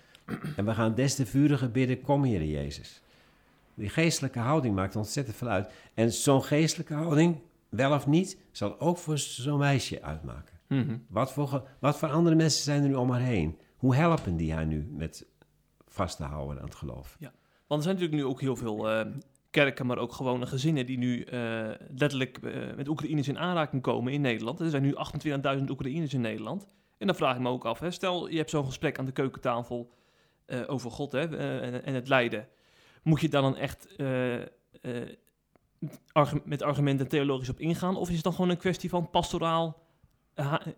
en 0.57 0.65
we 0.65 0.75
gaan 0.75 0.95
des 0.95 1.15
te 1.15 1.27
vuriger 1.27 1.71
bidden, 1.71 2.01
kom 2.01 2.25
Heer 2.25 2.45
Jezus. 2.45 3.01
Die 3.75 3.89
geestelijke 3.89 4.39
houding 4.39 4.75
maakt 4.75 4.97
ontzettend 4.97 5.37
veel 5.37 5.49
uit. 5.49 5.71
En 5.95 6.13
zo'n 6.13 6.43
geestelijke 6.43 6.95
houding, 6.95 7.41
wel 7.69 7.93
of 7.93 8.07
niet... 8.07 8.39
zal 8.51 8.81
ook 8.81 8.99
voor 8.99 9.19
zo'n 9.19 9.59
meisje 9.59 10.03
uitmaken. 10.03 10.55
Mhm. 10.67 10.97
Wat 11.09 11.33
voor, 11.33 11.69
wat 11.79 11.99
voor 11.99 12.09
andere 12.09 12.37
mensen 12.37 12.65
zijn 12.65 12.83
er 12.83 12.89
nu 12.89 12.95
om 12.95 13.11
haar 13.11 13.21
heen? 13.21 13.59
Hoe 13.77 13.95
helpen 13.95 14.37
die 14.37 14.53
haar 14.53 14.67
nu 14.67 14.89
met 14.91 15.27
vast 15.89 16.17
te 16.17 16.25
houden 16.25 16.59
aan 16.59 16.65
het 16.65 16.75
geloof? 16.75 17.17
Want 17.67 17.85
er 17.85 17.89
zijn 17.89 17.95
natuurlijk 17.95 18.23
nu 18.23 18.25
ook 18.25 18.41
heel 18.41 18.57
veel 18.57 18.91
eh, 18.91 19.07
kerken, 19.63 19.87
maar 19.87 19.99
ook 19.99 20.13
gewone 20.13 20.47
gezinnen 20.47 20.87
die 20.87 20.99
nu 20.99 21.23
eh, 21.23 21.69
letterlijk 21.97 22.39
eh, 22.39 22.75
met 22.77 22.89
Oekraïners 22.89 23.29
in 23.29 23.39
aanraking 23.39 23.83
komen 23.83 24.13
in 24.13 24.21
Nederland. 24.21 24.61
Er 24.61 24.71
zijn 24.71 24.83
nu 24.83 24.95
28.000 25.59 25.71
Oekraïners 25.71 26.15
in 26.15 26.21
Nederland. 26.21 26.67
En 26.99 27.07
dan 27.07 27.17
vraag 27.17 27.35
ik 27.35 27.43
me 27.43 27.49
ook 27.49 27.65
af, 27.65 27.79
hè, 27.79 27.91
stel 27.91 28.29
je 28.29 28.37
hebt 28.37 28.51
zo'n 28.51 28.65
gesprek 28.65 28.99
aan 28.99 29.05
de 29.05 29.13
keukentafel 29.13 29.91
eh, 30.47 30.61
over 30.67 30.91
God 30.91 31.13
hè, 31.13 31.37
en, 31.61 31.85
en 31.85 31.95
het 31.95 32.09
lijden. 32.09 32.49
Moet 33.03 33.21
je 33.21 33.29
daar 33.29 33.43
dan 33.43 33.57
echt 33.57 33.97
met 36.45 36.63
argumenten 36.63 37.09
theologisch 37.09 37.49
op 37.49 37.61
ingaan? 37.61 37.97
Of 37.97 38.09
is 38.09 38.15
het 38.15 38.25
dan 38.25 38.33
gewoon 38.33 38.51
een 38.51 38.57
kwestie 38.57 38.91
van 38.91 39.11
pastoraal 39.11 39.86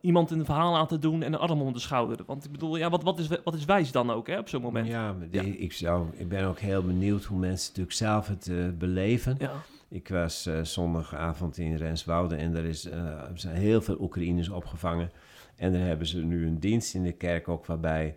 iemand 0.01 0.31
een 0.31 0.45
verhaal 0.45 0.77
aan 0.77 0.87
te 0.87 0.99
doen 0.99 1.23
en 1.23 1.33
een 1.33 1.39
arm 1.39 1.61
om 1.61 1.73
de 1.73 1.79
schouder? 1.79 2.19
Want 2.27 2.45
ik 2.45 2.53
bedoel, 2.53 2.77
ja, 2.77 2.91
wat, 2.91 3.03
wat, 3.03 3.19
is, 3.19 3.29
wat 3.45 3.55
is 3.55 3.65
wijs 3.65 3.93
dan 3.93 4.11
ook 4.11 4.27
hè, 4.27 4.39
op 4.39 4.49
zo'n 4.49 4.63
moment? 4.63 4.87
Ja, 4.87 5.15
Ik, 5.31 5.73
zou, 5.73 6.07
ik 6.17 6.29
ben 6.29 6.45
ook 6.45 6.59
heel 6.59 6.83
benieuwd 6.83 7.25
hoe 7.25 7.39
mensen 7.39 7.69
natuurlijk 7.69 7.97
zelf 7.97 8.29
het 8.29 8.49
eh, 8.49 8.57
beleven. 8.79 9.37
Ja. 9.39 9.53
Ik 9.89 10.09
was 10.09 10.47
eh, 10.47 10.63
zondagavond 10.63 11.59
in 11.59 11.77
Renswoude 11.77 12.37
en 12.37 12.57
er, 12.57 12.65
is, 12.65 12.85
eh, 12.85 13.23
zijn 13.35 13.57
heel 13.57 13.81
veel 13.81 14.01
Oekraïners 14.01 14.49
opgevangen. 14.49 15.11
En 15.57 15.73
daar 15.73 15.87
hebben 15.87 16.07
ze 16.07 16.25
nu 16.25 16.47
een 16.47 16.59
dienst 16.59 16.95
in 16.95 17.03
de 17.03 17.13
kerk 17.13 17.49
ook 17.49 17.67
waarbij 17.67 18.17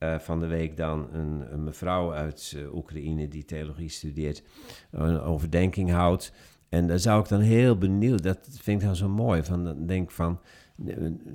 eh, 0.00 0.18
van 0.18 0.40
de 0.40 0.46
week 0.46 0.76
dan 0.76 1.08
een, 1.12 1.52
een 1.52 1.64
mevrouw 1.64 2.12
uit 2.12 2.54
eh, 2.56 2.74
Oekraïne 2.74 3.28
die 3.28 3.44
theologie 3.44 3.88
studeert 3.88 4.42
een 4.90 5.20
overdenking 5.20 5.90
houdt. 5.90 6.32
En 6.68 6.86
daar 6.86 6.98
zou 6.98 7.20
ik 7.20 7.28
dan 7.28 7.40
heel 7.40 7.78
benieuwd, 7.78 8.22
dat 8.22 8.38
vind 8.50 8.80
ik 8.80 8.86
dan 8.86 8.96
zo 8.96 9.08
mooi, 9.08 9.42
van 9.42 9.64
dan 9.64 9.86
denk 9.86 10.08
ik 10.08 10.14
van, 10.14 10.40
eh, 10.69 10.69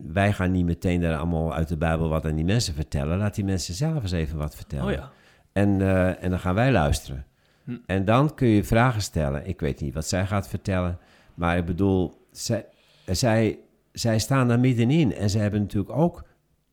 wij 0.07 0.33
gaan 0.33 0.51
niet 0.51 0.65
meteen 0.65 1.01
daar 1.01 1.17
allemaal 1.17 1.53
uit 1.53 1.67
de 1.67 1.77
Bijbel 1.77 2.09
wat 2.09 2.25
aan 2.25 2.35
die 2.35 2.45
mensen 2.45 2.73
vertellen. 2.73 3.17
Laat 3.17 3.35
die 3.35 3.45
mensen 3.45 3.73
zelf 3.73 4.01
eens 4.01 4.11
even 4.11 4.37
wat 4.37 4.55
vertellen. 4.55 4.85
Oh 4.85 4.91
ja. 4.91 5.11
En, 5.51 5.81
eh, 5.81 6.23
en 6.23 6.29
dan 6.29 6.39
gaan 6.39 6.55
wij 6.55 6.71
luisteren. 6.71 7.25
Hm. 7.63 7.77
En 7.85 8.05
dan 8.05 8.33
kun 8.33 8.47
je 8.47 8.63
vragen 8.63 9.01
stellen. 9.01 9.47
Ik 9.47 9.59
weet 9.59 9.81
niet 9.81 9.93
wat 9.93 10.07
zij 10.07 10.25
gaat 10.25 10.47
vertellen. 10.47 10.97
Maar 11.33 11.57
ik 11.57 11.65
bedoel, 11.65 12.27
zij, 12.31 12.65
zij, 13.05 13.59
zij 13.91 14.19
staan 14.19 14.47
daar 14.47 14.59
middenin. 14.59 15.13
En 15.13 15.29
ze 15.29 15.37
hebben 15.37 15.61
natuurlijk 15.61 15.97
ook 15.97 16.23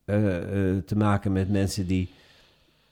eh, 0.05 0.37
eh, 0.37 0.79
te 0.85 0.97
maken 0.97 1.33
met 1.33 1.51
mensen 1.51 1.87
die 1.87 2.11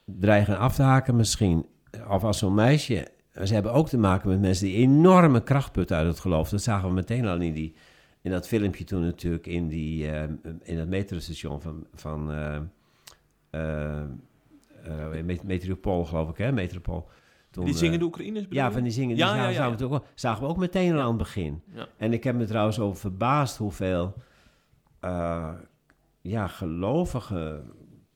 dreigen 0.05 0.59
af 0.59 0.74
te 0.74 0.83
haken 0.83 1.16
misschien. 1.16 1.66
Of 2.09 2.24
als 2.24 2.39
zo'n 2.39 2.55
meisje 2.55 3.09
ze 3.47 3.55
hebben 3.55 3.72
ook 3.72 3.89
te 3.89 3.99
maken 3.99 4.28
met 4.28 4.41
mensen 4.41 4.66
die 4.66 4.76
enorme 4.76 5.43
kracht 5.43 5.72
putten 5.72 5.97
uit 5.97 6.07
het 6.07 6.20
geloof. 6.20 6.49
Dat 6.49 6.62
zagen 6.62 6.89
we 6.89 6.95
meteen 6.95 7.26
al 7.26 7.41
in, 7.41 7.53
die, 7.53 7.74
in 8.23 8.31
dat 8.31 8.47
filmpje 8.49 8.85
toen 8.85 9.03
natuurlijk 9.03 9.47
in, 9.47 9.68
die, 9.68 10.11
eh, 10.11 10.23
in 10.62 10.77
dat 10.77 10.89
metrostation 10.89 11.61
van, 11.61 11.87
van 11.95 12.33
eh, 12.33 12.57
eh, 14.01 14.05
Met- 15.25 15.43
Metropool, 15.43 16.05
geloof 16.05 16.31
ik, 16.31 16.37
hè? 16.37 16.53
Metropool. 16.53 17.09
Toen, 17.51 17.64
Die 17.64 17.73
eh, 17.75 17.79
zingende 17.81 18.05
Oekraïners 18.05 18.47
ja, 18.51 18.73
van 18.73 18.83
die 18.83 18.93
zingen. 18.93 19.16
Die 19.16 19.25
Ja, 19.25 19.27
zagen, 19.31 19.43
ja, 19.43 19.49
ja, 19.49 19.55
zagen 19.55 19.79
ja. 19.79 19.89
we 19.89 19.95
ook, 19.95 20.05
zagen 20.14 20.43
we 20.43 20.49
ook 20.49 20.57
meteen 20.57 20.93
al 20.95 21.01
aan 21.01 21.09
het 21.09 21.16
begin. 21.16 21.62
En 21.97 22.12
ik 22.12 22.25
heb 22.25 22.35
me 22.37 22.45
trouwens 22.45 22.79
over 22.79 23.01
verbaasd 23.01 23.57
hoeveel 23.57 24.14
ja, 26.23 26.47
gelovige, 26.47 27.62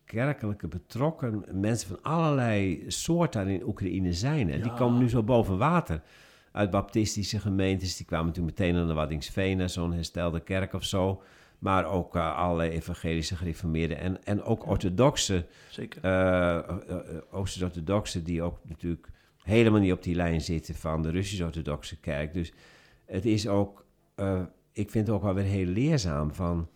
kerkelijke 0.05 0.69
betrokken 0.69 1.45
mensen 1.53 1.89
van 1.89 2.03
allerlei 2.03 2.85
soorten 2.87 3.45
daar 3.45 3.55
in 3.55 3.67
Oekraïne 3.67 4.13
zijn. 4.13 4.51
Hè. 4.51 4.61
Die 4.61 4.73
komen 4.75 4.99
nu 5.01 5.09
zo 5.09 5.23
boven 5.23 5.59
water. 5.59 6.03
Uit 6.55 6.71
baptistische 6.71 7.39
gemeentes, 7.39 7.97
die 7.97 8.07
kwamen 8.07 8.33
toen 8.33 8.45
meteen 8.45 8.77
aan 8.77 8.87
de 8.87 8.95
Waddingsveen, 8.95 9.71
zo'n 9.71 9.93
herstelde 9.93 10.41
kerk 10.41 10.73
of 10.73 10.85
zo. 10.85 11.23
Maar 11.59 11.85
ook 11.87 12.17
eh, 12.17 12.37
allerlei 12.37 12.71
evangelische 12.71 13.37
gereformeerden 13.37 13.99
en, 13.99 14.25
en 14.25 14.43
ook 14.43 14.67
orthodoxe 14.67 15.47
Zeker. 15.71 16.03
eh, 16.03 16.57
eh, 16.57 16.67
eh, 16.89 17.23
Oost-orthodoxen 17.31 18.25
die 18.25 18.43
ook 18.43 18.59
natuurlijk 18.63 19.09
helemaal 19.43 19.81
niet 19.81 19.93
op 19.93 20.03
die 20.03 20.15
lijn 20.15 20.41
zitten 20.41 20.75
van 20.75 21.03
de 21.03 21.11
Russisch-orthodoxe 21.11 22.01
kerk. 22.01 22.33
Dus 22.33 22.53
het 23.07 23.25
is 23.25 23.49
ook, 23.49 23.85
ik 24.73 24.91
vind 24.91 25.07
het 25.07 25.17
ook 25.17 25.23
wel 25.23 25.35
weer 25.35 25.45
heel 25.45 25.67
leerzaam 25.67 26.35
van, 26.35 26.69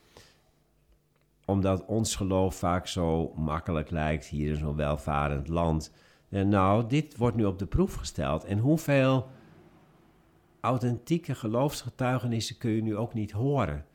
omdat 1.45 1.85
ons 1.85 2.16
geloof 2.16 2.55
vaak 2.55 2.87
zo 2.87 3.33
makkelijk 3.37 3.91
lijkt 3.91 4.26
hier 4.26 4.51
in 4.51 4.57
zo'n 4.57 4.76
welvarend 4.76 5.49
land. 5.49 5.93
En 6.29 6.49
nou, 6.49 6.87
dit 6.89 7.16
wordt 7.16 7.37
nu 7.37 7.45
op 7.45 7.59
de 7.59 7.66
proef 7.66 7.95
gesteld. 7.95 8.45
En 8.45 8.59
hoeveel 8.59 9.29
authentieke 10.61 11.34
geloofsgetuigenissen 11.34 12.59
kun 12.59 12.70
je 12.70 12.82
nu 12.82 12.96
ook 12.96 13.14
niet 13.14 13.30
horen? 13.30 13.86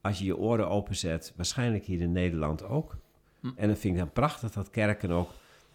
Als 0.00 0.18
je 0.18 0.24
je 0.24 0.36
oren 0.36 0.68
openzet, 0.68 1.32
waarschijnlijk 1.36 1.84
hier 1.84 2.00
in 2.00 2.12
Nederland 2.12 2.62
ook. 2.64 2.96
Hm. 3.40 3.46
En 3.56 3.66
dan 3.66 3.76
vind 3.76 3.94
ik 3.94 4.00
dan 4.00 4.12
prachtig 4.12 4.52
dat 4.52 4.70
kerken 4.70 5.10
ook 5.10 5.30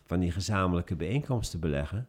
van 0.06 0.20
die 0.20 0.32
gezamenlijke 0.32 0.96
bijeenkomsten 0.96 1.60
beleggen. 1.60 2.08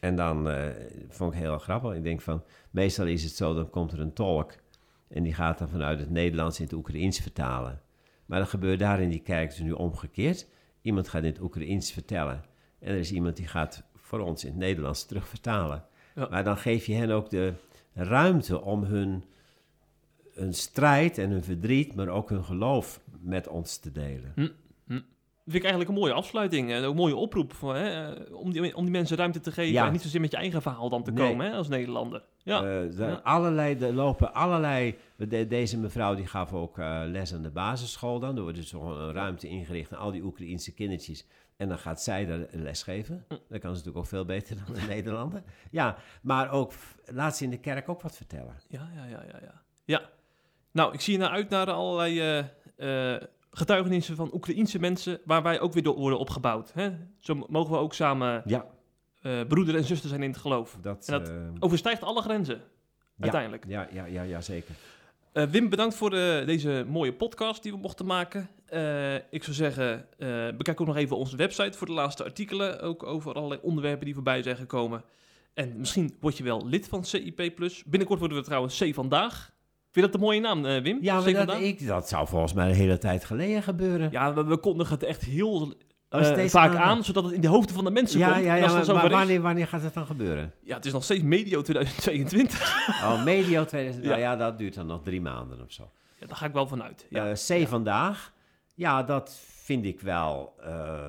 En 0.00 0.16
dan 0.16 0.50
eh, 0.50 0.68
vond 1.08 1.32
ik 1.32 1.38
heel 1.38 1.58
grappig. 1.58 1.94
Ik 1.94 2.02
denk 2.02 2.20
van, 2.20 2.42
meestal 2.70 3.06
is 3.06 3.24
het 3.24 3.36
zo, 3.36 3.54
dan 3.54 3.70
komt 3.70 3.92
er 3.92 4.00
een 4.00 4.12
tolk. 4.12 4.52
En 5.08 5.22
die 5.22 5.34
gaat 5.34 5.58
dan 5.58 5.68
vanuit 5.68 5.98
het 5.98 6.10
Nederlands 6.10 6.58
in 6.58 6.64
het 6.64 6.74
Oekraïens 6.74 7.20
vertalen. 7.20 7.80
Maar 8.26 8.38
dat 8.38 8.48
gebeurt 8.48 8.78
daar 8.78 9.00
in 9.00 9.10
die 9.10 9.22
kerk 9.22 9.48
dus 9.48 9.58
nu 9.58 9.72
omgekeerd. 9.72 10.46
Iemand 10.82 11.08
gaat 11.08 11.22
in 11.22 11.28
het 11.28 11.40
Oekraïens 11.40 11.92
vertellen. 11.92 12.44
En 12.78 12.92
er 12.92 12.98
is 12.98 13.12
iemand 13.12 13.36
die 13.36 13.46
gaat 13.46 13.82
voor 13.96 14.20
ons 14.20 14.44
in 14.44 14.50
het 14.50 14.58
Nederlands 14.58 15.06
terug 15.06 15.28
vertalen. 15.28 15.84
Ja. 16.14 16.26
Maar 16.30 16.44
dan 16.44 16.56
geef 16.56 16.86
je 16.86 16.94
hen 16.94 17.10
ook 17.10 17.30
de 17.30 17.52
ruimte 17.94 18.60
om 18.62 18.82
hun, 18.84 19.24
hun 20.34 20.54
strijd 20.54 21.18
en 21.18 21.30
hun 21.30 21.44
verdriet, 21.44 21.94
maar 21.94 22.08
ook 22.08 22.28
hun 22.30 22.44
geloof 22.44 23.00
met 23.20 23.48
ons 23.48 23.76
te 23.78 23.92
delen. 23.92 24.32
Dat 25.44 25.58
vind 25.58 25.64
ik 25.64 25.70
eigenlijk 25.70 25.90
een 25.90 26.04
mooie 26.04 26.20
afsluiting. 26.20 26.70
En 26.72 26.84
ook 26.84 26.90
een 26.90 26.96
mooie 26.96 27.16
oproep. 27.16 27.52
Voor, 27.52 27.74
hè, 27.74 28.14
eh, 28.14 28.34
om, 28.36 28.52
die, 28.52 28.76
om 28.76 28.82
die 28.82 28.92
mensen 28.92 29.16
ruimte 29.16 29.40
te 29.40 29.52
geven. 29.52 29.72
Ja. 29.72 29.86
En 29.86 29.92
niet 29.92 30.02
zozeer 30.02 30.20
met 30.20 30.30
je 30.30 30.36
eigen 30.36 30.62
verhaal 30.62 30.88
dan 30.88 31.02
te 31.02 31.10
Nee. 31.12 31.28
komen 31.30 31.46
hè, 31.46 31.52
als 31.56 31.68
Nederlander. 31.68 32.22
Ja. 32.42 32.62
Eh, 32.62 32.98
er 33.00 33.08
Ja. 33.08 33.20
allerlei, 33.22 33.78
er 33.78 33.92
lopen 33.94 34.34
allerlei... 34.34 34.96
de- 35.16 35.46
deze 35.46 35.78
mevrouw 35.78 36.14
die 36.14 36.26
gaf 36.26 36.52
ook 36.52 36.78
eh, 36.78 37.00
les 37.06 37.34
aan 37.34 37.42
de 37.42 37.50
basisschool 37.50 38.18
dan. 38.18 38.36
Er 38.36 38.42
wordt 38.42 38.56
dus 38.56 38.70
gewoon 38.70 39.00
een 39.00 39.12
ruimte 39.12 39.48
ingericht 39.48 39.92
aan 39.92 39.98
al 40.00 40.10
die 40.10 40.22
Oekraïense 40.24 40.74
kindertjes. 40.74 41.26
En 41.60 41.68
dan 41.68 41.78
gaat 41.78 42.02
zij 42.02 42.26
daar 42.26 42.46
les 42.50 42.82
geven. 42.82 43.24
Hm. 43.28 43.34
Dat 43.34 43.60
kan 43.60 43.60
ze 43.60 43.66
natuurlijk 43.68 43.96
ook 43.96 44.06
veel 44.06 44.24
beter 44.24 44.56
dan 44.64 44.74
de 44.74 44.80
Nederlander. 44.94 45.42
Ja, 45.70 45.96
maar 46.22 46.50
ook, 46.50 46.72
laat 47.04 47.36
ze 47.36 47.44
in 47.44 47.50
de 47.50 47.58
kerk 47.58 47.88
ook 47.88 48.02
wat 48.02 48.16
vertellen. 48.16 48.56
Ja, 48.68 48.90
ja, 48.94 49.04
ja, 49.04 49.22
ja, 49.32 49.38
ja. 49.42 49.62
Ja. 49.84 50.10
Nou, 50.70 50.92
ik 50.92 51.00
zie 51.00 51.14
er 51.14 51.20
naar 51.20 51.30
uit 51.30 51.48
naar 51.48 51.70
allerlei 51.70 52.20
eh, 52.20 53.14
eh, 53.14 53.22
getuigenissen 53.50 54.16
van 54.16 54.30
Oekraïense 54.32 54.78
mensen 54.78 55.20
waar 55.24 55.42
wij 55.42 55.60
ook 55.60 55.72
weer 55.72 55.82
door 55.82 55.96
worden 55.96 56.18
opgebouwd. 56.18 56.72
Hè? 56.72 56.90
Zo 57.18 57.46
mogen 57.48 57.72
we 57.72 57.78
ook 57.78 57.94
samen 57.94 58.42
Ja, 58.44 58.66
eh, 59.22 59.40
broeder 59.48 59.76
en 59.76 59.84
zuster 59.84 60.08
zijn 60.08 60.22
in 60.22 60.30
het 60.30 60.40
geloof. 60.40 60.78
dat... 60.80 61.08
En 61.08 61.18
dat 61.18 61.32
overstijgt 61.58 62.02
alle 62.02 62.22
grenzen, 62.22 62.60
uiteindelijk. 63.18 63.64
ja, 63.66 63.88
ja, 63.92 64.04
ja, 64.04 64.22
ja, 64.22 64.40
zeker. 64.40 64.74
Eh, 65.32 65.44
Wim, 65.44 65.68
bedankt 65.68 65.94
voor 65.94 66.10
de, 66.10 66.42
deze 66.46 66.84
mooie 66.88 67.12
podcast 67.12 67.62
die 67.62 67.72
we 67.72 67.78
mochten 67.78 68.06
maken. 68.06 68.48
Eh, 68.66 69.14
ik 69.14 69.42
zou 69.44 69.56
zeggen, 69.56 70.06
eh, 70.18 70.28
bekijk 70.56 70.80
ook 70.80 70.86
nog 70.86 70.96
even 70.96 71.16
onze 71.16 71.36
website 71.36 71.78
voor 71.78 71.86
de 71.86 71.92
laatste 71.92 72.24
artikelen. 72.24 72.80
Ook 72.80 73.02
over 73.02 73.34
allerlei 73.34 73.60
onderwerpen 73.62 74.04
die 74.04 74.14
voorbij 74.14 74.42
zijn 74.42 74.56
gekomen. 74.56 75.04
En 75.54 75.78
misschien 75.78 76.16
word 76.20 76.36
je 76.36 76.42
wel 76.42 76.66
lid 76.66 76.88
van 76.88 77.04
CIP+. 77.04 77.36
Binnenkort 77.86 78.18
worden 78.18 78.38
we 78.38 78.44
trouwens 78.44 78.78
C 78.78 78.94
Vandaag. 78.94 79.52
Vind 79.90 80.04
je 80.04 80.10
dat 80.12 80.14
een 80.14 80.26
mooie 80.26 80.40
naam, 80.40 80.66
eh, 80.66 80.82
Wim? 80.82 80.98
Ja, 81.00 81.20
C 81.20 81.24
maar 81.24 81.32
dat, 81.32 81.36
Vandaag? 81.36 81.60
ik, 81.60 81.86
dat 81.86 82.08
zou 82.08 82.26
volgens 82.28 82.52
mij 82.52 82.68
de 82.68 82.74
hele 82.74 82.98
tijd 82.98 83.24
geleden 83.24 83.62
gebeuren. 83.62 84.10
Ja, 84.10 84.34
we, 84.34 84.44
we 84.44 84.56
kondigen 84.56 84.94
het 84.94 85.02
echt 85.02 85.24
heel 85.24 85.74
Oh, 86.10 86.20
eh, 86.20 86.48
vaak 86.48 86.70
aan- 86.70 86.78
aan, 86.78 87.04
zodat 87.04 87.24
het 87.24 87.32
in 87.32 87.40
de 87.40 87.48
hoofden 87.48 87.74
van 87.74 87.84
de 87.84 87.90
mensen 87.90 88.18
Ja, 88.18 88.32
komt. 88.32 88.44
ja, 88.44 88.54
maar, 88.58 88.84
dat 88.86 89.10
wanneer, 89.10 89.40
wanneer 89.40 89.66
gaat 89.66 89.82
het 89.82 89.94
dan 89.94 90.06
gebeuren? 90.06 90.52
Ja, 90.62 90.76
het 90.76 90.84
is 90.86 90.92
nog 90.92 91.04
steeds 91.04 91.22
medio 91.22 91.62
2022. 91.62 92.88
Oh, 93.04 93.24
medio 93.24 93.64
2000. 93.64 94.04
Ja. 94.04 94.10
Nou 94.10 94.20
ja, 94.22 94.36
dat 94.36 94.58
duurt 94.58 94.74
dan 94.74 94.86
nog 94.86 95.02
drie 95.02 95.20
maanden 95.20 95.60
of 95.62 95.72
zo. 95.72 95.90
ja, 96.18 96.26
daar 96.26 96.36
ga 96.36 96.46
ik 96.46 96.52
wel 96.52 96.66
vanuit. 96.66 97.06
Ja. 97.10 97.30
Eh, 97.30 97.62
C 97.64 97.68
vandaag. 97.68 98.32
Ja, 98.74 99.02
dat 99.02 99.40
vind 99.62 99.84
ik 99.84 100.00
wel. 100.00 100.54
eh, 100.60 101.04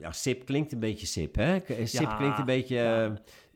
ja, 0.00 0.12
SIP 0.12 0.44
klinkt 0.46 0.72
een 0.72 0.78
beetje 0.80 1.06
SIP, 1.06 1.34
hè? 1.34 1.56
Eh, 1.56 1.86
SIP 1.86 2.00
Ja, 2.00 2.16
klinkt 2.16 2.38
een 2.38 2.44
beetje. 2.44 2.74
ja. 2.74 3.04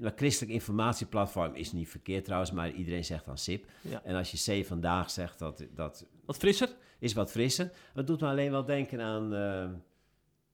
eh, 0.00 0.10
christelijk 0.16 0.52
informatieplatform 0.52 1.54
is 1.54 1.72
niet 1.72 1.88
verkeerd 1.88 2.24
trouwens, 2.24 2.52
maar 2.52 2.70
iedereen 2.70 3.04
zegt 3.04 3.24
dan 3.24 3.38
SIP. 3.38 3.66
En 4.04 4.14
als 4.16 4.30
je 4.30 4.62
C 4.62 4.66
vandaag 4.66 5.10
zegt, 5.10 5.38
dat, 5.38 5.64
dat 5.74 6.06
Wat 6.26 6.36
frisser? 6.36 6.68
is 6.98 7.12
wat 7.12 7.30
frisser. 7.30 7.70
Het 7.94 8.06
doet 8.06 8.20
me 8.20 8.26
alleen 8.28 8.50
wel 8.50 8.64
denken 8.64 9.00
aan. 9.00 9.32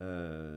Eh, 0.01 0.09
eh, 0.09 0.53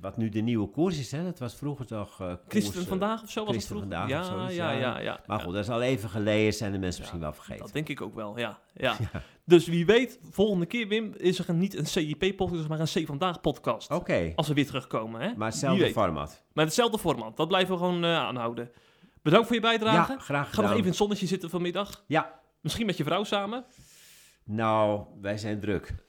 wat 0.00 0.16
nu 0.16 0.28
de 0.28 0.40
nieuwe 0.40 0.68
koers 0.70 0.98
is, 0.98 1.10
hè? 1.10 1.22
Dat 1.24 1.38
was 1.38 1.54
vroeger 1.54 1.86
toch. 1.86 2.20
eh, 2.20 2.32
Christen 2.48 2.72
koers, 2.72 2.84
eh, 2.84 2.90
vandaag 2.90 3.22
of 3.22 3.30
zo 3.30 3.44
was 3.44 3.54
het 3.54 3.64
Christen 3.64 3.76
vroeger? 3.76 3.98
vandaag 3.98 4.08
ja, 4.08 4.20
of 4.20 4.26
zoiets, 4.40 4.54
ja, 4.54 4.70
ja. 4.70 4.78
ja, 4.78 4.98
ja. 5.00 5.20
Maar 5.26 5.40
goed, 5.40 5.52
dat 5.54 5.62
is 5.64 5.70
al 5.70 5.82
even 5.82 6.08
geleden, 6.08 6.52
zijn 6.52 6.72
de 6.72 6.78
mensen 6.78 7.00
misschien 7.00 7.20
wel 7.20 7.32
vergeten. 7.32 7.62
Dat 7.64 7.72
denk 7.72 7.88
ik 7.88 8.00
ook 8.00 8.14
wel, 8.14 8.38
ja. 8.38 8.58
ja. 8.74 8.96
Dus 9.44 9.66
wie 9.66 9.86
weet, 9.86 10.18
volgende 10.30 10.66
keer, 10.66 10.88
Wim, 10.88 11.12
is 11.16 11.38
er 11.38 11.54
niet 11.54 11.76
een 11.76 11.86
CIP-podcast, 11.86 12.68
maar 12.68 12.80
een 12.80 12.86
C 13.02 13.06
Vandaag-podcast. 13.06 13.90
Oké, 13.90 14.32
Als 14.36 14.48
we 14.48 14.54
weer 14.54 14.66
terugkomen, 14.66 15.20
hè? 15.20 15.32
maar 15.36 15.48
hetzelfde 15.48 15.90
format. 15.90 16.42
Maar 16.52 16.64
hetzelfde 16.64 16.98
format, 16.98 17.36
dat 17.36 17.48
blijven 17.48 17.74
we 17.74 17.78
gewoon 17.80 18.04
eh, 18.04 18.16
aanhouden. 18.16 18.70
Bedankt 19.22 19.46
voor 19.46 19.56
je 19.56 19.62
bijdrage. 19.62 20.12
Ja, 20.12 20.18
graag 20.18 20.26
Ga 20.26 20.32
nog 20.42 20.50
gedaan. 20.50 20.70
even 20.70 20.82
in 20.82 20.86
het 20.88 20.96
zonnetje 20.96 21.26
zitten 21.26 21.50
vanmiddag. 21.50 22.04
Ja, 22.06 22.40
Misschien 22.60 22.86
met 22.86 22.96
je 22.96 23.04
vrouw 23.04 23.24
samen. 23.24 23.64
Nou, 24.50 25.00
wij 25.20 25.38
zijn 25.38 25.60
druk. 25.60 25.94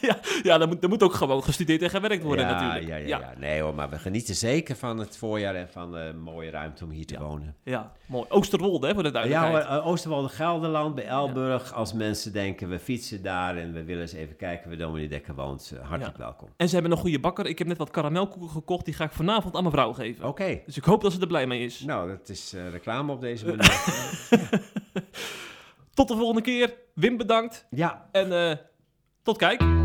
ja, 0.00 0.16
ja 0.42 0.58
dat, 0.58 0.68
moet, 0.68 0.80
dat 0.80 0.90
moet 0.90 1.02
ook 1.02 1.14
gewoon 1.14 1.42
gestudeerd 1.42 1.82
en 1.82 1.90
gewerkt 1.90 2.22
worden 2.22 2.46
ja, 2.46 2.52
natuurlijk. 2.52 2.86
Ja, 2.88 2.96
ja, 2.96 3.06
ja. 3.06 3.18
ja. 3.18 3.32
Nee 3.38 3.60
hoor, 3.60 3.74
maar 3.74 3.90
we 3.90 3.98
genieten 3.98 4.34
zeker 4.34 4.76
van 4.76 4.98
het 4.98 5.16
voorjaar 5.16 5.54
en 5.54 5.68
van 5.70 5.92
de 5.92 6.12
mooie 6.24 6.50
ruimte 6.50 6.84
om 6.84 6.90
hier 6.90 7.06
te 7.06 7.14
Ja. 7.14 7.20
wonen. 7.20 7.56
Ja, 7.64 7.92
mooi. 8.06 8.26
Oosterwolde, 8.28 8.86
hè, 8.86 8.94
voor 8.94 9.02
de 9.02 9.08
Ja, 9.08 9.14
duidelijkheid. 9.14 9.66
hoor, 9.66 9.76
eh, 9.78 9.86
Oosterwolde, 9.86 10.28
Gelderland, 10.28 10.94
bij 10.94 11.06
Elburg. 11.06 11.72
Als 11.72 11.92
mensen 11.92 12.32
denken, 12.32 12.68
we 12.68 12.78
fietsen 12.78 13.22
daar 13.22 13.56
en 13.56 13.72
we 13.72 13.84
willen 13.84 14.02
eens 14.02 14.12
even 14.12 14.36
kijken 14.36 14.68
waar 14.68 14.78
Dominee 14.78 15.08
Dekker 15.08 15.34
woont. 15.34 15.72
eh, 15.80 15.88
hartelijk 15.88 16.16
welkom. 16.16 16.48
En 16.56 16.68
ze 16.68 16.74
hebben 16.74 16.92
een 16.92 16.98
goede 16.98 17.20
bakker. 17.20 17.46
Ik 17.46 17.58
heb 17.58 17.66
net 17.68 17.78
wat 17.78 17.90
karamelkoeken 17.90 18.50
gekocht. 18.50 18.84
Die 18.84 18.94
ga 18.94 19.04
ik 19.04 19.12
vanavond 19.12 19.54
aan 19.54 19.62
mijn 19.62 19.74
vrouw 19.74 19.92
geven. 19.92 20.24
Oké, 20.28 20.60
Dus 20.66 20.76
ik 20.76 20.84
hoop 20.84 21.02
dat 21.02 21.12
ze 21.12 21.20
er 21.20 21.26
blij 21.26 21.46
mee 21.46 21.64
is. 21.64 21.80
nou, 21.80 22.08
dat 22.08 22.28
is 22.28 22.52
eh, 22.52 22.68
reclame 22.70 23.12
op 23.12 23.20
deze 23.20 23.46
manier. 23.56 23.72
Tot 25.94 26.08
de 26.08 26.16
volgende 26.16 26.40
keer. 26.40 26.74
Wim 26.94 27.16
bedankt. 27.16 27.66
ja, 27.70 28.08
En 28.12 28.32
eh, 28.50 28.56
tot 29.22 29.36
kijk. 29.36 29.83